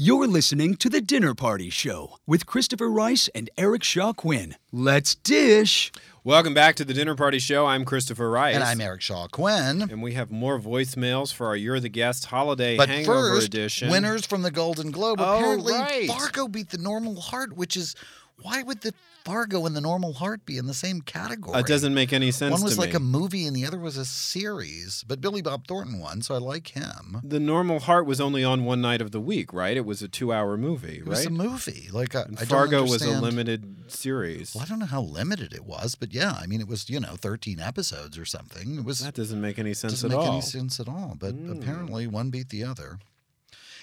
You're 0.00 0.28
listening 0.28 0.76
to 0.76 0.88
The 0.88 1.00
Dinner 1.00 1.34
Party 1.34 1.70
Show 1.70 2.18
with 2.24 2.46
Christopher 2.46 2.88
Rice 2.88 3.26
and 3.34 3.50
Eric 3.58 3.82
Shaw 3.82 4.12
Quinn. 4.12 4.54
Let's 4.70 5.16
dish. 5.16 5.90
Welcome 6.22 6.54
back 6.54 6.76
to 6.76 6.84
the 6.84 6.94
Dinner 6.94 7.16
Party 7.16 7.40
Show. 7.40 7.66
I'm 7.66 7.84
Christopher 7.84 8.30
Rice. 8.30 8.54
And 8.54 8.62
I'm 8.62 8.80
Eric 8.80 9.00
Shaw 9.00 9.26
Quinn. 9.26 9.82
And 9.82 10.00
we 10.00 10.12
have 10.12 10.30
more 10.30 10.60
voicemails 10.60 11.34
for 11.34 11.48
our 11.48 11.56
You're 11.56 11.80
the 11.80 11.88
Guest 11.88 12.26
holiday 12.26 12.76
But 12.76 12.88
hangover 12.88 13.34
first, 13.34 13.48
edition. 13.48 13.90
winners 13.90 14.24
from 14.24 14.42
the 14.42 14.52
Golden 14.52 14.92
Globe. 14.92 15.18
Oh, 15.20 15.38
Apparently, 15.38 15.72
right. 15.72 16.06
Fargo 16.08 16.46
beat 16.46 16.70
the 16.70 16.78
Normal 16.78 17.20
Heart, 17.20 17.56
which 17.56 17.76
is 17.76 17.96
why 18.40 18.62
would 18.62 18.82
the 18.82 18.94
Fargo 19.28 19.66
and 19.66 19.76
the 19.76 19.80
Normal 19.82 20.14
Heart 20.14 20.46
be 20.46 20.56
in 20.56 20.66
the 20.66 20.72
same 20.74 21.02
category? 21.02 21.60
It 21.60 21.66
doesn't 21.66 21.92
make 21.92 22.14
any 22.14 22.30
sense 22.30 22.52
One 22.52 22.62
was 22.62 22.78
like 22.78 22.90
me. 22.90 22.96
a 22.96 23.00
movie 23.00 23.44
and 23.46 23.54
the 23.54 23.66
other 23.66 23.78
was 23.78 23.98
a 23.98 24.06
series. 24.06 25.04
But 25.06 25.20
Billy 25.20 25.42
Bob 25.42 25.66
Thornton 25.66 25.98
won, 25.98 26.22
so 26.22 26.34
I 26.34 26.38
like 26.38 26.68
him. 26.68 27.20
The 27.22 27.38
Normal 27.38 27.80
Heart 27.80 28.06
was 28.06 28.20
only 28.22 28.42
on 28.42 28.64
one 28.64 28.80
night 28.80 29.02
of 29.02 29.10
the 29.10 29.20
week, 29.20 29.52
right? 29.52 29.76
It 29.76 29.84
was 29.84 30.00
a 30.00 30.08
two-hour 30.08 30.56
movie, 30.56 31.00
right? 31.02 31.06
It 31.06 31.08
was 31.08 31.26
a 31.26 31.30
movie. 31.30 31.88
Like 31.92 32.14
I, 32.14 32.24
I 32.40 32.44
Fargo 32.46 32.82
was 32.82 33.02
a 33.02 33.20
limited 33.20 33.92
series. 33.92 34.54
Well, 34.54 34.64
I 34.64 34.66
don't 34.66 34.78
know 34.78 34.86
how 34.86 35.02
limited 35.02 35.52
it 35.52 35.66
was, 35.66 35.94
but 35.94 36.14
yeah, 36.14 36.32
I 36.40 36.46
mean, 36.46 36.62
it 36.62 36.66
was 36.68 36.88
you 36.88 36.98
know 36.98 37.16
thirteen 37.16 37.60
episodes 37.60 38.16
or 38.16 38.24
something. 38.24 38.78
It 38.78 38.84
was 38.84 39.00
That 39.00 39.12
doesn't 39.14 39.40
make 39.42 39.58
any 39.58 39.74
sense 39.74 39.92
doesn't 39.94 40.10
at 40.10 40.16
make 40.16 40.26
all. 40.26 40.32
any 40.32 40.40
sense 40.40 40.80
at 40.80 40.88
all. 40.88 41.16
But 41.18 41.34
Mm. 41.34 41.60
apparently, 41.60 42.06
one 42.06 42.30
beat 42.30 42.48
the 42.48 42.64
other. 42.64 42.98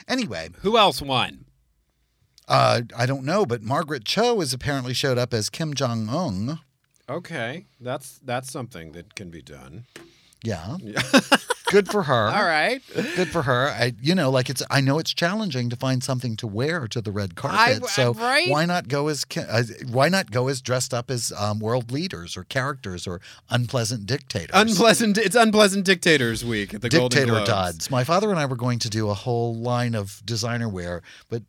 Anyway, 0.07 0.49
Who 0.61 0.77
else 0.77 1.01
won? 1.01 1.45
Uh, 2.47 2.81
I 2.97 3.05
don't 3.05 3.23
know, 3.25 3.45
but 3.45 3.61
Margaret 3.61 4.05
Cho 4.05 4.39
has 4.39 4.53
apparently 4.53 4.93
showed 4.93 5.17
up 5.17 5.33
as 5.33 5.49
Kim 5.49 5.73
Jong 5.73 6.09
Un. 6.09 6.59
Okay, 7.09 7.65
that's 7.79 8.19
that's 8.23 8.51
something 8.51 8.91
that 8.93 9.15
can 9.15 9.29
be 9.29 9.41
done. 9.41 9.85
Yeah. 10.43 10.77
Good 11.71 11.87
for 11.89 12.03
her. 12.03 12.27
All 12.29 12.43
right. 12.45 12.79
Good 12.93 13.29
for 13.29 13.41
her. 13.41 13.69
I, 13.69 13.93
you 13.99 14.13
know, 14.13 14.29
like 14.29 14.51
it's. 14.51 14.61
I 14.69 14.79
know 14.81 14.99
it's 14.99 15.11
challenging 15.13 15.69
to 15.71 15.75
find 15.75 16.03
something 16.03 16.35
to 16.37 16.45
wear 16.45 16.87
to 16.89 17.01
the 17.01 17.11
red 17.11 17.35
carpet. 17.35 17.83
I- 17.83 17.87
so 17.87 18.13
right? 18.13 18.47
why 18.47 18.65
not 18.65 18.87
go 18.87 19.07
as? 19.07 19.25
uh, 19.35 19.63
Why 19.89 20.07
not 20.07 20.29
go 20.29 20.47
as 20.47 20.61
dressed 20.61 20.93
up 20.93 21.09
as 21.09 21.31
um, 21.35 21.59
world 21.59 21.91
leaders 21.91 22.37
or 22.37 22.43
characters 22.43 23.07
or 23.07 23.19
unpleasant 23.49 24.05
dictators? 24.05 24.51
Unpleasant. 24.53 25.17
It's 25.17 25.35
unpleasant 25.35 25.85
dictators 25.85 26.45
week 26.45 26.75
at 26.75 26.81
the 26.81 26.89
Golden 26.89 27.09
Dictator 27.17 27.31
Globes. 27.33 27.49
duds. 27.49 27.91
My 27.91 28.03
father 28.03 28.29
and 28.29 28.39
I 28.39 28.45
were 28.45 28.55
going 28.55 28.77
to 28.79 28.89
do 28.89 29.09
a 29.09 29.15
whole 29.15 29.55
line 29.55 29.95
of 29.95 30.21
designer 30.25 30.69
wear, 30.69 31.01
but 31.29 31.41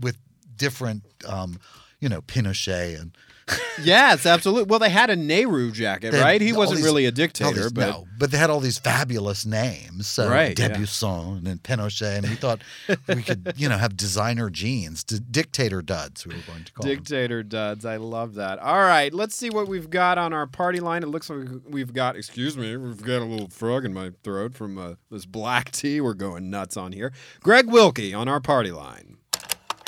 with 0.00 0.16
different, 0.56 1.02
um, 1.26 1.58
you 2.00 2.08
know, 2.08 2.22
Pinochet 2.22 3.00
and 3.00 3.16
Yes, 3.82 4.24
absolutely. 4.24 4.70
Well, 4.70 4.78
they 4.78 4.88
had 4.88 5.10
a 5.10 5.16
Nehru 5.16 5.70
jacket, 5.70 6.12
They 6.12 6.20
right? 6.20 6.40
He 6.40 6.54
wasn't 6.54 6.76
these- 6.78 6.84
really 6.86 7.04
a 7.04 7.10
dictator, 7.10 7.64
these- 7.64 7.72
but 7.72 7.86
no, 7.90 8.06
but 8.18 8.30
they 8.30 8.38
had 8.38 8.48
all 8.48 8.60
these 8.60 8.78
fabulous 8.78 9.44
names, 9.44 10.06
so 10.06 10.30
Right, 10.30 10.58
yeah. 10.58 10.66
And 10.66 11.62
Pinochet, 11.62 12.16
and 12.18 12.28
we 12.28 12.36
thought 12.36 12.62
we 13.08 13.22
could, 13.22 13.52
you 13.58 13.68
know, 13.68 13.76
have 13.76 13.96
designer 13.96 14.48
jeans, 14.48 15.04
D- 15.04 15.18
dictator 15.30 15.82
duds. 15.82 16.26
We 16.26 16.34
were 16.34 16.40
going 16.46 16.64
to 16.64 16.72
call 16.72 16.86
them. 16.86 16.96
Dictator 16.96 17.42
duds. 17.42 17.84
I 17.84 17.96
love 17.96 18.34
that. 18.34 18.58
All 18.60 18.80
right, 18.80 19.12
let's 19.12 19.36
see 19.36 19.50
what 19.50 19.68
we've 19.68 19.90
got 19.90 20.16
on 20.16 20.32
our 20.32 20.46
party 20.46 20.80
line. 20.80 21.02
It 21.02 21.08
looks 21.08 21.28
like 21.28 21.46
we've 21.68 21.92
got, 21.92 22.16
excuse 22.16 22.56
me, 22.56 22.76
we've 22.76 23.02
got 23.02 23.20
a 23.20 23.24
little 23.26 23.48
frog 23.48 23.84
in 23.84 23.92
my 23.92 24.12
throat 24.22 24.54
from 24.54 24.78
uh, 24.78 24.94
this 25.10 25.26
black 25.26 25.70
tea. 25.70 26.00
We're 26.00 26.14
going 26.14 26.48
nuts 26.48 26.76
on 26.78 26.92
here. 26.92 27.12
Greg 27.40 27.66
Wilkie 27.66 28.14
on 28.14 28.26
our 28.28 28.40
party 28.40 28.70
line. 28.70 29.18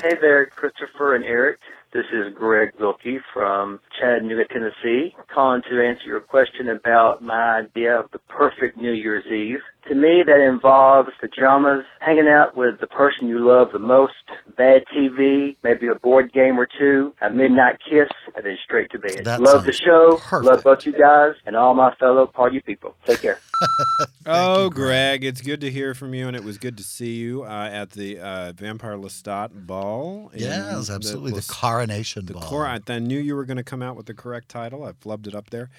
Hey 0.03 0.13
there, 0.21 0.45
Christopher 0.45 1.15
and 1.15 1.25
Eric. 1.25 1.59
This 1.95 2.05
is 2.13 2.35
Greg 2.35 2.73
Wilkie 2.79 3.19
from 3.33 3.81
Chattanooga, 3.99 4.45
Tennessee, 4.53 5.15
calling 5.33 5.63
to 5.71 5.83
answer 5.83 6.05
your 6.05 6.21
question 6.21 6.69
about 6.69 7.23
my 7.23 7.61
idea 7.61 7.99
of 7.99 8.11
the 8.13 8.19
perfect 8.29 8.77
New 8.77 8.93
Year's 8.93 9.25
Eve. 9.27 9.63
To 9.89 9.95
me, 9.95 10.25
that 10.27 10.41
involves 10.41 11.11
pajamas, 11.21 11.85
hanging 12.01 12.27
out 12.27 12.57
with 12.57 12.81
the 12.81 12.89
person 12.89 13.29
you 13.29 13.39
love 13.39 13.71
the 13.73 13.79
most, 13.79 14.15
bad 14.57 14.85
TV, 14.93 15.57
maybe 15.63 15.87
a 15.87 15.95
board 15.95 16.33
game 16.33 16.59
or 16.59 16.67
two, 16.67 17.15
a 17.23 17.31
midnight 17.31 17.79
kiss, 17.89 18.09
and 18.35 18.45
then 18.45 18.59
straight 18.65 18.91
to 18.91 18.99
bed. 18.99 19.25
That 19.25 19.41
love 19.41 19.65
the 19.65 19.73
show, 19.73 20.17
perfect. 20.17 20.45
love 20.45 20.65
both 20.65 20.87
you 20.87 20.93
guys, 20.93 21.35
and 21.47 21.55
all 21.55 21.75
my 21.75 21.95
fellow 21.95 22.27
party 22.27 22.61
people. 22.61 22.97
Take 23.07 23.21
care. 23.21 23.39
oh, 24.27 24.71
Greg. 24.71 25.25
it's 25.25 25.41
good 25.41 25.61
to 25.61 25.71
hear 25.71 25.95
from 25.95 26.15
you, 26.15 26.27
and 26.27 26.37
it 26.37 26.43
was 26.43 26.59
good 26.59 26.77
to 26.79 26.83
see 26.83 27.15
you 27.15 27.45
uh, 27.45 27.71
at 27.73 27.91
the 27.91 28.19
uh, 28.19 28.53
Vampire 28.53 28.97
Lestat 28.97 29.67
ball. 29.67 30.33
Yes, 30.35 30.91
absolutely. 30.91 31.31
The, 31.31 31.37
Les- 31.37 31.51
coronation 31.51 32.27
The 32.27 32.33
ball. 32.35 32.43
cor- 32.43 32.67
I, 32.67 32.81
I 32.89 32.99
knew 32.99 33.21
you 33.21 33.37
were 33.37 33.45
going 33.45 33.57
to 33.57 33.65
come 33.65 33.83
out 33.83 33.95
with 33.95 34.07
the 34.07 34.15
correct 34.15 34.49
title. 34.49 34.83
I 34.85 34.93
flubbed 34.93 35.29
it 35.29 35.35
up 35.37 35.51
there. 35.51 35.71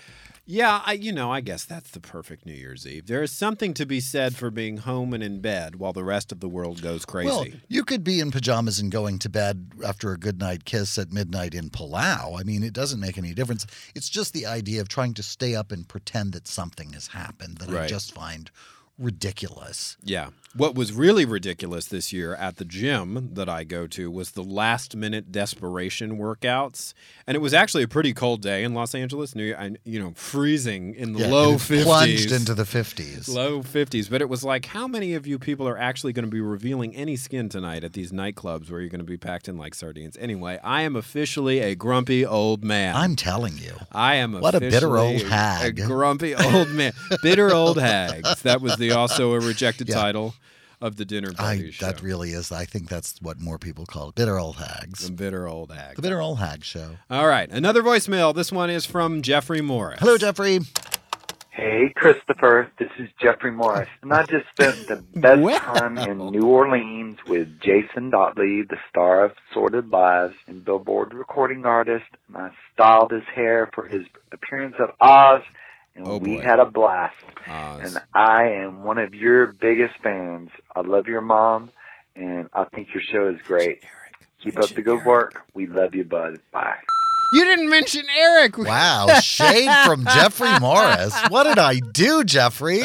Yeah, 0.50 0.82
I 0.86 0.94
you 0.94 1.12
know 1.12 1.30
I 1.30 1.42
guess 1.42 1.66
that's 1.66 1.92
the 1.92 2.00
perfect 2.00 2.46
New 2.46 2.54
Year's 2.54 2.88
Eve. 2.88 3.08
There 3.08 3.22
is 3.22 3.34
something 3.34 3.74
to 3.74 3.86
be 3.86 4.00
said 4.00 4.34
for 4.34 4.50
being 4.50 4.78
home 4.78 5.14
and 5.14 5.22
in 5.22 5.42
bed 5.42 5.76
while 5.76 5.92
the 5.92 6.06
rest 6.06 6.32
of 6.32 6.40
the 6.40 6.48
world 6.48 6.82
goes 6.82 7.04
crazy. 7.04 7.30
Well, 7.30 7.46
you 7.68 7.84
could 7.84 8.02
be 8.02 8.22
in 8.22 8.32
pajamas 8.32 8.80
and 8.80 8.90
going 8.90 9.20
to 9.20 9.30
bed 9.30 9.74
after 9.86 10.14
a 10.14 10.18
good 10.18 10.40
night 10.40 10.64
kiss 10.64 10.98
at 10.98 11.12
midnight 11.12 11.54
in 11.54 11.70
Palau. 11.70 12.40
I 12.40 12.44
mean, 12.44 12.64
it 12.64 12.72
doesn't 12.72 13.02
make 13.02 13.18
any 13.18 13.34
difference. 13.34 13.68
It's 13.94 14.08
just 14.08 14.32
the 14.32 14.46
idea 14.46 14.80
of 14.80 14.88
trying 14.88 15.14
to 15.16 15.24
stay 15.24 15.54
up 15.54 15.74
and 15.74 15.86
pretend 15.86 16.32
that 16.32 16.48
something 16.48 16.94
has 16.94 17.08
happened 17.08 17.58
that 17.58 17.70
I 17.78 17.86
just 17.86 18.14
find 18.14 18.50
ridiculous. 19.00 19.98
Yeah. 20.04 20.30
What 20.56 20.74
was 20.74 20.92
really 20.92 21.24
ridiculous 21.26 21.86
this 21.86 22.12
year 22.12 22.34
at 22.34 22.56
the 22.58 22.66
gym 22.66 23.30
that 23.34 23.48
I 23.48 23.64
go 23.64 23.86
to 23.88 24.10
was 24.10 24.32
the 24.32 24.42
last 24.44 24.96
minute 24.96 25.32
desperation 25.32 26.18
workouts. 26.18 26.94
And 27.28 27.36
it 27.36 27.40
was 27.42 27.54
actually 27.54 27.84
a 27.84 27.88
pretty 27.88 28.12
cold 28.14 28.42
day 28.42 28.64
in 28.64 28.74
Los 28.74 28.96
Angeles, 28.96 29.36
New 29.36 29.54
I- 29.54 29.76
you 29.84 30.00
know, 30.00 30.14
freezing 30.16 30.96
in 30.96 31.14
the 31.14 31.20
Yeah, 31.20 31.28
low 31.28 31.54
50s. 31.58 31.84
plunged 31.84 32.32
into 32.32 32.56
the 32.56 32.64
50s. 32.64 33.28
Low 33.28 33.62
50s. 33.62 34.10
But 34.10 34.22
it 34.22 34.30
was 34.30 34.44
like, 34.44 34.66
how 34.68 34.88
many 34.88 35.14
of 35.14 35.28
you 35.28 35.38
people 35.38 35.68
are 35.68 35.78
actually 35.78 36.14
going 36.14 36.26
to 36.26 36.32
be 36.32 36.42
revealing 36.42 36.96
any 36.96 37.18
skin 37.18 37.50
tonight 37.50 37.84
at 37.84 37.94
these 37.94 38.12
nightclubs 38.12 38.72
where 38.72 38.80
you're 38.80 38.90
going 38.90 39.00
to 39.00 39.06
be 39.06 39.18
packed 39.18 39.48
in 39.48 39.58
like 39.58 39.76
sardines? 39.76 40.18
Anyway, 40.20 40.60
I 40.64 40.82
am 40.84 40.96
officially 40.96 41.60
a 41.60 41.76
grumpy 41.76 42.26
old 42.26 42.64
man. 42.64 42.96
I'm 42.96 43.16
telling 43.16 43.58
you. 43.60 43.74
I 43.92 44.16
am 44.16 44.34
What 44.40 44.56
a 44.56 44.60
bitter 44.60 44.98
old 44.98 45.22
hag. 45.24 45.78
A 45.80 45.86
grumpy 45.86 46.34
old 46.34 46.70
man. 46.70 46.94
bitter 47.22 47.54
old 47.54 47.78
hags. 47.78 48.42
That 48.42 48.60
was 48.62 48.76
the 48.78 48.87
also 48.92 49.34
a 49.34 49.40
rejected 49.40 49.90
Yeah. 49.90 49.96
title 49.96 50.34
of 50.80 50.96
the 50.98 51.06
dinner 51.06 51.34
party 51.34 51.68
I, 51.68 51.72
show. 51.72 51.86
that 51.88 52.02
really 52.04 52.32
is. 52.32 52.52
I 52.52 52.66
think 52.66 52.88
that's 52.88 53.20
what 53.22 53.40
more 53.40 53.58
people 53.58 53.86
call 53.86 54.10
it. 54.10 54.16
Bitter 54.16 54.38
old 54.38 54.58
hags. 54.58 55.08
the 55.08 55.12
bitter 55.12 55.48
old 55.48 55.72
hag. 55.72 55.96
The 55.96 56.02
bitter 56.04 56.22
old 56.22 56.38
hag 56.40 56.64
show. 56.64 56.98
All 57.10 57.28
right, 57.28 57.50
another 57.50 57.82
voicemail. 57.82 58.36
This 58.36 58.52
one 58.52 58.70
is 58.70 58.86
from 58.86 59.22
Jeffrey 59.24 59.62
Morris. 59.62 60.00
Hello, 60.00 60.18
Jeffrey. 60.18 60.60
Hey, 61.50 61.92
Christopher. 61.96 62.72
This 62.78 62.92
is 63.00 63.10
Jeffrey 63.20 63.50
Morris. 63.50 63.90
And 64.04 64.14
I 64.14 64.24
just 64.26 64.46
spent 64.52 64.88
the 64.88 64.98
best 65.20 65.64
time 65.64 65.98
in 65.98 66.20
New 66.30 66.46
Orleans 66.46 67.18
with 67.26 67.60
Jason 67.60 68.12
Dottley, 68.12 68.68
the 68.70 68.78
star 68.88 69.26
of 69.26 69.32
Sordid 69.52 69.90
Lives 69.90 70.36
and 70.46 70.64
Billboard 70.64 71.16
recording 71.16 71.66
artist. 71.66 72.06
And 72.28 72.38
I 72.38 72.52
styled 72.76 73.10
his 73.12 73.24
hair 73.34 73.72
for 73.74 73.88
his 73.88 74.04
appearance 74.32 74.76
at 74.80 74.94
Oz, 75.02 75.42
and 75.98 76.08
Oh, 76.08 76.18
we 76.18 76.36
boy. 76.36 76.42
had 76.44 76.60
a 76.60 76.66
blast. 76.66 77.16
Oz. 77.48 77.82
And 77.84 77.98
I 78.14 78.44
am 78.50 78.84
one 78.84 78.98
of 79.00 79.14
your 79.14 79.48
biggest 79.48 79.96
fans. 80.04 80.50
I 80.76 80.82
love 80.82 81.08
your 81.08 81.22
mom, 81.22 81.72
and 82.16 82.48
I 82.54 82.66
think 82.66 82.90
your 82.94 83.04
show 83.12 83.30
is 83.30 83.42
great. 83.48 83.80
Keep 84.44 84.60
up 84.60 84.70
the 84.76 84.82
good 84.84 85.04
work. 85.04 85.42
We 85.56 85.66
love 85.68 85.96
you, 85.96 86.04
bud. 86.04 86.40
Bye. 86.54 86.78
You 87.34 87.44
didn't 87.44 87.70
mention 87.70 88.06
Eric. 88.18 88.58
Wow, 88.68 89.08
shade 89.22 89.70
from 89.86 90.04
Jeffrey 90.06 90.60
Morris. 90.60 91.16
What 91.30 91.44
did 91.44 91.58
I 91.58 91.80
do, 91.80 92.24
Jeffrey? 92.24 92.82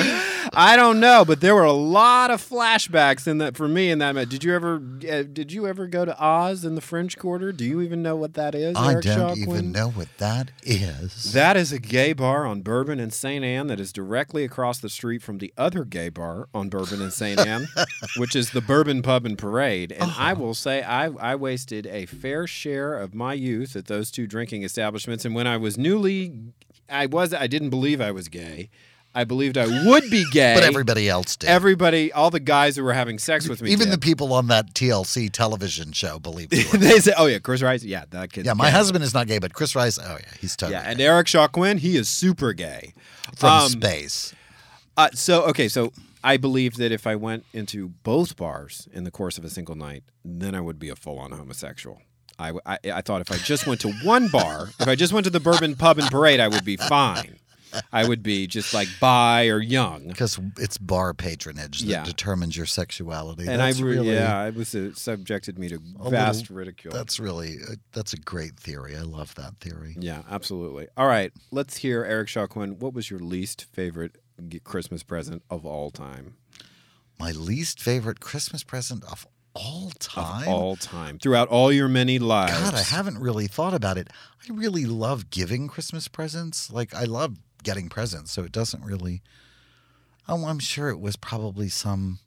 I 0.52 0.76
don't 0.76 1.00
know, 1.00 1.24
but 1.24 1.40
there 1.40 1.54
were 1.54 1.64
a 1.64 1.72
lot 1.72 2.30
of 2.30 2.40
flashbacks 2.46 3.26
in 3.26 3.38
that 3.38 3.56
for 3.56 3.68
me 3.68 3.90
in 3.90 3.98
that. 3.98 4.14
Did 4.28 4.44
you 4.44 4.54
ever? 4.54 4.76
Uh, 4.76 5.22
did 5.22 5.50
you 5.52 5.66
ever 5.66 5.86
go 5.86 6.04
to 6.04 6.20
Oz 6.22 6.64
in 6.64 6.74
the 6.74 6.80
French 6.80 7.18
Quarter? 7.18 7.52
Do 7.52 7.64
you 7.64 7.80
even 7.80 8.02
know 8.02 8.16
what 8.16 8.34
that 8.34 8.54
is? 8.54 8.76
I 8.76 8.92
Eric 8.92 9.04
don't 9.04 9.36
Shaw 9.36 9.42
even 9.42 9.72
know 9.72 9.88
what 9.90 10.08
that 10.18 10.50
is. 10.62 11.32
That 11.32 11.56
is 11.56 11.72
a 11.72 11.78
gay 11.78 12.12
bar 12.12 12.46
on 12.46 12.60
Bourbon 12.62 13.00
and 13.00 13.12
St. 13.12 13.44
Anne 13.44 13.66
that 13.68 13.80
is 13.80 13.92
directly 13.92 14.44
across 14.44 14.78
the 14.78 14.90
street 14.90 15.22
from 15.22 15.38
the 15.38 15.52
other 15.56 15.84
gay 15.84 16.08
bar 16.10 16.48
on 16.54 16.68
Bourbon 16.68 17.00
and 17.02 17.12
St. 17.12 17.38
Anne, 17.40 17.68
which 18.16 18.36
is 18.36 18.50
the 18.50 18.60
Bourbon 18.60 19.02
Pub 19.02 19.24
and 19.26 19.38
Parade. 19.38 19.92
And 19.92 20.12
I 20.18 20.32
will 20.34 20.54
say, 20.54 20.82
I, 20.82 21.06
I 21.06 21.34
wasted 21.34 21.86
a 21.86 22.06
fair 22.06 22.46
share 22.46 22.94
of 22.98 23.14
my 23.14 23.34
youth 23.34 23.74
at 23.76 23.86
those 23.86 24.10
two 24.10 24.26
drinking 24.32 24.64
establishments. 24.64 25.24
And 25.24 25.34
when 25.34 25.46
I 25.46 25.56
was 25.58 25.78
newly, 25.78 26.32
I 26.88 27.06
was, 27.06 27.32
I 27.32 27.46
didn't 27.46 27.70
believe 27.70 28.00
I 28.00 28.10
was 28.10 28.28
gay. 28.28 28.70
I 29.14 29.24
believed 29.24 29.58
I 29.58 29.66
would 29.86 30.04
be 30.10 30.24
gay. 30.32 30.54
But 30.54 30.64
everybody 30.64 31.06
else 31.06 31.36
did. 31.36 31.50
Everybody, 31.50 32.10
all 32.12 32.30
the 32.30 32.40
guys 32.40 32.76
who 32.76 32.82
were 32.82 32.94
having 32.94 33.18
sex 33.18 33.46
with 33.46 33.60
me, 33.60 33.70
Even 33.70 33.90
the 33.90 33.98
people 33.98 34.32
on 34.32 34.46
that 34.48 34.72
TLC 34.72 35.30
television 35.30 35.92
show 35.92 36.18
believed 36.18 36.54
you. 36.54 36.64
they 36.78 36.98
said, 36.98 37.14
"Oh 37.18 37.26
yeah, 37.26 37.38
Chris 37.38 37.60
Rice, 37.60 37.84
yeah, 37.84 38.04
that 38.08 38.32
kid." 38.32 38.46
yeah, 38.46 38.54
my 38.54 38.70
husband 38.70 39.04
is 39.04 39.12
not 39.12 39.26
gay, 39.26 39.38
but 39.38 39.52
Chris 39.52 39.76
Rice, 39.76 39.98
oh 39.98 40.16
yeah, 40.18 40.26
he's 40.40 40.56
totally 40.56 40.78
Yeah, 40.80 40.90
and 40.90 40.98
Eric 40.98 41.28
Shaw 41.28 41.46
Quinn, 41.46 41.76
he 41.76 41.98
is 41.98 42.08
super 42.08 42.54
gay 42.54 42.94
from 43.36 43.50
Um, 43.64 43.68
space. 43.68 44.34
Uh, 44.96 45.10
so 45.12 45.42
okay, 45.42 45.68
so 45.68 45.92
I 46.24 46.38
believed 46.38 46.78
that 46.78 46.90
if 46.90 47.06
I 47.06 47.14
went 47.14 47.44
into 47.52 47.88
both 48.02 48.36
bars 48.36 48.88
in 48.94 49.04
the 49.04 49.10
course 49.10 49.36
of 49.36 49.44
a 49.44 49.50
single 49.50 49.74
night, 49.74 50.04
then 50.24 50.54
I 50.54 50.62
would 50.62 50.78
be 50.78 50.88
a 50.88 50.96
full-on 50.96 51.32
homosexual. 51.32 52.00
I, 52.42 52.52
I- 52.66 52.78
I 52.98 53.00
thought 53.00 53.20
if 53.20 53.30
I 53.30 53.36
just 53.36 53.66
went 53.66 53.80
to 53.82 53.92
one 54.02 54.28
bar, 54.28 54.68
if 54.80 54.88
I 54.88 54.94
just 54.94 55.12
went 55.12 55.24
to 55.24 55.30
the 55.30 55.40
Bourbon 55.40 55.76
Pub 55.76 55.98
and 55.98 56.08
Parade, 56.10 56.40
I 56.40 56.48
would 56.48 56.64
be 56.64 56.76
fine. 56.76 57.36
I 57.90 58.06
would 58.06 58.22
be 58.22 58.46
just 58.46 58.74
like 58.74 58.86
bi 59.00 59.46
or 59.48 59.58
young. 59.58 60.08
Because 60.08 60.38
it's 60.58 60.76
bar 60.76 61.14
patronage 61.14 61.80
that 61.80 61.86
Yeah. 61.86 62.04
determines 62.04 62.54
your 62.54 62.66
sexuality. 62.66 63.46
And 63.48 63.60
That's 63.60 63.80
I 63.80 63.82
re- 63.82 63.92
really 63.94 64.12
yeah, 64.12 64.44
it 64.44 64.54
was 64.54 64.74
uh, 64.74 64.90
subjected 64.94 65.58
me 65.58 65.70
to 65.70 65.80
vast 66.10 66.42
little- 66.42 66.56
ridicule. 66.56 66.92
That's 66.92 67.18
really 67.18 67.56
uh, 67.66 67.76
that's 67.92 68.12
a 68.12 68.18
great 68.18 68.58
theory. 68.60 68.94
I 68.94 69.00
love 69.00 69.34
that 69.36 69.56
theory. 69.60 69.96
Yeah, 69.98 70.20
absolutely. 70.30 70.88
All 70.98 71.06
right, 71.06 71.32
let's 71.50 71.78
hear 71.78 72.04
Eric 72.04 72.28
Shaw 72.28 72.46
Quinn. 72.46 72.78
What 72.78 72.92
was 72.92 73.10
your 73.10 73.20
least 73.20 73.64
favorite 73.72 74.16
Christmas 74.64 75.02
present 75.02 75.42
of 75.48 75.64
all 75.64 75.90
time? 75.90 76.34
My 77.18 77.30
least 77.32 77.80
favorite 77.80 78.20
Christmas 78.20 78.64
present 78.64 79.02
of 79.04 79.26
all 79.54 79.90
time. 79.98 80.42
Of 80.42 80.48
all 80.48 80.76
time, 80.76 81.18
throughout 81.18 81.48
all 81.48 81.72
your 81.72 81.88
many 81.88 82.18
lives. 82.18 82.52
God, 82.52 82.74
I 82.74 82.82
haven't 82.82 83.18
really 83.18 83.46
thought 83.46 83.74
about 83.74 83.98
it. 83.98 84.08
I 84.48 84.52
really 84.52 84.86
love 84.86 85.30
giving 85.30 85.68
Christmas 85.68 86.08
presents. 86.08 86.72
Like 86.72 86.94
I 86.94 87.04
love 87.04 87.36
getting 87.62 87.88
presents, 87.88 88.32
so 88.32 88.42
it 88.42 88.52
doesn't 88.52 88.84
really. 88.84 89.22
Oh, 90.28 90.44
I'm 90.46 90.58
sure 90.58 90.88
it 90.88 91.00
was 91.00 91.16
probably 91.16 91.68
some. 91.68 92.18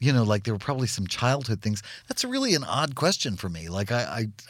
You 0.00 0.12
know, 0.12 0.24
like 0.24 0.42
there 0.44 0.52
were 0.52 0.58
probably 0.58 0.88
some 0.88 1.06
childhood 1.06 1.62
things. 1.62 1.82
That's 2.08 2.24
really 2.24 2.54
an 2.54 2.64
odd 2.64 2.94
question 2.96 3.36
for 3.36 3.48
me. 3.48 3.68
Like 3.68 3.92
I, 3.92 4.02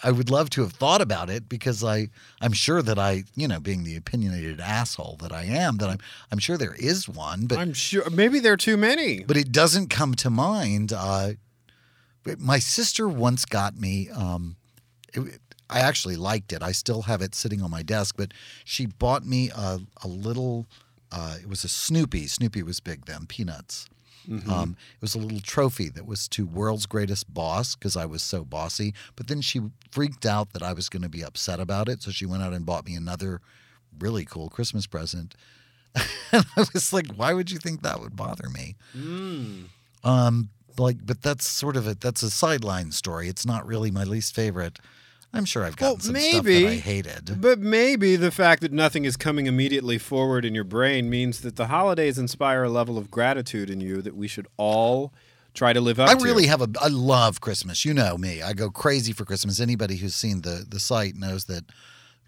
I, 0.03 0.09
I 0.09 0.11
would 0.11 0.31
love 0.31 0.49
to 0.51 0.63
have 0.63 0.73
thought 0.73 1.03
about 1.03 1.29
it 1.31 1.49
because 1.49 1.85
I, 1.85 2.09
I'm 2.41 2.55
sure 2.55 2.81
that 2.83 2.99
I, 2.99 3.25
you 3.37 3.47
know, 3.47 3.61
being 3.61 3.85
the 3.85 3.95
opinionated 3.95 4.59
asshole 4.59 5.19
that 5.21 5.33
I 5.33 5.45
am, 5.45 5.77
that 5.77 5.91
I'm, 5.91 5.99
I'm 6.33 6.39
sure 6.39 6.57
there 6.57 6.75
is 6.79 7.09
one. 7.09 7.47
But 7.47 7.59
I'm 7.59 7.75
sure 7.75 8.09
maybe 8.11 8.41
there 8.41 8.55
are 8.55 8.57
too 8.57 8.77
many. 8.79 9.23
but 9.23 9.37
it 9.37 9.53
doesn't 9.53 9.91
come 9.91 10.15
to 10.15 10.31
mind. 10.31 10.93
Uh, 10.93 11.33
my 12.39 12.59
sister 12.59 13.07
once 13.07 13.45
got 13.45 13.77
me. 13.79 14.09
Um, 14.11 14.57
it- 15.13 15.41
I 15.71 15.81
actually 15.81 16.17
liked 16.17 16.53
it. 16.53 16.63
I 16.63 16.73
still 16.73 17.03
have 17.03 17.23
it 17.23 17.35
sitting 17.35 17.63
on 17.63 17.71
my 17.71 17.83
desk, 17.83 18.17
but 18.19 18.33
she 18.65 18.85
bought 18.85 19.25
me 19.25 19.51
a, 19.51 19.81
a 20.03 20.07
little, 20.07 20.67
uh, 21.11 21.37
it 21.41 21.49
was 21.49 21.65
a 21.65 21.69
Snoopy. 21.69 22.27
Snoopy 22.27 22.63
was 22.63 22.81
big 22.81 23.07
then, 23.07 23.25
Peanuts. 23.27 23.89
Mhm. 24.29 24.49
Um, 24.49 24.77
it 24.95 25.03
was 25.03 25.15
a 25.15 25.19
little 25.19 25.41
trophy 25.41 25.89
that 25.91 26.07
was 26.07 26.29
to 26.29 26.47
World's 26.47 26.87
Greatest 26.87 27.33
Boss 27.33 27.75
because 27.75 27.97
I 27.97 28.07
was 28.07 28.23
so 28.23 28.45
bossy. 28.45 28.95
But 29.17 29.29
then 29.29 29.41
she 29.41 29.61
freaked 29.91 30.27
out 30.27 30.53
that 30.53 30.63
I 30.63 30.73
was 30.73 30.89
going 30.89 31.03
to 31.03 31.09
be 31.09 31.23
upset 31.23 31.61
about 31.61 31.89
it. 31.89 32.03
So 32.03 32.11
she 32.11 32.27
went 32.27 32.43
out 32.43 32.53
and 32.53 32.67
bought 32.67 32.87
me 32.87 32.95
another 32.95 33.41
really 33.99 34.25
cool 34.25 34.49
Christmas 34.49 34.87
present. 34.87 35.35
and 36.33 36.45
I 36.57 36.65
was 36.75 36.93
like, 36.93 37.15
why 37.15 37.33
would 37.35 37.51
you 37.51 37.59
think 37.59 37.83
that 37.83 38.01
would 38.01 38.17
bother 38.17 38.49
me? 38.49 38.77
Mm. 38.97 39.67
Um, 40.03 40.51
like, 40.77 41.07
but 41.07 41.23
that's 41.23 41.47
sort 41.47 41.77
of 41.77 41.87
a 41.87 41.95
that's 41.95 42.23
a 42.23 42.31
sideline 42.31 42.91
story. 42.91 43.29
It's 43.29 43.47
not 43.47 43.67
really 43.67 43.91
my 43.91 44.05
least 44.05 44.35
favorite. 44.35 44.79
I'm 45.35 45.45
sure 45.45 45.65
I've 45.65 45.77
gotten 45.77 45.95
Well, 45.97 46.01
some 46.01 46.13
maybe, 46.15 46.31
stuff 46.31 46.45
that 46.45 46.69
I 46.69 46.77
hated. 46.77 47.41
But 47.41 47.59
maybe 47.59 48.17
the 48.17 48.31
fact 48.31 48.63
that 48.63 48.73
nothing 48.73 49.05
is 49.05 49.17
coming 49.17 49.47
immediately 49.47 49.99
forward 49.99 50.45
in 50.45 50.55
your 50.55 50.65
brain 50.65 51.11
means 51.11 51.41
that 51.41 51.57
the 51.57 51.67
holidays 51.67 52.19
inspire 52.19 52.63
a 52.65 52.71
level 52.71 52.97
of 52.97 53.11
gratitude 53.11 53.69
in 53.69 53.81
you 53.81 54.01
that 54.03 54.17
we 54.17 54.29
should 54.29 54.47
all 54.57 55.13
try 55.53 55.73
to 55.73 55.81
live 55.81 56.01
up 56.01 56.09
I 56.09 56.15
to. 56.15 56.25
really 56.25 56.47
have 56.47 56.63
a 56.63 56.69
I 56.81 56.89
love 56.89 57.41
Christmas. 57.41 57.85
You 57.85 57.95
know 57.95 58.17
me. 58.17 58.43
I 58.43 58.53
go 58.55 58.71
crazy 58.71 59.13
for 59.13 59.25
Christmas. 59.25 59.61
Anybody 59.61 59.97
who's 59.97 60.15
seen 60.15 60.43
the 60.43 60.65
the 60.69 60.81
site 60.81 61.15
knows 61.17 61.45
that 61.47 61.65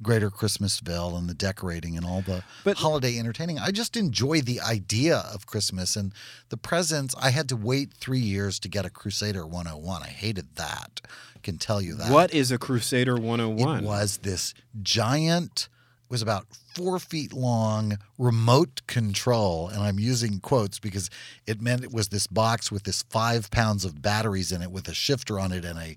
Greater 0.03 0.31
Christmasville 0.31 1.17
and 1.17 1.29
the 1.29 1.35
decorating 1.35 1.97
and 1.97 2.05
all 2.05 2.21
the 2.21 2.43
but, 2.65 2.79
holiday 2.79 3.19
entertaining. 3.19 3.59
I 3.59 3.71
just 3.71 3.97
enjoy 3.97 4.41
the 4.41 4.61
idea 4.61 5.25
of 5.33 5.47
Christmas 5.47 5.97
and 5.97 6.13
the 6.51 6.57
presents. 6.57 7.15
I 7.21 7.31
had 7.31 7.49
to 7.49 7.57
wait 7.57 7.95
three 7.95 8.21
years 8.21 8.59
to 8.61 8.69
get 8.69 8.85
a 8.85 8.91
Crusader 8.91 9.47
101. 9.47 10.03
I 10.03 10.09
hated 10.09 10.57
that. 10.57 11.01
I 11.35 11.39
can 11.43 11.59
tell 11.59 11.81
you 11.81 11.95
that. 11.95 12.11
What 12.11 12.35
is 12.35 12.51
a 12.51 12.59
Crusader 12.59 13.17
101? 13.17 13.85
It 13.85 13.87
was 13.87 14.19
this 14.19 14.53
giant, 14.83 15.69
was 16.09 16.23
about 16.23 16.47
four 16.75 16.99
feet 16.99 17.33
long 17.33 17.99
remote 18.19 18.83
control. 18.87 19.69
And 19.69 19.83
I'm 19.83 19.99
using 19.99 20.41
quotes 20.41 20.79
because 20.79 21.09
it 21.47 21.61
meant 21.61 21.83
it 21.83 21.93
was 21.93 22.09
this 22.09 22.27
box 22.27 22.71
with 22.71 22.85
this 22.85 23.03
five 23.03 23.51
pounds 23.51 23.85
of 23.85 24.03
batteries 24.03 24.53
in 24.53 24.63
it 24.63 24.71
with 24.71 24.89
a 24.89 24.95
shifter 24.95 25.41
on 25.41 25.53
it 25.53 25.65
and 25.65 25.79
a, 25.79 25.97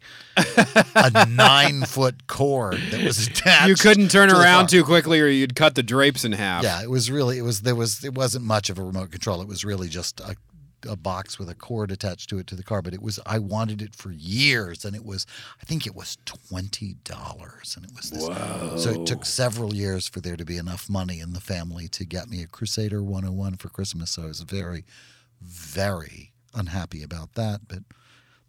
a 0.96 1.26
nine 1.30 1.84
foot 1.84 2.28
cord 2.28 2.80
that 2.92 3.04
was 3.04 3.28
attached. 3.28 3.68
You 3.68 3.76
couldn't 3.76 4.10
turn 4.10 4.32
around 4.32 4.70
too 4.70 4.84
quickly 4.84 5.20
or 5.20 5.28
you'd 5.28 5.56
cut 5.56 5.76
the 5.76 5.84
drapes 5.84 6.24
in 6.24 6.32
half. 6.32 6.64
Yeah, 6.64 6.82
it 6.82 6.90
was 6.90 7.12
really, 7.12 7.38
it 7.38 7.44
was, 7.44 7.62
there 7.62 7.76
was, 7.76 8.04
it 8.04 8.16
wasn't 8.16 8.46
much 8.46 8.70
of 8.70 8.80
a 8.80 8.84
remote 8.84 9.12
control. 9.12 9.42
It 9.42 9.48
was 9.48 9.66
really 9.66 9.90
just 9.90 10.22
a, 10.22 10.36
a 10.88 10.96
box 10.96 11.38
with 11.40 11.50
a 11.50 11.56
cord 11.56 11.92
attached 11.92 12.30
to 12.30 12.40
it 12.40 12.48
to 12.48 12.56
the 12.56 12.64
car. 12.64 12.82
But 12.82 12.94
it 12.94 13.02
was, 13.02 13.20
I 13.26 13.40
wanted 13.40 13.82
it 13.82 13.96
for 13.96 14.12
years 14.12 14.86
and 14.86 14.96
it 14.96 15.06
was, 15.06 15.26
I 15.62 15.66
think 15.66 15.86
it 15.86 15.96
was 15.96 16.18
$20. 16.26 17.76
And 17.76 17.86
it 17.86 17.92
was 17.96 18.10
this. 18.10 18.84
So 18.84 19.02
it 19.02 19.06
took 19.08 19.26
several 19.26 19.74
years 19.74 20.08
for 20.08 20.22
there 20.22 20.38
to 20.38 20.46
be 20.46 20.58
enough 20.58 20.90
money 20.90 21.20
in 21.20 21.34
the 21.34 21.42
family 21.42 21.88
to 21.90 22.06
get 22.06 22.30
me 22.30 22.42
a 22.42 22.48
Crusader 22.48 23.02
101 23.04 23.58
for 23.58 23.70
Christmas. 23.70 24.12
So 24.12 24.24
I 24.24 24.28
was 24.28 24.42
very, 24.42 24.86
very 25.42 26.32
unhappy 26.54 27.04
about 27.04 27.34
that. 27.34 27.68
But 27.68 27.84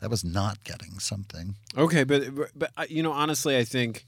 that 0.01 0.11
was 0.11 0.25
not 0.25 0.65
getting 0.65 0.99
something. 0.99 1.57
Okay, 1.77 2.05
but 2.05 2.23
but 2.55 2.71
uh, 2.77 2.87
you 2.89 3.03
know, 3.03 3.13
honestly, 3.13 3.57
I 3.57 3.65
think 3.65 4.07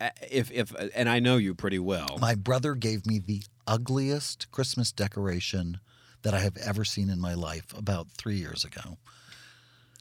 uh, 0.00 0.10
if 0.30 0.50
if 0.50 0.74
and 0.94 1.08
I 1.08 1.20
know 1.20 1.36
you 1.36 1.54
pretty 1.54 1.78
well. 1.78 2.18
My 2.20 2.34
brother 2.34 2.74
gave 2.74 3.06
me 3.06 3.18
the 3.18 3.42
ugliest 3.66 4.50
Christmas 4.50 4.92
decoration 4.92 5.78
that 6.24 6.34
I 6.34 6.40
have 6.40 6.56
ever 6.56 6.84
seen 6.84 7.08
in 7.08 7.20
my 7.20 7.34
life 7.34 7.66
about 7.78 8.08
three 8.10 8.36
years 8.36 8.64
ago. 8.64 8.98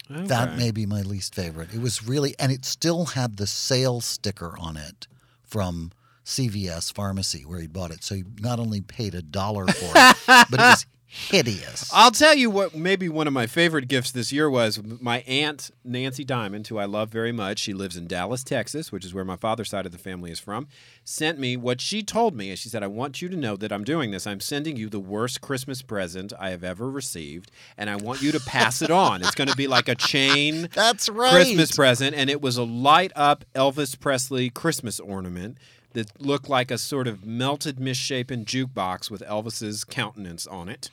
That 0.09 0.57
may 0.57 0.71
be 0.71 0.86
my 0.86 1.01
least 1.01 1.34
favorite. 1.34 1.74
It 1.74 1.80
was 1.82 2.05
really, 2.05 2.36
and 2.38 2.51
it 2.51 2.65
still 2.65 3.05
had 3.05 3.38
the 3.38 3.47
sale 3.47 4.01
sticker 4.01 4.55
on 4.59 4.76
it 4.76 5.07
from 5.43 5.91
CVS 6.26 6.93
Pharmacy 6.93 7.43
where 7.45 7.59
he 7.59 7.67
bought 7.67 7.91
it. 7.91 8.03
So 8.03 8.15
he 8.15 8.24
not 8.39 8.59
only 8.59 8.82
paid 8.82 9.15
a 9.15 9.21
dollar 9.21 9.67
for 9.67 9.91
it, 9.95 10.17
but 10.28 10.59
it 10.59 10.63
was 10.63 10.86
hideous. 11.14 11.91
I'll 11.93 12.09
tell 12.09 12.34
you 12.34 12.49
what 12.49 12.74
maybe 12.74 13.07
one 13.07 13.28
of 13.28 13.34
my 13.34 13.45
favorite 13.45 13.88
gifts 13.88 14.09
this 14.09 14.32
year 14.32 14.49
was 14.49 14.82
my 14.99 15.20
aunt 15.28 15.70
Nancy 15.84 16.24
Diamond, 16.24 16.66
who 16.68 16.80
I 16.80 16.86
love 16.86 17.09
very 17.09 17.32
much. 17.32 17.59
She 17.59 17.72
lives 17.72 17.95
in 17.95 18.07
Dallas, 18.07 18.43
Texas, 18.43 18.91
which 18.91 19.05
is 19.05 19.14
where 19.14 19.24
my 19.24 19.36
father's 19.36 19.70
side 19.70 19.86
of 19.86 19.91
the 19.91 19.99
family 19.99 20.32
is 20.32 20.39
from. 20.39 20.68
Sent 21.05 21.38
me 21.38 21.55
what 21.55 21.82
she 21.82 22.01
told 22.01 22.36
me, 22.36 22.49
and 22.49 22.57
she 22.57 22.68
said, 22.68 22.82
"I 22.82 22.88
want 22.88 23.22
you 23.22 23.30
to 23.30 23.38
know 23.38 23.55
that 23.57 23.72
I'm 23.72 23.84
doing 23.84 24.09
this. 24.09 24.26
I'm 24.26 24.39
sending 24.39 24.76
you 24.76 24.89
the 24.89 24.99
worst 24.99 25.39
Christmas 25.39 25.84
present 25.84 26.34
I 26.39 26.49
have 26.49 26.64
ever 26.64 26.89
received, 26.89 27.51
and 27.78 27.91
I 27.91 27.95
want 27.95 28.24
you 28.24 28.32
to 28.32 28.39
pass 28.39 28.82
it 28.82 28.89
on. 28.89 29.22
It's 29.22 29.36
going 29.36 29.49
to 29.49 29.55
be 29.55 29.68
like 29.68 29.88
a 29.88 29.95
chain 29.95 30.68
That's 30.74 31.09
right. 31.09 31.32
Christmas 31.32 31.76
present, 31.76 32.16
and 32.16 32.28
it 32.28 32.41
was 32.41 32.57
a 32.57 32.64
light 32.64 33.11
up 33.16 33.45
Elvis 33.53 33.99
Presley 33.99 34.49
Christmas 34.49 34.99
ornament." 34.99 35.57
That 35.93 36.21
looked 36.21 36.49
like 36.49 36.71
a 36.71 36.77
sort 36.77 37.07
of 37.07 37.25
melted, 37.25 37.79
misshapen 37.79 38.45
jukebox 38.45 39.11
with 39.11 39.21
Elvis's 39.21 39.83
countenance 39.83 40.47
on 40.47 40.67
it 40.69 40.89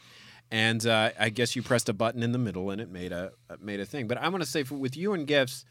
and 0.50 0.84
uh, 0.86 1.10
I 1.18 1.28
guess 1.30 1.54
you 1.54 1.62
pressed 1.62 1.88
a 1.88 1.92
button 1.92 2.22
in 2.22 2.32
the 2.32 2.38
middle 2.38 2.70
and 2.70 2.80
it 2.80 2.90
made 2.90 3.12
a 3.12 3.32
made 3.60 3.80
a 3.80 3.86
thing. 3.86 4.08
But 4.08 4.18
I 4.18 4.28
want 4.28 4.42
to 4.42 4.48
say, 4.48 4.64
for, 4.64 4.74
with 4.74 4.96
you 4.96 5.12
and 5.12 5.26
gifts, 5.26 5.64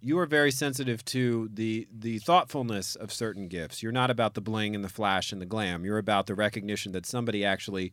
you 0.00 0.18
are 0.18 0.26
very 0.26 0.50
sensitive 0.50 1.04
to 1.06 1.48
the 1.52 1.86
the 1.92 2.18
thoughtfulness 2.18 2.96
of 2.96 3.12
certain 3.12 3.48
gifts. 3.48 3.82
You're 3.82 3.92
not 3.92 4.10
about 4.10 4.34
the 4.34 4.40
bling 4.40 4.74
and 4.74 4.84
the 4.84 4.88
flash 4.88 5.32
and 5.32 5.40
the 5.40 5.46
glam. 5.46 5.84
You're 5.84 5.98
about 5.98 6.26
the 6.26 6.34
recognition 6.34 6.92
that 6.92 7.06
somebody 7.06 7.44
actually 7.44 7.92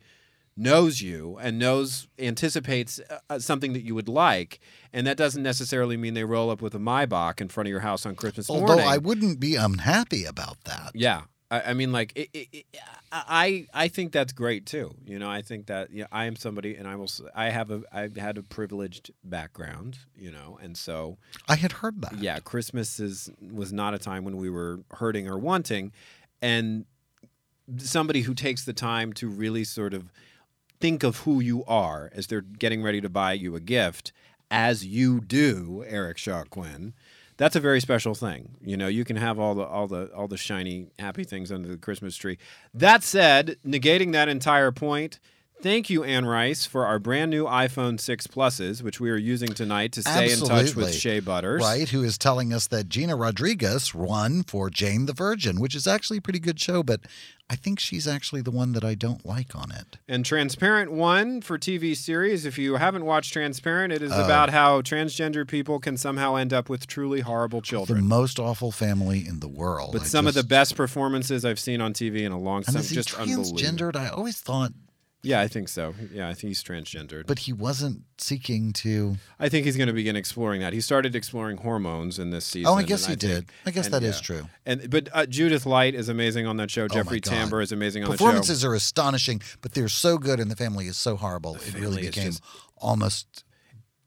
knows 0.56 1.00
you 1.00 1.38
and 1.40 1.58
knows 1.58 2.08
anticipates 2.18 3.00
uh, 3.30 3.38
something 3.38 3.72
that 3.72 3.82
you 3.82 3.94
would 3.94 4.08
like, 4.08 4.60
and 4.92 5.06
that 5.06 5.16
doesn't 5.16 5.42
necessarily 5.42 5.96
mean 5.96 6.14
they 6.14 6.24
roll 6.24 6.50
up 6.50 6.60
with 6.60 6.74
a 6.74 6.78
Maybach 6.78 7.40
in 7.40 7.48
front 7.48 7.66
of 7.66 7.70
your 7.70 7.80
house 7.80 8.04
on 8.04 8.14
Christmas 8.14 8.50
Although 8.50 8.66
morning. 8.66 8.86
I 8.86 8.98
wouldn't 8.98 9.40
be 9.40 9.56
unhappy 9.56 10.24
about 10.24 10.62
that. 10.64 10.92
Yeah. 10.94 11.22
I, 11.50 11.60
I 11.70 11.74
mean, 11.74 11.92
like, 11.92 12.12
it, 12.14 12.30
it, 12.32 12.48
it, 12.52 12.66
I 13.12 13.66
I 13.74 13.88
think 13.88 14.12
that's 14.12 14.32
great 14.32 14.64
too. 14.64 14.94
You 15.04 15.18
know, 15.18 15.30
I 15.30 15.42
think 15.42 15.66
that 15.66 15.92
yeah, 15.92 16.06
I 16.10 16.24
am 16.24 16.34
somebody, 16.34 16.76
and 16.76 16.88
I 16.88 16.96
will. 16.96 17.10
I 17.34 17.50
have 17.50 17.70
a 17.70 17.82
I've 17.92 18.16
had 18.16 18.38
a 18.38 18.42
privileged 18.42 19.10
background. 19.22 19.98
You 20.16 20.32
know, 20.32 20.58
and 20.62 20.76
so 20.78 21.18
I 21.48 21.56
had 21.56 21.72
heard 21.72 22.00
that. 22.00 22.18
yeah, 22.18 22.38
Christmas 22.38 22.98
is 22.98 23.30
was 23.52 23.70
not 23.70 23.92
a 23.92 23.98
time 23.98 24.24
when 24.24 24.38
we 24.38 24.48
were 24.48 24.80
hurting 24.92 25.28
or 25.28 25.38
wanting, 25.38 25.92
and 26.40 26.86
somebody 27.76 28.22
who 28.22 28.34
takes 28.34 28.64
the 28.64 28.72
time 28.72 29.12
to 29.14 29.28
really 29.28 29.64
sort 29.64 29.92
of 29.92 30.10
think 30.82 31.04
of 31.04 31.18
who 31.18 31.38
you 31.38 31.64
are 31.66 32.10
as 32.12 32.26
they're 32.26 32.40
getting 32.40 32.82
ready 32.82 33.00
to 33.00 33.08
buy 33.08 33.32
you 33.34 33.54
a 33.54 33.60
gift, 33.60 34.10
as 34.50 34.84
you 34.84 35.20
do, 35.20 35.84
Eric 35.86 36.18
Shaw 36.18 36.42
Quinn. 36.42 36.92
That's 37.36 37.54
a 37.54 37.60
very 37.60 37.80
special 37.80 38.16
thing. 38.16 38.56
You 38.60 38.76
know, 38.76 38.88
you 38.88 39.04
can 39.04 39.14
have 39.14 39.38
all 39.38 39.54
the 39.54 39.62
all 39.62 39.86
the 39.86 40.12
all 40.12 40.26
the 40.26 40.36
shiny 40.36 40.88
happy 40.98 41.22
things 41.22 41.52
under 41.52 41.68
the 41.68 41.76
Christmas 41.76 42.16
tree. 42.16 42.36
That 42.74 43.04
said, 43.04 43.58
negating 43.64 44.10
that 44.12 44.28
entire 44.28 44.72
point, 44.72 45.20
thank 45.62 45.88
you 45.88 46.04
Anne 46.04 46.26
Rice 46.26 46.66
for 46.66 46.86
our 46.86 46.98
brand 46.98 47.30
new 47.30 47.44
iPhone 47.44 47.98
6 48.00 48.26
Pluses, 48.26 48.82
which 48.82 49.00
we 49.00 49.10
are 49.10 49.16
using 49.16 49.48
tonight 49.54 49.92
to 49.92 50.02
stay 50.02 50.32
in 50.32 50.40
touch 50.40 50.74
with 50.74 50.92
Shea 50.94 51.20
Butters. 51.20 51.60
Right, 51.62 51.88
who 51.88 52.02
is 52.02 52.18
telling 52.18 52.52
us 52.52 52.66
that 52.68 52.88
Gina 52.88 53.16
Rodriguez 53.16 53.94
won 53.94 54.42
for 54.42 54.68
Jane 54.70 55.06
the 55.06 55.12
Virgin, 55.12 55.60
which 55.60 55.74
is 55.74 55.86
actually 55.86 56.18
a 56.18 56.22
pretty 56.22 56.40
good 56.40 56.60
show, 56.60 56.82
but 56.82 57.00
I 57.48 57.56
think 57.56 57.78
she's 57.80 58.08
actually 58.08 58.40
the 58.42 58.50
one 58.50 58.72
that 58.72 58.84
I 58.84 58.94
don't 58.94 59.24
like 59.26 59.54
on 59.54 59.70
it. 59.70 59.98
And 60.08 60.24
Transparent 60.24 60.90
won 60.90 61.40
for 61.42 61.58
TV 61.58 61.94
series. 61.96 62.44
If 62.46 62.58
you 62.58 62.76
haven't 62.76 63.04
watched 63.04 63.32
Transparent, 63.32 63.92
it 63.92 64.02
is 64.02 64.10
Oh. 64.12 64.24
about 64.24 64.50
how 64.50 64.80
transgender 64.80 65.46
people 65.46 65.78
can 65.78 65.96
somehow 65.96 66.36
end 66.36 66.52
up 66.52 66.68
with 66.68 66.86
truly 66.86 67.20
horrible 67.20 67.60
children. 67.60 68.00
The 68.00 68.06
most 68.06 68.38
awful 68.38 68.72
family 68.72 69.26
in 69.26 69.40
the 69.40 69.48
world. 69.48 69.92
But 69.92 70.02
I 70.02 70.04
some 70.06 70.26
of 70.26 70.34
the 70.34 70.44
best 70.44 70.76
performances 70.76 71.44
I've 71.44 71.60
seen 71.60 71.80
on 71.80 71.92
TV 71.92 72.24
in 72.24 72.32
a 72.32 72.38
long 72.38 72.62
time. 72.62 72.82
Just 72.82 73.14
unbelievable. 73.18 73.58
transgendered? 73.58 73.96
I 73.96 74.08
always 74.08 74.40
thought, 74.40 74.72
Yeah, 75.24 75.40
I 75.40 75.46
think 75.46 75.68
so. 75.68 75.94
Yeah, 76.12 76.28
I 76.28 76.34
think 76.34 76.48
he's 76.48 76.64
transgendered. 76.64 77.26
but 77.28 77.40
he 77.40 77.52
wasn't 77.52 78.02
seeking 78.18 78.72
to. 78.74 79.16
I 79.38 79.48
think 79.48 79.66
he's 79.66 79.76
going 79.76 79.86
to 79.86 79.92
begin 79.92 80.16
exploring 80.16 80.60
that. 80.62 80.72
He 80.72 80.80
started 80.80 81.14
exploring 81.14 81.58
hormones 81.58 82.18
in 82.18 82.30
this 82.30 82.44
season. 82.44 82.72
Oh, 82.72 82.74
I 82.76 82.82
guess 82.82 83.06
he 83.06 83.14
think- 83.14 83.20
did. 83.20 83.46
I 83.64 83.70
guess 83.70 83.86
and 83.86 83.94
that 83.94 84.02
is 84.02 84.16
yeah. 84.16 84.22
true. 84.22 84.48
And 84.66 84.90
but 84.90 85.08
uh, 85.12 85.26
Judith 85.26 85.64
Light 85.64 85.94
is 85.94 86.08
amazing 86.08 86.46
on 86.46 86.56
that 86.56 86.70
show. 86.70 86.84
Oh 86.84 86.88
Jeffrey. 86.88 87.20
Tambor 87.20 87.62
is 87.62 87.70
amazing 87.70 88.02
on 88.02 88.10
the 88.10 88.16
show. 88.16 88.24
Performances 88.24 88.64
are 88.64 88.74
astonishing, 88.74 89.40
but 89.60 89.74
they're 89.74 89.88
so 89.88 90.18
good, 90.18 90.40
and 90.40 90.50
the 90.50 90.56
family 90.56 90.86
is 90.86 90.96
so 90.96 91.16
horrible. 91.16 91.54
It 91.56 91.74
really 91.74 92.02
became 92.02 92.32
just- 92.32 92.42
almost 92.76 93.44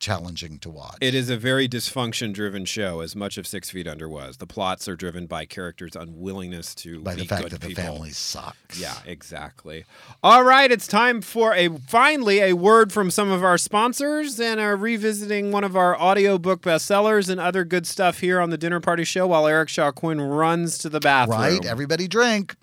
challenging 0.06 0.60
to 0.60 0.70
watch. 0.70 0.98
It 1.02 1.16
is 1.16 1.32
a 1.32 1.38
very 1.38 1.68
dysfunction 1.68 2.32
driven 2.32 2.64
show, 2.66 3.00
as 3.00 3.16
much 3.16 3.40
of 3.40 3.48
Six 3.48 3.72
Feet 3.72 3.88
Under 3.88 4.08
was. 4.08 4.38
The 4.38 4.46
plots 4.46 4.88
are 4.88 4.96
driven 4.96 5.26
by 5.26 5.46
characters' 5.46 5.96
unwillingness 5.96 6.76
to 6.76 7.02
by 7.02 7.16
be 7.16 7.22
the 7.22 7.28
fact 7.28 7.42
good 7.42 7.52
that 7.54 7.62
the 7.62 7.70
people. 7.70 7.84
family 7.84 8.12
sucks. 8.12 8.80
Yeah, 8.80 8.96
exactly. 9.08 9.86
All 10.22 10.44
right, 10.44 10.72
it's 10.72 10.88
time 10.88 11.22
for 11.22 11.56
a 11.56 11.70
finally 11.70 12.40
a 12.40 12.54
word 12.54 12.94
from 12.94 13.10
some 13.10 13.32
of 13.32 13.44
our 13.44 13.58
sponsors 13.58 14.40
and 14.40 14.60
are 14.60 14.76
revisiting 14.76 15.52
one 15.52 15.64
of 15.64 15.76
our 15.76 16.00
audiobook 16.00 16.62
bestsellers 16.62 17.28
and 17.28 17.42
other 17.42 17.66
good 17.66 17.88
stuff 17.88 18.20
here 18.20 18.40
on 18.40 18.52
the 18.52 18.58
Dinner 18.60 18.80
Party 18.80 19.06
Show 19.06 19.26
while 19.26 19.48
Eric 19.48 19.70
Shaw 19.70 19.92
Quinn 19.92 20.22
runs 20.22 20.78
to 20.78 20.90
the 20.90 21.00
bathroom. 21.00 21.40
Right? 21.40 21.66
Everybody 21.66 22.08
drink. 22.08 22.56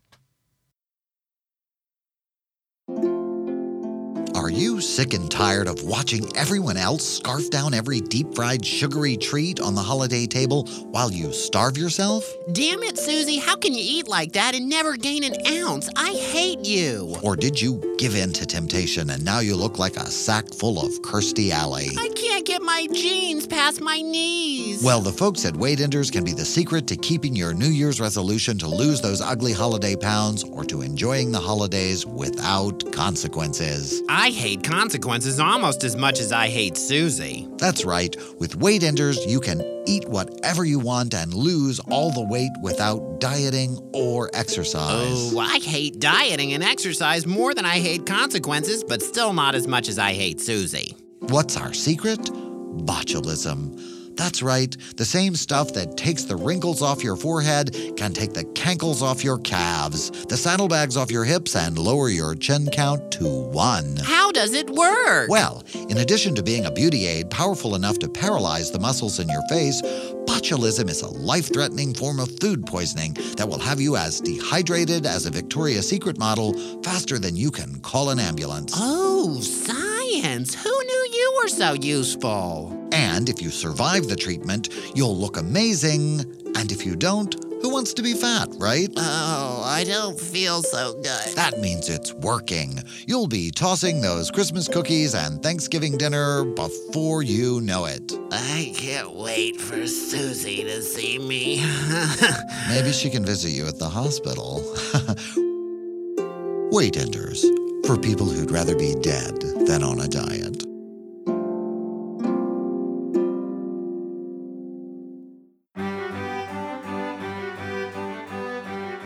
You 4.62 4.80
sick 4.80 5.12
and 5.12 5.28
tired 5.28 5.66
of 5.66 5.82
watching 5.82 6.24
everyone 6.36 6.76
else 6.76 7.16
scarf 7.16 7.50
down 7.50 7.74
every 7.74 8.00
deep 8.00 8.32
fried 8.32 8.64
sugary 8.64 9.16
treat 9.16 9.58
on 9.58 9.74
the 9.74 9.80
holiday 9.80 10.24
table 10.24 10.66
while 10.92 11.10
you 11.10 11.32
starve 11.32 11.76
yourself? 11.76 12.24
Damn 12.52 12.84
it, 12.84 12.96
Susie, 12.96 13.38
how 13.38 13.56
can 13.56 13.74
you 13.74 13.82
eat 13.82 14.06
like 14.06 14.32
that 14.34 14.54
and 14.54 14.68
never 14.68 14.96
gain 14.96 15.24
an 15.24 15.34
ounce? 15.48 15.90
I 15.96 16.12
hate 16.12 16.64
you. 16.64 17.16
Or 17.24 17.34
did 17.34 17.60
you 17.60 17.96
give 17.98 18.14
in 18.14 18.32
to 18.34 18.46
temptation 18.46 19.10
and 19.10 19.24
now 19.24 19.40
you 19.40 19.56
look 19.56 19.80
like 19.80 19.96
a 19.96 20.06
sack 20.06 20.48
full 20.54 20.78
of 20.78 20.92
Kirstie 21.02 21.50
Alley? 21.50 21.88
I 21.98 22.10
can't 22.14 22.46
get 22.46 22.62
my 22.62 22.86
jeans 22.92 23.48
past 23.48 23.80
my 23.80 24.00
knees. 24.00 24.84
Well, 24.84 25.00
the 25.00 25.12
folks 25.12 25.44
at 25.44 25.56
Weight 25.56 25.80
Enders 25.80 26.10
can 26.10 26.22
be 26.22 26.32
the 26.32 26.44
secret 26.44 26.86
to 26.86 26.96
keeping 26.96 27.34
your 27.34 27.52
New 27.52 27.66
Year's 27.66 28.00
resolution 28.00 28.58
to 28.58 28.68
lose 28.68 29.00
those 29.00 29.20
ugly 29.20 29.52
holiday 29.52 29.96
pounds 29.96 30.44
or 30.44 30.64
to 30.66 30.82
enjoying 30.82 31.32
the 31.32 31.40
holidays 31.40 32.06
without 32.06 32.92
consequences. 32.92 34.02
I 34.08 34.30
hate 34.30 34.51
consequences 34.56 35.40
almost 35.40 35.84
as 35.84 35.96
much 35.96 36.20
as 36.20 36.32
I 36.32 36.48
hate 36.48 36.76
Susie. 36.76 37.48
That's 37.58 37.84
right. 37.84 38.16
With 38.38 38.56
Weight 38.56 38.82
Enders, 38.82 39.24
you 39.26 39.40
can 39.40 39.62
eat 39.86 40.08
whatever 40.08 40.64
you 40.64 40.78
want 40.78 41.14
and 41.14 41.34
lose 41.34 41.80
all 41.90 42.10
the 42.12 42.24
weight 42.24 42.52
without 42.62 43.20
dieting 43.20 43.78
or 43.92 44.30
exercise. 44.34 45.32
Oh, 45.34 45.38
I 45.38 45.58
hate 45.58 46.00
dieting 46.00 46.52
and 46.52 46.62
exercise 46.62 47.26
more 47.26 47.54
than 47.54 47.64
I 47.64 47.78
hate 47.78 48.06
consequences, 48.06 48.84
but 48.84 49.02
still 49.02 49.32
not 49.32 49.54
as 49.54 49.66
much 49.66 49.88
as 49.88 49.98
I 49.98 50.12
hate 50.12 50.40
Susie. 50.40 50.96
What's 51.20 51.56
our 51.56 51.72
secret? 51.72 52.20
Botulism. 52.20 53.91
That's 54.16 54.42
right, 54.42 54.76
the 54.96 55.04
same 55.04 55.34
stuff 55.34 55.72
that 55.74 55.96
takes 55.96 56.24
the 56.24 56.36
wrinkles 56.36 56.82
off 56.82 57.02
your 57.02 57.16
forehead 57.16 57.74
can 57.96 58.12
take 58.12 58.32
the 58.32 58.44
cankles 58.44 59.02
off 59.02 59.24
your 59.24 59.38
calves, 59.38 60.10
the 60.26 60.36
saddlebags 60.36 60.96
off 60.96 61.10
your 61.10 61.24
hips, 61.24 61.56
and 61.56 61.78
lower 61.78 62.08
your 62.08 62.34
chin 62.34 62.68
count 62.70 63.10
to 63.12 63.24
one. 63.24 63.96
How 63.96 64.30
does 64.32 64.52
it 64.54 64.68
work? 64.70 65.28
Well, 65.28 65.64
in 65.88 65.98
addition 65.98 66.34
to 66.36 66.42
being 66.42 66.66
a 66.66 66.70
beauty 66.70 67.06
aid 67.06 67.30
powerful 67.30 67.74
enough 67.74 67.98
to 68.00 68.08
paralyze 68.08 68.70
the 68.70 68.78
muscles 68.78 69.18
in 69.18 69.28
your 69.28 69.42
face, 69.48 69.80
botulism 70.26 70.88
is 70.88 71.02
a 71.02 71.08
life 71.08 71.52
threatening 71.52 71.94
form 71.94 72.20
of 72.20 72.30
food 72.40 72.66
poisoning 72.66 73.14
that 73.36 73.48
will 73.48 73.58
have 73.58 73.80
you 73.80 73.96
as 73.96 74.20
dehydrated 74.20 75.06
as 75.06 75.26
a 75.26 75.30
Victoria's 75.30 75.88
Secret 75.88 76.18
model 76.18 76.52
faster 76.82 77.18
than 77.18 77.36
you 77.36 77.50
can 77.50 77.80
call 77.80 78.10
an 78.10 78.18
ambulance. 78.18 78.72
Oh, 78.76 79.40
science! 79.40 80.54
Who 80.54 80.70
knew 80.70 81.08
you 81.12 81.40
were 81.42 81.48
so 81.48 81.72
useful? 81.74 82.81
And 82.92 83.28
if 83.28 83.40
you 83.40 83.50
survive 83.50 84.08
the 84.08 84.16
treatment, 84.16 84.68
you'll 84.94 85.16
look 85.16 85.36
amazing. 85.38 86.20
And 86.54 86.70
if 86.70 86.84
you 86.84 86.94
don't, 86.94 87.34
who 87.62 87.70
wants 87.70 87.94
to 87.94 88.02
be 88.02 88.12
fat, 88.14 88.48
right? 88.58 88.88
Oh, 88.96 89.62
I 89.64 89.84
don't 89.84 90.18
feel 90.18 90.62
so 90.62 90.94
good. 90.94 91.36
That 91.36 91.60
means 91.60 91.88
it's 91.88 92.12
working. 92.12 92.82
You'll 93.06 93.28
be 93.28 93.52
tossing 93.52 94.00
those 94.00 94.32
Christmas 94.32 94.66
cookies 94.66 95.14
and 95.14 95.40
Thanksgiving 95.42 95.96
dinner 95.96 96.44
before 96.44 97.22
you 97.22 97.60
know 97.60 97.84
it. 97.84 98.12
I 98.32 98.74
can't 98.76 99.14
wait 99.14 99.60
for 99.60 99.86
Susie 99.86 100.64
to 100.64 100.82
see 100.82 101.18
me. 101.18 101.64
Maybe 102.68 102.92
she 102.92 103.08
can 103.08 103.24
visit 103.24 103.50
you 103.50 103.66
at 103.68 103.78
the 103.78 103.88
hospital. 103.88 104.60
Weight 106.72 106.96
Enders, 106.96 107.46
for 107.86 107.96
people 107.96 108.26
who'd 108.26 108.50
rather 108.50 108.76
be 108.76 108.94
dead 108.96 109.40
than 109.66 109.84
on 109.84 110.00
a 110.00 110.08
diet. 110.08 110.71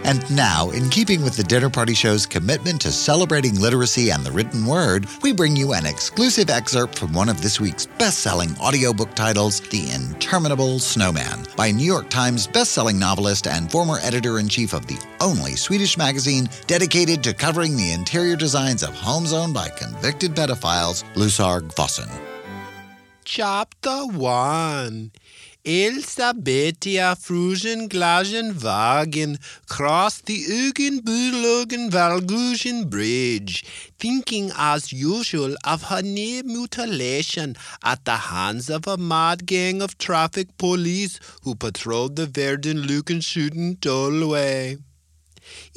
And 0.06 0.30
now, 0.30 0.70
in 0.70 0.88
keeping 0.88 1.24
with 1.24 1.34
the 1.34 1.42
Dinner 1.42 1.68
Party 1.68 1.92
Show's 1.92 2.26
commitment 2.26 2.80
to 2.82 2.92
celebrating 2.92 3.58
literacy 3.58 4.10
and 4.10 4.22
the 4.22 4.30
written 4.30 4.64
word, 4.64 5.08
we 5.20 5.32
bring 5.32 5.56
you 5.56 5.72
an 5.72 5.84
exclusive 5.84 6.48
excerpt 6.48 6.96
from 6.96 7.12
one 7.12 7.28
of 7.28 7.42
this 7.42 7.58
week's 7.58 7.86
best 7.86 8.20
selling 8.20 8.56
audiobook 8.58 9.16
titles, 9.16 9.58
The 9.62 9.90
Interminable 9.90 10.78
Snowman, 10.78 11.44
by 11.56 11.72
New 11.72 11.84
York 11.84 12.08
Times 12.08 12.46
best-selling 12.46 13.00
novelist 13.00 13.48
and 13.48 13.68
former 13.68 13.98
editor 14.00 14.38
in 14.38 14.48
chief 14.48 14.74
of 14.74 14.86
the 14.86 15.04
only 15.20 15.56
Swedish 15.56 15.98
magazine 15.98 16.48
dedicated 16.68 17.24
to 17.24 17.34
covering 17.34 17.76
the 17.76 17.90
interior 17.90 18.36
designs 18.36 18.84
of 18.84 18.94
homes 18.94 19.32
owned 19.32 19.54
by 19.54 19.68
convicted 19.70 20.36
pedophiles, 20.36 21.02
Lusarg 21.14 21.74
Fossen. 21.74 22.08
Chapter 23.24 24.06
1 24.06 25.10
Elsabetia 25.66 27.16
Frugen 27.16 27.88
Glagen 27.88 28.62
Wagen 28.62 29.36
crossed 29.68 30.26
the 30.26 30.44
Ugenbülogen 30.44 31.90
Valgusian 31.90 32.88
Bridge, 32.88 33.64
thinking 33.98 34.52
as 34.56 34.92
usual 34.92 35.56
of 35.64 35.82
her 35.90 36.02
near 36.02 36.44
mutilation 36.44 37.56
at 37.82 38.04
the 38.04 38.16
hands 38.16 38.70
of 38.70 38.86
a 38.86 38.96
mad 38.96 39.44
gang 39.44 39.82
of 39.82 39.98
traffic 39.98 40.56
police 40.56 41.18
who 41.42 41.56
patrolled 41.56 42.14
the 42.14 42.26
Verden 42.26 42.82
Lukenschuten 42.84 43.76
tollway. 43.78 44.80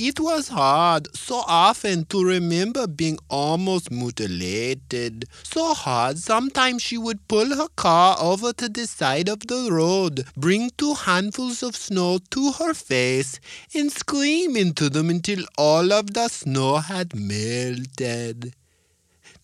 It 0.01 0.17
was 0.17 0.47
hard 0.47 1.13
so 1.13 1.43
often 1.45 2.05
to 2.05 2.23
remember 2.23 2.87
being 2.87 3.19
almost 3.29 3.91
mutilated. 3.91 5.25
So 5.43 5.73
hard 5.73 6.17
sometimes 6.17 6.81
she 6.81 6.97
would 6.97 7.27
pull 7.27 7.53
her 7.53 7.67
car 7.75 8.15
over 8.17 8.53
to 8.53 8.69
the 8.69 8.87
side 8.87 9.27
of 9.27 9.41
the 9.47 9.67
road, 9.69 10.25
bring 10.37 10.71
two 10.77 10.93
handfuls 10.93 11.61
of 11.61 11.75
snow 11.75 12.19
to 12.31 12.53
her 12.53 12.73
face, 12.73 13.41
and 13.75 13.91
scream 13.91 14.55
into 14.55 14.89
them 14.89 15.09
until 15.09 15.43
all 15.57 15.91
of 15.91 16.13
the 16.13 16.29
snow 16.29 16.77
had 16.77 17.13
melted. 17.13 18.55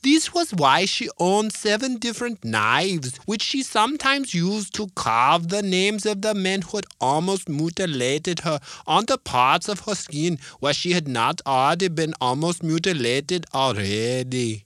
This 0.05 0.35
was 0.35 0.53
why 0.53 0.85
she 0.85 1.09
owned 1.17 1.51
seven 1.51 1.97
different 1.97 2.45
knives, 2.45 3.17
which 3.25 3.41
she 3.41 3.63
sometimes 3.63 4.35
used 4.35 4.75
to 4.75 4.89
carve 4.93 5.47
the 5.47 5.63
names 5.63 6.05
of 6.05 6.21
the 6.21 6.35
men 6.35 6.61
who 6.61 6.77
had 6.77 6.85
almost 7.01 7.49
mutilated 7.49 8.41
her 8.41 8.59
on 8.85 9.07
the 9.07 9.17
parts 9.17 9.67
of 9.67 9.79
her 9.87 9.95
skin 9.95 10.37
where 10.59 10.75
she 10.75 10.91
had 10.91 11.07
not 11.07 11.41
already 11.47 11.87
been 11.87 12.13
almost 12.21 12.61
mutilated 12.61 13.47
already. 13.51 14.65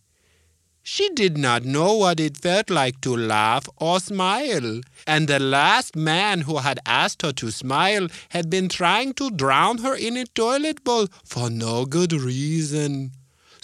She 0.83 1.07
did 1.11 1.37
not 1.37 1.63
know 1.63 1.93
what 1.93 2.19
it 2.19 2.35
felt 2.35 2.69
like 2.69 2.99
to 2.99 3.15
laugh 3.15 3.69
or 3.77 4.01
smile, 4.01 4.81
and 5.07 5.29
the 5.29 5.39
last 5.39 5.95
man 5.95 6.41
who 6.41 6.57
had 6.57 6.81
asked 6.85 7.21
her 7.21 7.31
to 7.31 7.49
smile 7.49 8.09
had 8.27 8.49
been 8.49 8.67
trying 8.67 9.13
to 9.13 9.31
drown 9.31 9.77
her 9.77 9.95
in 9.95 10.17
a 10.17 10.25
toilet 10.25 10.83
bowl 10.83 11.07
for 11.23 11.49
no 11.49 11.85
good 11.85 12.11
reason 12.11 13.13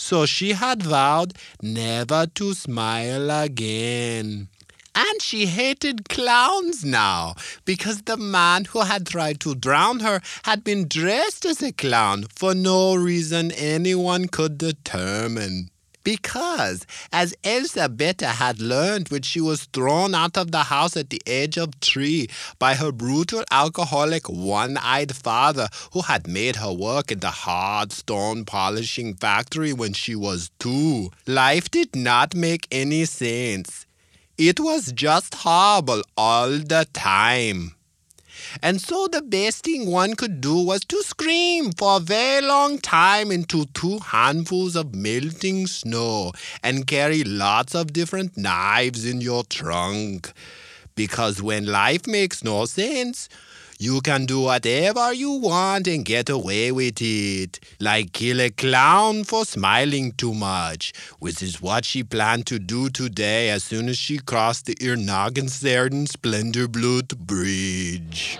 so 0.06 0.24
she 0.28 0.54
had 0.54 0.84
vowed 0.84 1.34
never 1.64 2.28
to 2.28 2.54
smile 2.54 3.32
again. 3.32 4.48
And 4.94 5.22
she 5.22 5.48
hated 5.48 6.08
clowns 6.08 6.86
now 6.86 7.34
because 7.66 8.04
the 8.04 8.16
man 8.16 8.66
who 8.66 8.82
had 8.82 9.08
tried 9.08 9.40
to 9.40 9.56
drown 9.56 10.02
her 10.02 10.22
had 10.44 10.64
been 10.64 10.88
dressed 10.88 11.44
as 11.44 11.64
a 11.64 11.72
clown 11.72 12.28
for 12.30 12.54
no 12.54 12.94
reason 12.94 13.52
anyone 13.54 14.28
could 14.28 14.60
determine. 14.60 15.72
Because, 16.06 16.86
as 17.12 17.34
Elsabetta 17.44 18.28
had 18.28 18.62
learned 18.62 19.10
when 19.10 19.24
she 19.24 19.42
was 19.42 19.66
thrown 19.74 20.14
out 20.14 20.38
of 20.38 20.52
the 20.52 20.64
house 20.64 20.96
at 20.96 21.10
the 21.10 21.22
age 21.26 21.58
of 21.58 21.74
three 21.82 22.30
by 22.60 22.76
her 22.76 22.92
brutal 22.92 23.44
alcoholic 23.50 24.30
one 24.30 24.78
eyed 24.78 25.16
father, 25.16 25.68
who 25.94 26.04
had 26.04 26.28
made 26.28 26.58
her 26.58 26.72
work 26.72 27.12
in 27.12 27.22
the 27.22 27.32
hard 27.32 27.92
stone 27.92 28.46
polishing 28.46 29.16
factory 29.16 29.74
when 29.74 29.94
she 29.94 30.16
was 30.16 30.52
two, 30.60 31.10
life 31.26 31.72
did 31.72 31.96
not 31.96 32.36
make 32.36 32.68
any 32.72 33.06
sense. 33.06 33.88
It 34.38 34.60
was 34.60 34.92
just 34.92 35.34
horrible 35.34 36.04
all 36.16 36.50
the 36.52 36.88
time. 36.94 37.75
And 38.62 38.82
so 38.82 39.08
the 39.08 39.22
best 39.22 39.64
thing 39.64 39.90
one 39.90 40.16
could 40.16 40.42
do 40.42 40.58
was 40.64 40.82
to 40.86 41.02
scream 41.04 41.72
for 41.72 41.98
a 41.98 42.00
very 42.00 42.46
long 42.46 42.80
time 42.80 43.32
into 43.32 43.66
two 43.74 44.00
handfuls 44.00 44.76
of 44.76 44.96
melting 44.96 45.68
snow 45.68 46.32
and 46.64 46.88
carry 46.88 47.24
lots 47.24 47.76
of 47.76 47.94
different 47.94 48.38
knives 48.38 49.06
in 49.06 49.22
your 49.22 49.44
trunk. 49.44 50.32
Because 50.96 51.42
when 51.42 51.66
life 51.66 52.08
makes 52.08 52.44
no 52.44 52.66
sense, 52.66 53.28
you 53.80 54.02
can 54.02 54.26
do 54.26 54.42
whatever 54.42 55.14
you 55.14 55.32
want 55.32 55.88
and 55.88 56.06
get 56.06 56.30
away 56.30 56.72
with 56.72 57.02
it. 57.02 57.60
Like 57.80 58.14
kill 58.14 58.40
a 58.42 58.50
clown 58.50 59.24
for 59.24 59.46
smiling 59.46 60.14
too 60.14 60.34
much, 60.34 60.94
which 61.20 61.42
is 61.42 61.62
what 61.62 61.86
she 61.86 62.04
planned 62.04 62.48
to 62.48 62.60
do 62.60 62.90
today 62.90 63.50
as 63.50 63.64
soon 63.64 63.90
as 63.90 63.98
she 63.98 64.18
crossed 64.20 64.66
the 64.66 64.76
Irnagenserden 64.76 66.08
Splendorblut 66.08 67.18
Bridge. 67.18 68.40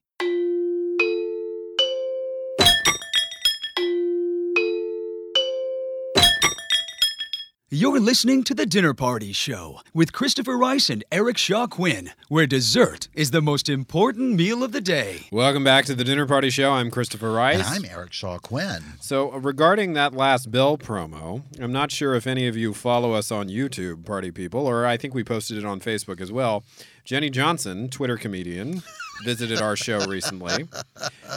You're 7.73 8.01
listening 8.01 8.43
to 8.43 8.53
The 8.53 8.65
Dinner 8.65 8.93
Party 8.93 9.31
Show 9.31 9.79
with 9.93 10.11
Christopher 10.11 10.57
Rice 10.57 10.89
and 10.89 11.05
Eric 11.09 11.37
Shaw 11.37 11.67
Quinn, 11.67 12.11
where 12.27 12.45
dessert 12.45 13.07
is 13.13 13.31
the 13.31 13.41
most 13.41 13.69
important 13.69 14.35
meal 14.35 14.61
of 14.61 14.73
the 14.73 14.81
day. 14.81 15.27
Welcome 15.31 15.63
back 15.63 15.85
to 15.85 15.95
the 15.95 16.03
Dinner 16.03 16.27
Party 16.27 16.49
Show. 16.49 16.73
I'm 16.73 16.91
Christopher 16.91 17.31
Rice. 17.31 17.59
And 17.59 17.85
I'm 17.85 17.85
Eric 17.89 18.11
Shaw 18.11 18.39
Quinn. 18.39 18.83
So, 18.99 19.31
uh, 19.31 19.37
regarding 19.37 19.93
that 19.93 20.13
last 20.13 20.51
Bill 20.51 20.77
promo, 20.77 21.43
I'm 21.61 21.71
not 21.71 21.93
sure 21.93 22.13
if 22.13 22.27
any 22.27 22.45
of 22.45 22.57
you 22.57 22.73
follow 22.73 23.13
us 23.13 23.31
on 23.31 23.47
YouTube, 23.47 24.05
party 24.05 24.31
people, 24.31 24.67
or 24.67 24.85
I 24.85 24.97
think 24.97 25.13
we 25.13 25.23
posted 25.23 25.57
it 25.57 25.63
on 25.63 25.79
Facebook 25.79 26.19
as 26.19 26.29
well. 26.29 26.65
Jenny 27.05 27.29
Johnson, 27.29 27.87
Twitter 27.87 28.17
comedian, 28.17 28.83
visited 29.23 29.61
our 29.61 29.77
show 29.77 30.05
recently 30.07 30.67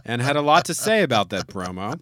and 0.04 0.20
had 0.20 0.34
a 0.34 0.42
lot 0.42 0.64
to 0.64 0.74
say 0.74 1.04
about 1.04 1.28
that 1.28 1.46
promo. 1.46 2.00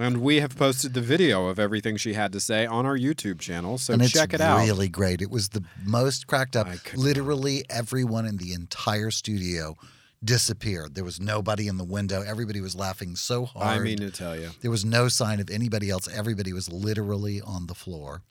And 0.00 0.22
we 0.22 0.40
have 0.40 0.56
posted 0.56 0.94
the 0.94 1.02
video 1.02 1.48
of 1.48 1.58
everything 1.58 1.98
she 1.98 2.14
had 2.14 2.32
to 2.32 2.40
say 2.40 2.64
on 2.64 2.86
our 2.86 2.96
YouTube 2.96 3.38
channel, 3.38 3.76
so 3.76 3.92
and 3.92 4.08
check 4.08 4.32
it 4.32 4.40
out. 4.40 4.64
Really 4.64 4.88
great. 4.88 5.20
It 5.20 5.30
was 5.30 5.50
the 5.50 5.62
most 5.84 6.26
cracked 6.26 6.56
up. 6.56 6.68
Literally 6.94 7.64
everyone 7.68 8.24
in 8.24 8.38
the 8.38 8.54
entire 8.54 9.10
studio 9.10 9.76
disappeared. 10.24 10.94
There 10.94 11.04
was 11.04 11.20
nobody 11.20 11.68
in 11.68 11.76
the 11.76 11.84
window. 11.84 12.22
Everybody 12.22 12.62
was 12.62 12.74
laughing 12.74 13.14
so 13.14 13.44
hard. 13.44 13.66
I 13.66 13.78
mean 13.78 13.98
to 13.98 14.10
tell 14.10 14.34
you. 14.40 14.48
There 14.62 14.70
was 14.70 14.86
no 14.86 15.08
sign 15.08 15.38
of 15.38 15.50
anybody 15.50 15.90
else. 15.90 16.08
Everybody 16.08 16.54
was 16.54 16.72
literally 16.72 17.42
on 17.42 17.66
the 17.66 17.74
floor. 17.74 18.22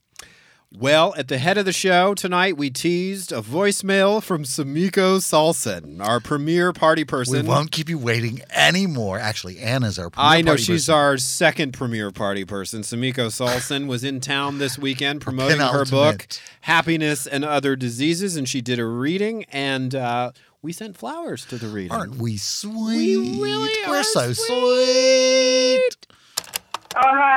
Well, 0.78 1.16
at 1.18 1.30
the 1.30 1.40
head 1.40 1.58
of 1.58 1.66
the 1.66 1.74
show 1.74 2.14
tonight, 2.14 2.56
we 2.56 2.70
teased 2.70 3.32
a 3.32 3.42
voicemail 3.42 4.22
from 4.22 4.44
Sumiko 4.44 5.20
Saulson, 5.20 6.00
our 6.00 6.20
premier 6.20 6.74
party 6.74 7.04
person. 7.04 7.42
We 7.42 7.50
won't 7.50 7.72
keep 7.72 7.90
you 7.90 7.98
waiting 7.98 8.42
anymore. 8.54 9.18
Actually, 9.18 9.58
Anna's 9.58 9.98
our 9.98 10.12
premier 10.12 10.30
I 10.30 10.42
know 10.42 10.56
she's 10.58 10.86
person. 10.86 10.94
our 10.94 11.18
second 11.18 11.72
premier 11.74 12.12
party 12.12 12.46
person. 12.46 12.82
Sumiko 12.84 13.32
Saulson 13.32 13.88
was 13.88 14.04
in 14.04 14.20
town 14.20 14.60
this 14.60 14.78
weekend 14.78 15.22
promoting 15.24 15.60
her 15.60 15.86
book. 15.86 16.28
Happiness 16.62 17.26
and 17.26 17.44
Other 17.44 17.76
Diseases, 17.76 18.36
and 18.36 18.48
she 18.48 18.62
did 18.62 18.78
a 18.78 18.86
reading, 18.86 19.46
and 19.46 19.96
uh, 19.96 20.34
we 20.62 20.72
sent 20.72 20.96
flowers 20.96 21.46
to 21.48 21.58
the 21.58 21.68
reading. 21.68 21.92
Aren't 21.92 22.18
we 22.18 22.38
sweet? 22.38 23.18
We 23.18 23.42
really 23.42 23.74
We're 23.88 24.02
are 24.02 24.04
so 24.04 24.34
sweet. 24.34 25.98
Oh, 26.09 26.09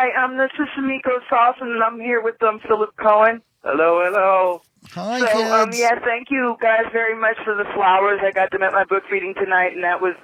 hi. 0.02 0.24
Um, 0.24 0.36
this 0.36 0.50
is 0.58 0.66
Sumiko 0.76 1.18
Saulson, 1.28 1.72
and 1.72 1.82
I'm 1.82 2.00
here 2.00 2.22
with 2.22 2.42
um, 2.42 2.60
Philip 2.66 2.90
Cohen. 2.96 3.42
Hello, 3.62 4.02
hello. 4.04 4.62
Hi, 4.94 5.20
so, 5.20 5.62
um, 5.62 5.70
yeah, 5.72 5.98
thank 6.04 6.28
you 6.30 6.56
guys 6.60 6.86
very 6.92 7.18
much 7.18 7.36
for 7.44 7.54
the 7.54 7.64
flowers. 7.74 8.18
I 8.22 8.32
got 8.32 8.50
them 8.50 8.62
at 8.62 8.72
my 8.72 8.84
book 8.84 9.04
reading 9.10 9.34
tonight, 9.34 9.72
and 9.74 9.84
that 9.84 10.00
was 10.00 10.16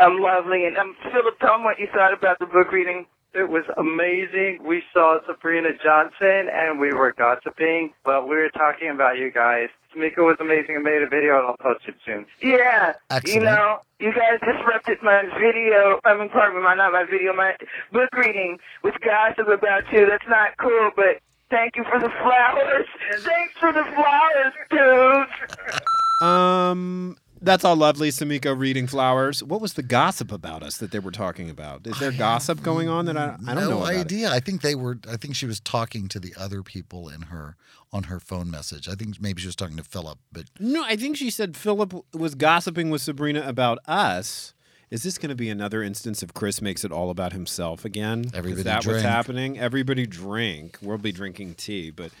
um, 0.00 0.18
lovely. 0.20 0.64
And 0.64 0.76
um, 0.78 0.96
Philip, 1.12 1.38
tell 1.38 1.52
them 1.52 1.64
what 1.64 1.78
you 1.78 1.86
thought 1.92 2.14
about 2.14 2.38
the 2.38 2.46
book 2.46 2.72
reading. 2.72 3.06
It 3.34 3.50
was 3.50 3.64
amazing. 3.76 4.64
We 4.64 4.82
saw 4.94 5.18
Sabrina 5.26 5.68
Johnson 5.84 6.48
and 6.48 6.80
we 6.80 6.94
were 6.94 7.12
gossiping, 7.12 7.92
but 8.02 8.26
we 8.26 8.36
were 8.36 8.48
talking 8.48 8.88
about 8.88 9.18
you 9.18 9.30
guys. 9.30 9.68
Tamika 9.96 10.18
was 10.18 10.36
amazing 10.40 10.76
and 10.76 10.84
made 10.84 11.02
a 11.02 11.08
video 11.08 11.38
and 11.38 11.46
I'll 11.48 11.56
post 11.56 11.84
it 11.88 11.94
soon. 12.04 12.26
Yeah, 12.42 12.92
Excellent. 13.10 13.34
you 13.34 13.40
know, 13.40 13.78
you 13.98 14.12
guys 14.12 14.38
disrupted 14.40 14.98
my 15.02 15.22
video. 15.40 16.00
I 16.04 16.16
mean, 16.16 16.28
pardon 16.28 16.56
me, 16.58 16.62
my 16.62 16.74
not 16.74 16.92
my 16.92 17.04
video, 17.04 17.32
my 17.34 17.54
book 17.92 18.08
reading 18.14 18.58
with 18.82 18.94
gossip 19.04 19.48
about 19.48 19.90
you. 19.92 20.06
That's 20.06 20.26
not 20.28 20.56
cool, 20.58 20.90
but 20.94 21.20
thank 21.50 21.76
you 21.76 21.84
for 21.84 21.98
the 21.98 22.10
flowers. 22.22 22.86
Thanks 23.20 23.54
for 23.58 23.72
the 23.72 23.84
flowers, 23.94 24.52
dudes. 24.70 25.82
Um, 26.22 27.16
that's 27.40 27.64
all 27.64 27.76
lovely, 27.76 28.10
Sumiko 28.10 28.58
reading 28.58 28.86
flowers. 28.86 29.42
What 29.42 29.60
was 29.60 29.74
the 29.74 29.82
gossip 29.82 30.32
about 30.32 30.62
us 30.62 30.78
that 30.78 30.90
they 30.90 30.98
were 30.98 31.10
talking 31.10 31.50
about? 31.50 31.86
Is 31.86 31.98
there 31.98 32.12
gossip 32.12 32.62
going 32.62 32.88
on 32.88 33.04
that 33.06 33.16
I, 33.16 33.36
I 33.46 33.54
don't 33.54 33.64
no 33.64 33.70
know 33.70 33.78
about 33.82 33.94
it? 33.94 33.98
idea. 33.98 34.30
I 34.30 34.40
think 34.40 34.62
they 34.62 34.74
were. 34.74 34.98
I 35.10 35.16
think 35.16 35.34
she 35.36 35.46
was 35.46 35.60
talking 35.60 36.08
to 36.08 36.18
the 36.20 36.34
other 36.38 36.62
people 36.62 37.08
in 37.08 37.22
her 37.22 37.56
on 37.92 38.04
her 38.04 38.18
phone 38.20 38.50
message. 38.50 38.88
I 38.88 38.94
think 38.94 39.20
maybe 39.20 39.40
she 39.40 39.48
was 39.48 39.56
talking 39.56 39.76
to 39.76 39.84
Philip, 39.84 40.18
but 40.32 40.44
No, 40.58 40.82
I 40.84 40.96
think 40.96 41.16
she 41.16 41.30
said 41.30 41.56
Philip 41.56 41.94
was 42.14 42.34
gossiping 42.34 42.90
with 42.90 43.02
Sabrina 43.02 43.42
about 43.46 43.78
us. 43.86 44.52
Is 44.88 45.02
this 45.02 45.18
going 45.18 45.30
to 45.30 45.34
be 45.36 45.48
another 45.48 45.82
instance 45.82 46.22
of 46.22 46.32
Chris 46.32 46.62
makes 46.62 46.84
it 46.84 46.92
all 46.92 47.10
about 47.10 47.32
himself 47.32 47.84
again? 47.84 48.26
Everybody 48.32 48.60
Is 48.60 48.64
that 48.64 48.82
drink. 48.82 48.96
what's 48.98 49.02
happening? 49.04 49.58
Everybody 49.58 50.06
drink. 50.06 50.78
We'll 50.80 50.96
be 50.98 51.10
drinking 51.10 51.54
tea, 51.54 51.90
but 51.90 52.12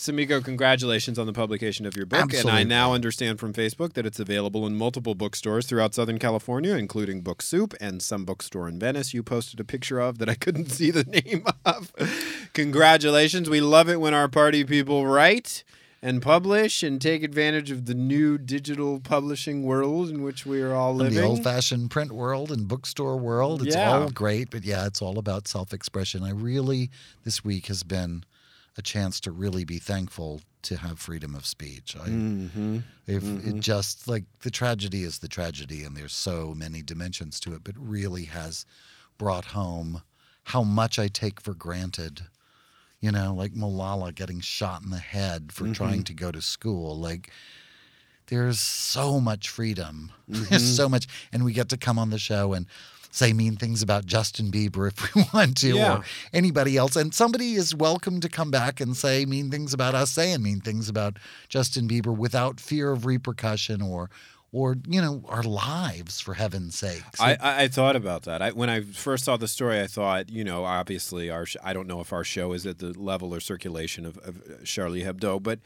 Sumiko, 0.00 0.42
congratulations 0.42 1.18
on 1.18 1.26
the 1.26 1.32
publication 1.34 1.84
of 1.84 1.94
your 1.94 2.06
book. 2.06 2.32
And 2.32 2.48
I 2.48 2.62
now 2.62 2.94
understand 2.94 3.38
from 3.38 3.52
Facebook 3.52 3.92
that 3.92 4.06
it's 4.06 4.18
available 4.18 4.66
in 4.66 4.74
multiple 4.74 5.14
bookstores 5.14 5.66
throughout 5.66 5.94
Southern 5.94 6.18
California, 6.18 6.74
including 6.74 7.20
Book 7.20 7.42
Soup 7.42 7.74
and 7.82 8.00
some 8.00 8.24
bookstore 8.24 8.66
in 8.66 8.78
Venice. 8.78 9.12
You 9.12 9.22
posted 9.22 9.60
a 9.60 9.64
picture 9.64 10.00
of 10.00 10.16
that 10.16 10.28
I 10.30 10.36
couldn't 10.36 10.70
see 10.70 10.90
the 10.90 11.04
name 11.04 11.44
of. 11.66 11.92
Congratulations. 12.54 13.50
We 13.50 13.60
love 13.60 13.90
it 13.90 14.00
when 14.00 14.14
our 14.14 14.26
party 14.26 14.64
people 14.64 15.06
write 15.06 15.64
and 16.02 16.22
publish 16.22 16.82
and 16.82 16.98
take 16.98 17.22
advantage 17.22 17.70
of 17.70 17.84
the 17.84 17.92
new 17.92 18.38
digital 18.38 19.00
publishing 19.00 19.64
world 19.64 20.08
in 20.08 20.22
which 20.22 20.46
we 20.46 20.62
are 20.62 20.72
all 20.72 20.92
in 20.92 20.96
living. 20.98 21.14
the 21.18 21.24
old-fashioned 21.24 21.90
print 21.90 22.10
world 22.12 22.50
and 22.50 22.66
bookstore 22.66 23.18
world, 23.18 23.66
it's 23.66 23.76
Yeah. 23.76 23.98
all 23.98 24.08
great. 24.08 24.48
But 24.48 24.64
yeah, 24.64 24.86
it's 24.86 25.02
all 25.02 25.18
about 25.18 25.46
self-expression. 25.46 26.22
I 26.22 26.30
really 26.30 26.88
this 27.24 27.44
week 27.44 27.66
has 27.66 27.82
been 27.82 28.24
a 28.80 28.82
chance 28.82 29.20
to 29.20 29.30
really 29.30 29.64
be 29.64 29.78
thankful 29.78 30.40
to 30.62 30.76
have 30.78 30.98
freedom 30.98 31.34
of 31.34 31.44
speech. 31.46 31.94
I, 31.96 32.08
Mhm. 32.08 32.82
if 33.06 33.22
Mhm. 33.24 33.46
it 33.46 33.60
just 33.60 34.08
like 34.08 34.24
the 34.40 34.50
tragedy 34.50 35.02
is 35.04 35.18
the 35.18 35.28
tragedy, 35.28 35.84
and 35.84 35.94
there's 35.96 36.14
so 36.14 36.54
many 36.54 36.82
dimensions 36.82 37.38
to 37.40 37.54
it, 37.54 37.62
but 37.62 37.76
really 37.76 38.24
has 38.24 38.64
brought 39.18 39.46
home 39.46 40.02
how 40.44 40.62
much 40.64 40.98
I 40.98 41.08
take 41.08 41.40
for 41.40 41.54
granted. 41.54 42.26
You 43.00 43.12
know, 43.12 43.34
like 43.34 43.52
Malala 43.54 44.14
getting 44.14 44.40
shot 44.40 44.82
in 44.82 44.90
the 44.90 44.98
head 44.98 45.52
for 45.52 45.66
Mhm. 45.66 45.74
trying 45.74 46.04
to 46.04 46.14
go 46.14 46.32
to 46.32 46.40
school. 46.42 46.98
Like, 46.98 47.30
there's 48.26 48.60
so 48.60 49.20
much 49.20 49.48
freedom. 49.48 50.12
There's 50.28 50.76
so 50.76 50.88
much, 50.88 51.06
and 51.32 51.44
we 51.44 51.52
get 51.52 51.68
to 51.70 51.76
come 51.76 51.98
on 51.98 52.10
the 52.10 52.18
show 52.18 52.52
and 52.54 52.66
say 53.10 53.32
mean 53.32 53.56
things 53.56 53.82
about 53.82 54.06
Justin 54.06 54.50
Bieber 54.50 54.88
if 54.88 55.14
we 55.14 55.24
want 55.34 55.56
to, 55.58 55.74
Yeah. 55.76 55.98
or 55.98 56.04
anybody 56.32 56.76
else. 56.76 56.96
And 56.96 57.12
somebody 57.14 57.54
is 57.54 57.74
welcome 57.74 58.20
to 58.20 58.28
come 58.28 58.50
back 58.50 58.80
and 58.80 58.96
say 58.96 59.24
mean 59.26 59.50
things 59.50 59.72
about 59.74 59.94
us, 59.94 60.10
saying 60.10 60.42
mean 60.42 60.60
things 60.60 60.88
about 60.88 61.18
Justin 61.48 61.88
Bieber 61.88 62.16
without 62.16 62.60
fear 62.60 62.92
of 62.92 63.04
repercussion 63.06 63.82
or, 63.82 64.10
or 64.52 64.76
you 64.88 65.00
know, 65.00 65.22
our 65.28 65.42
lives 65.42 66.20
for 66.20 66.34
heaven's 66.34 66.76
sake. 66.76 67.02
I, 67.18 67.32
I, 67.40 67.62
I 67.64 67.68
thought 67.68 67.96
about 67.96 68.22
that. 68.24 68.42
I, 68.42 68.50
when 68.50 68.68
I 68.70 68.80
first 68.82 69.24
saw 69.24 69.36
the 69.36 69.48
story, 69.48 69.80
I 69.80 69.86
thought, 69.86 70.30
you 70.30 70.44
know, 70.44 70.64
obviously 70.64 71.30
our 71.30 71.46
sh- 71.46 71.56
I 71.62 71.72
don't 71.72 71.86
know 71.86 72.00
if 72.00 72.12
our 72.12 72.24
show 72.24 72.52
is 72.52 72.66
at 72.66 72.78
the 72.78 72.98
level 72.98 73.34
or 73.34 73.40
circulation 73.40 74.04
of, 74.06 74.18
of 74.18 74.64
Charlie 74.64 75.02
Hebdo, 75.02 75.42
but 75.42 75.58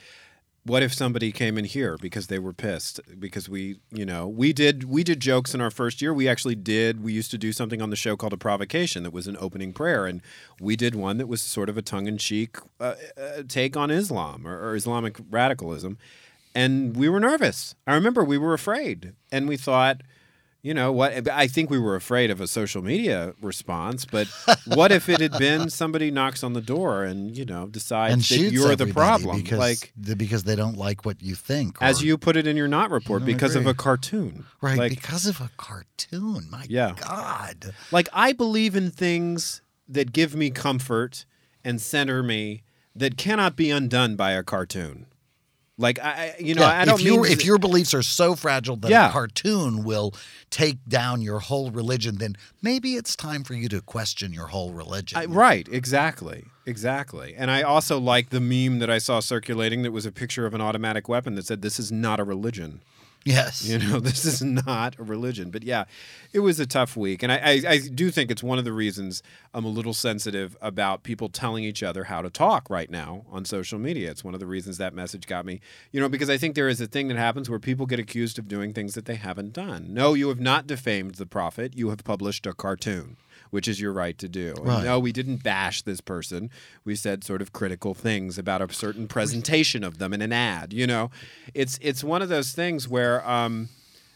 what 0.67 0.83
if 0.83 0.95
somebody 0.95 1.31
came 1.31 1.59
in 1.59 1.65
here 1.65 1.97
because 2.01 2.29
they 2.29 2.39
were 2.39 2.53
pissed 2.53 3.01
because 3.19 3.49
we, 3.49 3.77
you 3.91 4.07
know, 4.07 4.27
we 4.27 4.53
did 4.53 4.85
we 4.85 5.05
did 5.05 5.21
jokes 5.21 5.55
in 5.55 5.61
our 5.61 5.71
first 5.71 6.01
year. 6.01 6.13
We 6.15 6.29
actually 6.29 6.55
did. 6.55 7.03
We 7.03 7.13
used 7.13 7.31
to 7.33 7.39
do 7.39 7.53
something 7.53 7.83
on 7.83 7.91
the 7.91 7.97
show 7.97 8.17
called 8.17 8.33
a 8.33 8.39
provocation 8.39 9.03
that 9.03 9.13
was 9.13 9.27
an 9.27 9.37
opening 9.41 9.73
prayer, 9.73 10.07
and 10.07 10.23
we 10.61 10.77
did 10.77 10.95
one 10.95 11.19
that 11.19 11.27
was 11.27 11.41
sort 11.41 11.69
of 11.69 11.77
a 11.77 11.83
tongue 11.83 12.07
in 12.07 12.19
cheek 12.19 12.57
uh, 12.81 12.95
uh, 13.17 13.43
take 13.47 13.77
on 13.77 13.91
Islam 13.91 14.47
or, 14.47 14.59
or 14.59 14.75
Islamic 14.75 15.19
radicalism 15.31 15.99
and 16.55 16.97
we 16.97 17.09
were 17.09 17.21
nervous. 17.21 17.75
I 17.87 17.95
remember 17.95 18.23
we 18.23 18.39
were 18.39 18.55
afraid, 18.55 19.15
and 19.33 19.49
we 19.49 19.57
thought, 19.57 20.03
you 20.65 20.73
know 20.73 20.91
what? 20.91 21.29
I 21.29 21.47
think 21.47 21.69
we 21.69 21.79
were 21.79 21.95
afraid 21.95 22.31
of 22.31 22.41
a 22.41 22.47
social 22.47 22.81
media 22.83 23.35
response, 23.43 24.07
but 24.07 24.27
what 24.65 24.91
if 24.91 25.11
it 25.11 25.21
had 25.21 25.39
been 25.39 25.69
somebody 25.69 26.11
knocks 26.11 26.43
on 26.43 26.55
the 26.55 26.63
door 26.63 27.05
and 27.05 27.37
you 27.37 27.45
know 27.45 27.67
decides 27.67 28.31
that 28.31 28.39
you're 28.39 28.75
the 28.75 28.87
problem, 28.87 29.43
because, 29.43 29.59
like 29.59 29.93
the- 29.95 30.17
because 30.17 30.45
they 30.45 30.57
don't 30.57 30.79
like 30.79 31.05
what 31.05 31.23
you 31.23 31.35
think. 31.35 31.77
as 31.83 32.03
you 32.03 32.17
put 32.17 32.35
it 32.37 32.47
in 32.47 32.57
your 32.57 32.67
not 32.67 32.91
report, 32.91 33.27
because 33.27 33.55
of 33.55 33.67
a 33.67 33.75
cartoon, 33.75 34.47
right 34.63 34.79
Like, 34.79 34.91
because 34.91 35.27
of 35.27 35.39
a 35.43 35.51
cartoon. 35.59 36.49
My 36.51 36.65
yeah, 36.67 36.95
God. 36.99 37.75
Like 37.93 38.09
I 38.15 38.33
believe 38.33 38.75
in 38.75 38.91
things 38.91 39.61
that 39.87 40.13
give 40.13 40.35
me 40.35 40.49
comfort 40.49 41.27
and 41.63 41.79
center 41.79 42.23
me 42.23 42.63
that 42.97 43.19
cannot 43.19 43.55
be 43.55 43.71
undone 43.71 44.17
by 44.17 44.33
a 44.33 44.43
cartoon. 44.43 45.07
Like 45.77 45.99
I, 45.99 46.37
you 46.39 46.55
know, 46.55 46.63
Yeah, 46.63 46.81
I 46.81 46.85
don't 46.85 47.01
if, 47.01 47.31
if 47.41 47.45
your 47.45 47.59
beliefs 47.59 47.95
are 47.95 48.03
so 48.03 48.37
fragile 48.37 48.77
that 48.77 48.91
Yeah. 48.91 49.09
a 49.09 49.13
cartoon 49.13 49.83
will 49.83 50.15
take 50.51 50.79
down 50.89 51.21
your 51.21 51.41
whole 51.41 51.73
religion, 51.73 52.19
then 52.19 52.37
maybe 52.63 52.95
it's 52.95 53.17
time 53.17 53.43
for 53.43 53.55
you 53.55 53.69
to 53.71 53.81
question 53.81 54.33
your 54.33 54.47
whole 54.49 54.73
religion. 54.73 55.19
I, 55.19 55.25
right, 55.25 55.67
exactly. 55.71 56.45
Exactly. 56.65 57.35
And 57.37 57.51
I 57.51 57.63
also 57.63 57.99
like 57.99 58.31
the 58.31 58.41
meme 58.41 58.79
that 58.79 58.89
I 58.89 58.99
saw 58.99 59.19
circulating 59.21 59.83
that 59.83 59.91
was 59.93 60.07
a 60.07 60.13
picture 60.13 60.47
of 60.47 60.55
an 60.55 60.61
automatic 60.61 61.09
weapon 61.09 61.35
that 61.35 61.47
said, 61.47 61.61
This 61.61 61.81
is 61.81 61.91
not 61.91 62.21
a 62.21 62.25
religion. 62.25 62.81
Yes. 63.25 63.65
You 63.67 63.79
know, 63.79 64.01
this 64.01 64.25
is 64.25 64.43
not 64.43 64.99
a 64.99 65.03
religion. 65.03 65.51
But 65.51 65.63
yeah, 65.63 65.85
it 66.33 66.41
was 66.41 66.61
a 66.61 66.67
tough 66.67 66.97
week. 66.97 67.23
And 67.23 67.33
I, 67.33 67.37
I, 67.37 67.63
I 67.69 67.79
do 67.79 68.11
think 68.11 68.31
it's 68.31 68.43
one 68.43 68.59
of 68.59 68.65
the 68.65 68.73
reasons 68.73 69.23
I'm 69.53 69.65
a 69.65 69.69
little 69.69 69.95
sensitive 69.95 70.57
about 70.61 71.03
people 71.03 71.29
telling 71.29 71.65
each 71.65 71.83
other 71.83 72.05
how 72.05 72.23
to 72.23 72.31
talk 72.31 72.69
right 72.69 72.91
now 72.91 73.25
on 73.31 73.45
social 73.45 73.79
media. 73.79 74.11
It's 74.11 74.25
one 74.25 74.35
of 74.35 74.41
the 74.41 74.47
reasons 74.47 74.79
that 74.79 74.95
message 74.95 75.27
got 75.27 75.47
me, 75.47 75.61
you 75.93 76.01
know, 76.01 76.09
because 76.09 76.29
I 76.29 76.37
think 76.37 76.55
there 76.55 76.69
is 76.69 76.81
a 76.81 76.87
thing 76.87 77.09
that 77.09 77.17
happens 77.17 77.49
where 77.49 77.59
people 77.59 77.87
get 77.87 77.99
accused 77.99 78.39
of 78.39 78.49
doing 78.49 78.73
things 78.73 78.95
that 78.95 79.07
they 79.07 79.17
haven't 79.17 79.53
done. 79.53 79.87
No, 79.95 80.15
you 80.15 80.29
have 80.29 80.41
not 80.41 80.67
defamed 80.67 81.15
the 81.15 81.27
prophet, 81.27 81.77
you 81.77 81.91
have 81.91 82.05
published 82.05 82.47
a 82.47 82.53
cartoon. 82.53 83.17
Which 83.51 83.69
is 83.69 83.81
your 83.81 83.93
right 83.93 84.19
to 84.19 84.29
do. 84.29 84.55
Right. 84.61 84.83
No, 84.83 84.99
we 84.99 85.13
didn't 85.13 85.45
bash 85.45 85.83
this 85.83 86.01
person. 86.01 86.51
We 86.85 86.97
said 86.97 87.23
sort 87.23 87.41
of 87.41 87.53
critical 87.53 87.95
things 87.95 88.37
about 88.37 88.61
a 88.61 88.73
certain 88.73 89.07
presentation 89.07 89.85
of 89.85 89.99
them 89.99 90.13
in 90.13 90.23
an 90.23 90.33
ad. 90.33 90.73
You 90.73 90.89
know, 90.89 91.11
it's 91.53 91.79
it's 91.81 92.03
one 92.03 92.21
of 92.21 92.29
those 92.29 92.53
things 92.53 92.89
where 92.89 93.14
um, 93.27 93.69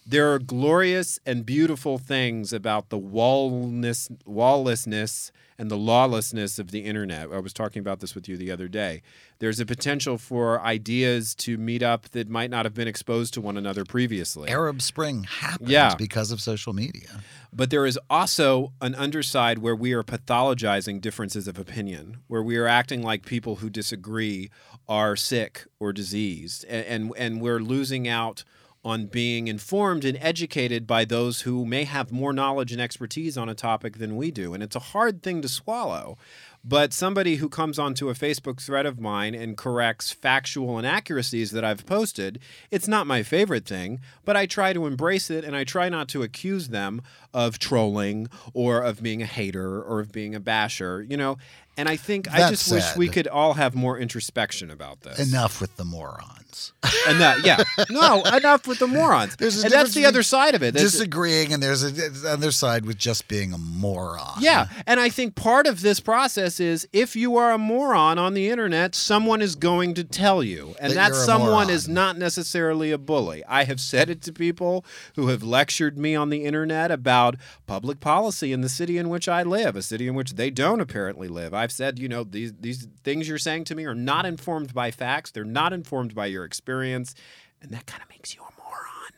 there 0.06 0.32
are 0.32 0.38
glorious 0.38 1.18
and 1.26 1.44
beautiful 1.44 1.98
things 1.98 2.52
about 2.52 2.88
the 2.88 2.98
wallness, 2.98 4.08
walllessness 4.24 5.30
and 5.60 5.70
the 5.72 5.76
lawlessness 5.76 6.58
of 6.60 6.70
the 6.70 6.80
internet. 6.84 7.32
I 7.32 7.40
was 7.40 7.52
talking 7.52 7.80
about 7.80 7.98
this 7.98 8.14
with 8.14 8.28
you 8.28 8.36
the 8.36 8.50
other 8.50 8.68
day. 8.68 9.02
There's 9.40 9.58
a 9.58 9.66
potential 9.66 10.16
for 10.16 10.60
ideas 10.60 11.34
to 11.36 11.58
meet 11.58 11.82
up 11.82 12.08
that 12.10 12.28
might 12.28 12.48
not 12.48 12.64
have 12.64 12.74
been 12.74 12.86
exposed 12.86 13.34
to 13.34 13.40
one 13.40 13.56
another 13.56 13.84
previously. 13.84 14.48
Arab 14.48 14.80
Spring 14.80 15.24
happens 15.24 15.68
Yeah. 15.68 15.94
because 15.96 16.30
of 16.30 16.40
social 16.40 16.72
media. 16.72 17.22
But 17.52 17.70
there 17.70 17.86
is 17.86 17.98
also 18.08 18.72
an 18.80 18.94
underside 18.94 19.58
where 19.58 19.74
we 19.74 19.92
are 19.92 20.04
pathologizing 20.04 21.00
differences 21.00 21.48
of 21.48 21.58
opinion, 21.58 22.18
where 22.28 22.42
we 22.42 22.56
are 22.56 22.68
acting 22.68 23.02
like 23.02 23.26
people 23.26 23.56
who 23.56 23.68
disagree 23.68 24.50
are 24.88 25.16
sick 25.16 25.66
or 25.80 25.92
diseased, 25.92 26.64
and 26.68 26.86
and, 26.86 27.12
and 27.16 27.40
we're 27.40 27.58
losing 27.60 28.06
out 28.06 28.44
on 28.84 29.06
being 29.06 29.48
informed 29.48 30.04
and 30.04 30.16
educated 30.20 30.86
by 30.86 31.04
those 31.04 31.42
who 31.42 31.66
may 31.66 31.84
have 31.84 32.12
more 32.12 32.32
knowledge 32.32 32.72
and 32.72 32.80
expertise 32.80 33.36
on 33.36 33.48
a 33.48 33.54
topic 33.54 33.98
than 33.98 34.16
we 34.16 34.30
do. 34.30 34.54
And 34.54 34.62
it's 34.62 34.76
a 34.76 34.80
hard 34.80 35.22
thing 35.22 35.42
to 35.42 35.48
swallow. 35.48 36.16
But 36.64 36.92
somebody 36.92 37.36
who 37.36 37.48
comes 37.48 37.78
onto 37.78 38.10
a 38.10 38.14
Facebook 38.14 38.60
thread 38.60 38.84
of 38.84 39.00
mine 39.00 39.34
and 39.34 39.56
corrects 39.56 40.12
factual 40.12 40.78
inaccuracies 40.78 41.50
that 41.52 41.64
I've 41.64 41.86
posted, 41.86 42.40
it's 42.70 42.88
not 42.88 43.06
my 43.06 43.22
favorite 43.22 43.64
thing, 43.64 44.00
but 44.24 44.36
I 44.36 44.46
try 44.46 44.72
to 44.72 44.86
embrace 44.86 45.30
it 45.30 45.44
and 45.44 45.56
I 45.56 45.64
try 45.64 45.88
not 45.88 46.08
to 46.08 46.22
accuse 46.22 46.68
them 46.68 47.02
of 47.34 47.58
trolling 47.58 48.28
or 48.54 48.80
of 48.82 49.02
being 49.02 49.22
a 49.22 49.26
hater 49.26 49.80
or 49.82 50.00
of 50.00 50.12
being 50.12 50.34
a 50.34 50.40
basher, 50.40 51.02
you 51.02 51.16
know. 51.16 51.36
And 51.76 51.88
I 51.88 51.94
think 51.94 52.28
I 52.32 52.50
just 52.50 52.72
wish 52.72 52.96
we 52.96 53.08
could 53.08 53.28
all 53.28 53.54
have 53.54 53.72
more 53.76 53.96
introspection 53.96 54.68
about 54.68 55.02
this. 55.02 55.20
Enough 55.30 55.60
with 55.60 55.76
the 55.76 55.84
morons. 55.84 56.72
And 57.06 57.20
that, 57.20 57.44
yeah, 57.44 57.62
no, 57.90 58.22
enough 58.24 58.66
with 58.66 58.78
the 58.80 58.86
morons. 58.86 59.36
And 59.40 59.72
that's 59.72 59.94
the 59.94 60.04
other 60.06 60.22
side 60.22 60.54
of 60.54 60.62
it. 60.62 60.74
That's- 60.74 60.92
Disagreeing, 60.92 61.52
and 61.52 61.62
there's 61.62 61.82
a, 61.82 61.90
the 61.90 62.30
other 62.30 62.50
side 62.50 62.84
with 62.84 62.98
just 62.98 63.28
being 63.28 63.52
a 63.52 63.58
moron. 63.58 64.34
Yeah, 64.40 64.66
and 64.86 64.98
I 64.98 65.08
think 65.08 65.34
part 65.34 65.66
of 65.66 65.80
this 65.82 66.00
process 66.00 66.58
is 66.60 66.86
if 66.92 67.14
you 67.16 67.36
are 67.36 67.52
a 67.52 67.58
moron 67.58 68.18
on 68.18 68.34
the 68.34 68.48
internet, 68.48 68.94
someone 68.94 69.40
is 69.40 69.54
going 69.54 69.94
to 69.94 70.04
tell 70.04 70.42
you, 70.42 70.74
and 70.80 70.92
That 70.94 71.10
that, 71.12 71.14
someone 71.14 71.50
moron. 71.50 71.70
is 71.70 71.88
not 71.88 72.18
necessarily 72.18 72.90
a 72.90 72.98
bully. 72.98 73.42
I 73.46 73.64
have 73.64 73.80
said 73.80 74.10
it 74.10 74.20
to 74.22 74.32
people 74.32 74.84
who 75.16 75.28
have 75.28 75.42
lectured 75.42 75.96
me 75.98 76.14
on 76.16 76.28
the 76.30 76.44
internet 76.44 76.90
about 76.90 77.17
public 77.66 78.00
policy 78.00 78.52
in 78.52 78.60
the 78.60 78.68
city 78.68 78.98
in 78.98 79.08
which 79.08 79.28
I 79.28 79.42
live, 79.42 79.76
a 79.76 79.82
city 79.82 80.08
in 80.08 80.14
which 80.14 80.34
they 80.34 80.50
don't 80.50 80.80
apparently 80.80 81.28
live. 81.28 81.52
I've 81.54 81.72
said, 81.72 81.98
you 81.98 82.08
know, 82.08 82.24
these 82.24 82.52
these 82.60 82.88
things 83.04 83.28
you're 83.28 83.38
saying 83.38 83.64
to 83.64 83.74
me 83.74 83.84
are 83.84 83.94
not 83.94 84.26
informed 84.26 84.74
by 84.74 84.90
facts. 84.90 85.30
They're 85.30 85.44
not 85.44 85.72
informed 85.72 86.14
by 86.14 86.26
your 86.26 86.44
experience, 86.44 87.14
and 87.60 87.70
that 87.72 87.86
kind 87.86 88.02
of 88.02 88.08
makes 88.10 88.34
you 88.34 88.42
a 88.42 88.52
moron. 88.60 89.12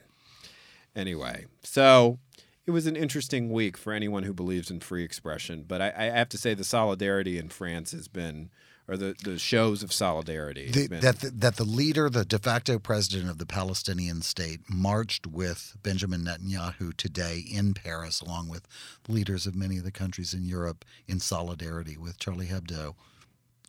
Anyway, 0.95 1.47
so 1.63 2.19
it 2.67 2.73
was 2.73 2.87
an 2.87 2.97
interesting 2.97 3.51
week 3.51 3.77
for 3.77 3.93
anyone 3.93 4.23
who 4.23 4.35
believes 4.35 4.71
in 4.71 4.81
free 4.81 5.05
expression. 5.05 5.65
But 5.67 5.81
I, 5.81 5.93
I 5.97 6.05
have 6.05 6.29
to 6.31 6.39
say, 6.39 6.55
the 6.55 6.65
solidarity 6.65 7.39
in 7.39 7.49
France 7.49 7.93
has 7.93 8.07
been, 8.07 8.51
or 8.91 8.97
the, 8.97 9.15
the 9.23 9.39
shows 9.39 9.85
of 9.85 9.93
solidarity. 9.93 10.69
The, 10.71 10.89
been- 10.89 11.01
that 11.01 11.21
the, 11.21 11.31
that 11.31 11.57
the 11.57 11.65
leader, 11.65 12.11
the 12.11 12.25
de 12.25 12.39
facto 12.39 12.79
president 12.81 13.31
of 13.31 13.39
the 13.39 13.47
Palestinian 13.47 14.21
state, 14.23 14.61
marched 14.69 15.27
with 15.29 15.77
Benjamin 15.83 16.23
Netanyahu 16.25 16.97
today 16.97 17.39
in 17.49 17.73
Paris, 17.73 18.21
along 18.21 18.49
with 18.49 18.67
leaders 19.09 19.47
of 19.47 19.55
many 19.55 19.79
of 19.79 19.85
the 19.85 19.93
countries 19.93 20.35
in 20.35 20.45
Europe, 20.45 20.85
in 21.07 21.21
solidarity 21.21 21.97
with 21.97 22.19
Charlie 22.19 22.49
Hebdo. 22.49 22.95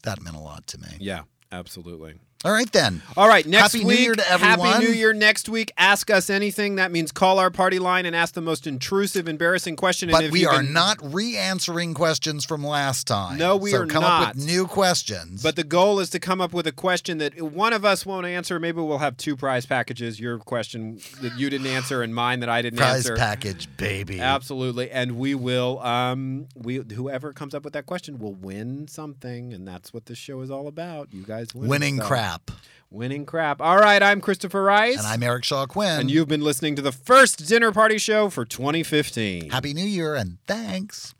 That 0.04 0.22
meant 0.24 0.36
a 0.36 0.40
lot 0.40 0.66
to 0.68 0.80
me. 0.80 0.88
yeah, 1.00 1.22
absolutely. 1.52 2.16
All 2.44 2.52
right, 2.52 2.72
then. 2.72 3.04
All 3.16 3.28
right, 3.28 3.46
next 3.46 3.74
Happy 3.74 3.86
week. 3.86 4.00
New 4.00 4.04
Year 4.04 4.16
to 4.16 4.32
everyone. 4.32 4.68
Happy 4.72 4.86
New 4.86 4.92
Year 4.92 5.14
next 5.14 5.48
week. 5.48 5.72
Ask 5.78 6.10
us 6.10 6.28
anything. 6.28 6.78
That 6.78 6.92
means 6.92 7.12
call 7.12 7.38
our 7.38 7.52
party 7.52 7.78
line 7.78 8.08
and 8.08 8.16
ask 8.16 8.34
the 8.34 8.42
most 8.42 8.66
intrusive, 8.66 9.28
embarrassing 9.28 9.76
question. 9.76 10.10
But 10.10 10.32
we 10.32 10.48
are 10.48 10.56
can- 10.64 10.74
not 10.74 10.98
re-answering 11.14 11.94
questions 11.94 12.44
from 12.44 12.66
last 12.66 13.06
time. 13.06 13.38
No, 13.38 13.58
we 13.58 13.70
so 13.70 13.82
are 13.82 13.86
come 13.86 14.02
not. 14.02 14.30
up 14.30 14.36
with 14.36 14.46
new 14.46 14.66
questions. 14.66 15.44
But 15.44 15.56
the 15.56 15.64
goal 15.64 16.00
is 16.00 16.10
to 16.12 16.20
come 16.20 16.42
up 16.42 16.52
with 16.52 16.66
a 16.66 16.72
question 16.72 17.20
that 17.20 17.40
one 17.40 17.74
of 17.74 17.86
us 17.86 18.08
won't 18.08 18.26
answer. 18.26 18.60
Maybe 18.60 18.82
we'll 18.82 18.98
have 18.98 19.18
two 19.18 19.36
prize 19.36 19.68
packages. 19.68 20.20
Your 20.20 20.40
question 20.40 21.00
that 21.22 21.38
you 21.38 21.48
didn't 21.52 21.68
answer, 21.68 22.02
and 22.02 22.16
mine 22.16 22.40
that 22.40 22.50
I 22.50 22.64
didn't 22.64 22.80
Prize 22.80 22.96
answer. 23.06 23.16
Prize 23.18 23.20
package, 23.20 23.78
baby. 23.78 24.20
Absolutely, 24.20 24.90
and 24.90 25.18
we 25.20 25.36
will. 25.36 25.80
Um, 25.82 26.48
we 26.56 26.78
whoever 26.96 27.34
comes 27.34 27.54
up 27.54 27.64
with 27.64 27.74
that 27.74 27.86
question 27.86 28.18
will 28.18 28.34
win 28.34 28.88
something, 28.88 29.54
and 29.54 29.68
that's 29.68 29.94
what 29.94 30.08
this 30.08 30.18
show 30.18 30.42
is 30.42 30.50
all 30.50 30.68
about. 30.68 31.10
You 31.14 31.22
guys 31.24 31.54
win 31.54 31.70
Winning 31.70 31.98
stuff. 31.98 32.08
Crap. 32.32 32.52
Winning 32.90 33.26
crap. 33.26 33.62
All 33.62 33.78
right, 33.78 34.02
I'm 34.04 34.20
Christopher 34.22 34.64
Rice, 34.64 34.98
And 34.98 35.08
I'm 35.08 35.24
Eric 35.24 35.44
Shaw 35.46 35.66
Quinn. 35.66 36.02
and 36.02 36.12
you've 36.12 36.28
been 36.28 36.42
listening 36.42 36.76
to 36.76 36.82
the 36.82 36.92
first 36.92 37.48
dinner 37.48 37.72
party 37.72 37.98
show 37.98 38.30
for 38.30 38.44
2015. 38.46 39.50
Happy 39.50 39.74
New 39.74 39.86
Year 39.86 40.16
and 40.16 40.38
thanks. 40.46 41.14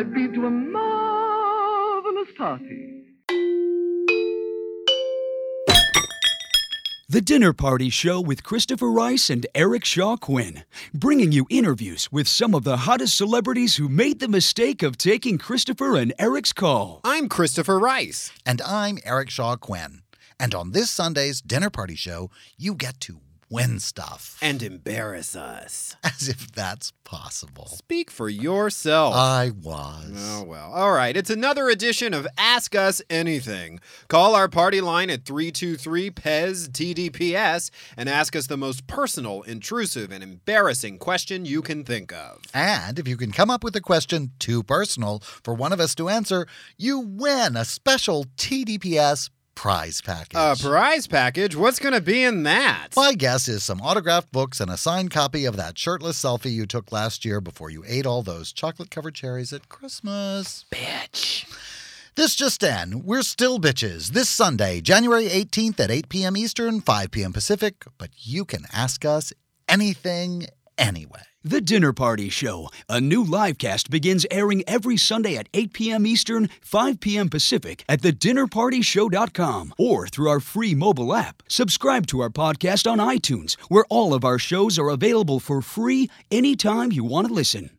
I've 0.00 0.14
been 0.14 0.32
to 0.32 0.46
a 0.46 0.50
marvelous 0.50 2.28
party. 2.38 3.04
The 7.10 7.20
Dinner 7.22 7.52
Party 7.52 7.90
Show 7.90 8.18
with 8.18 8.42
Christopher 8.42 8.90
Rice 8.90 9.28
and 9.28 9.46
Eric 9.54 9.84
Shaw 9.84 10.16
Quinn, 10.16 10.64
bringing 10.94 11.32
you 11.32 11.46
interviews 11.50 12.10
with 12.10 12.28
some 12.28 12.54
of 12.54 12.64
the 12.64 12.78
hottest 12.78 13.14
celebrities 13.14 13.76
who 13.76 13.90
made 13.90 14.20
the 14.20 14.28
mistake 14.28 14.82
of 14.82 14.96
taking 14.96 15.36
Christopher 15.36 15.96
and 15.96 16.14
Eric's 16.18 16.54
call. 16.54 17.02
I'm 17.04 17.28
Christopher 17.28 17.78
Rice. 17.78 18.32
And 18.46 18.62
I'm 18.62 19.00
Eric 19.04 19.28
Shaw 19.28 19.56
Quinn. 19.56 20.00
And 20.38 20.54
on 20.54 20.72
this 20.72 20.88
Sunday's 20.88 21.42
dinner 21.42 21.68
party 21.68 21.94
show, 21.94 22.30
you 22.56 22.74
get 22.74 23.00
to 23.00 23.20
win 23.50 23.80
stuff. 23.80 24.38
And 24.40 24.62
embarrass 24.62 25.34
us. 25.34 25.96
As 26.04 26.28
if 26.28 26.52
that's 26.52 26.92
possible. 27.04 27.66
Speak 27.66 28.10
for 28.10 28.28
yourself. 28.28 29.14
I 29.14 29.50
was. 29.50 30.12
Oh, 30.16 30.44
well. 30.44 30.72
All 30.72 30.92
right. 30.92 31.16
It's 31.16 31.28
another 31.28 31.68
edition 31.68 32.14
of 32.14 32.26
Ask 32.38 32.76
Us 32.76 33.02
Anything. 33.10 33.80
Call 34.08 34.36
our 34.36 34.48
party 34.48 34.80
line 34.80 35.10
at 35.10 35.24
323 35.24 36.10
PEZ 36.10 36.68
TDPS 36.68 37.70
and 37.96 38.08
ask 38.08 38.36
us 38.36 38.46
the 38.46 38.56
most 38.56 38.86
personal, 38.86 39.42
intrusive, 39.42 40.12
and 40.12 40.22
embarrassing 40.22 40.98
question 40.98 41.44
you 41.44 41.60
can 41.60 41.84
think 41.84 42.12
of. 42.12 42.42
And 42.54 42.98
if 42.98 43.08
you 43.08 43.16
can 43.16 43.32
come 43.32 43.50
up 43.50 43.64
with 43.64 43.74
a 43.74 43.80
question 43.80 44.30
too 44.38 44.62
personal 44.62 45.18
for 45.20 45.52
one 45.52 45.72
of 45.72 45.80
us 45.80 45.96
to 45.96 46.08
answer, 46.08 46.46
you 46.78 47.00
win 47.00 47.56
a 47.56 47.64
special 47.64 48.24
TDPS 48.36 49.30
prize 49.60 50.00
package. 50.00 50.38
A 50.38 50.56
prize 50.58 51.06
package? 51.06 51.54
What's 51.54 51.78
going 51.78 51.92
to 51.92 52.00
be 52.00 52.24
in 52.24 52.44
that? 52.44 52.88
My 52.96 53.12
guess 53.12 53.46
is 53.46 53.62
some 53.62 53.82
autographed 53.82 54.32
books 54.32 54.58
and 54.58 54.70
a 54.70 54.78
signed 54.78 55.10
copy 55.10 55.44
of 55.44 55.56
that 55.58 55.76
shirtless 55.76 56.18
selfie 56.18 56.50
you 56.50 56.64
took 56.64 56.90
last 56.90 57.26
year 57.26 57.42
before 57.42 57.68
you 57.68 57.84
ate 57.86 58.06
all 58.06 58.22
those 58.22 58.54
chocolate 58.54 58.90
covered 58.90 59.14
cherries 59.14 59.52
at 59.52 59.68
Christmas. 59.68 60.64
Bitch. 60.72 61.44
This 62.14 62.34
just 62.34 62.62
in, 62.62 63.04
we're 63.04 63.20
still 63.20 63.58
bitches 63.58 64.12
this 64.12 64.30
Sunday, 64.30 64.80
January 64.80 65.28
18th 65.28 65.78
at 65.78 65.90
8 65.90 66.08
p.m. 66.08 66.38
Eastern, 66.38 66.80
5 66.80 67.10
p.m. 67.10 67.34
Pacific, 67.34 67.84
but 67.98 68.08
you 68.16 68.46
can 68.46 68.64
ask 68.72 69.04
us 69.04 69.30
anything 69.68 70.46
anyway. 70.78 71.20
The 71.42 71.62
Dinner 71.62 71.94
Party 71.94 72.28
Show, 72.28 72.68
a 72.86 73.00
new 73.00 73.24
live 73.24 73.56
cast, 73.56 73.88
begins 73.90 74.26
airing 74.30 74.62
every 74.66 74.98
Sunday 74.98 75.36
at 75.38 75.48
8 75.54 75.72
p.m. 75.72 76.06
Eastern, 76.06 76.50
5 76.60 77.00
p.m. 77.00 77.30
Pacific 77.30 77.82
at 77.88 78.02
thedinnerpartyshow.com 78.02 79.72
or 79.78 80.06
through 80.06 80.28
our 80.28 80.40
free 80.40 80.74
mobile 80.74 81.14
app. 81.14 81.42
Subscribe 81.48 82.06
to 82.08 82.20
our 82.20 82.28
podcast 82.28 82.86
on 82.90 82.98
iTunes, 82.98 83.58
where 83.70 83.86
all 83.88 84.12
of 84.12 84.22
our 84.22 84.38
shows 84.38 84.78
are 84.78 84.90
available 84.90 85.40
for 85.40 85.62
free 85.62 86.10
anytime 86.30 86.92
you 86.92 87.04
want 87.04 87.28
to 87.28 87.32
listen. 87.32 87.70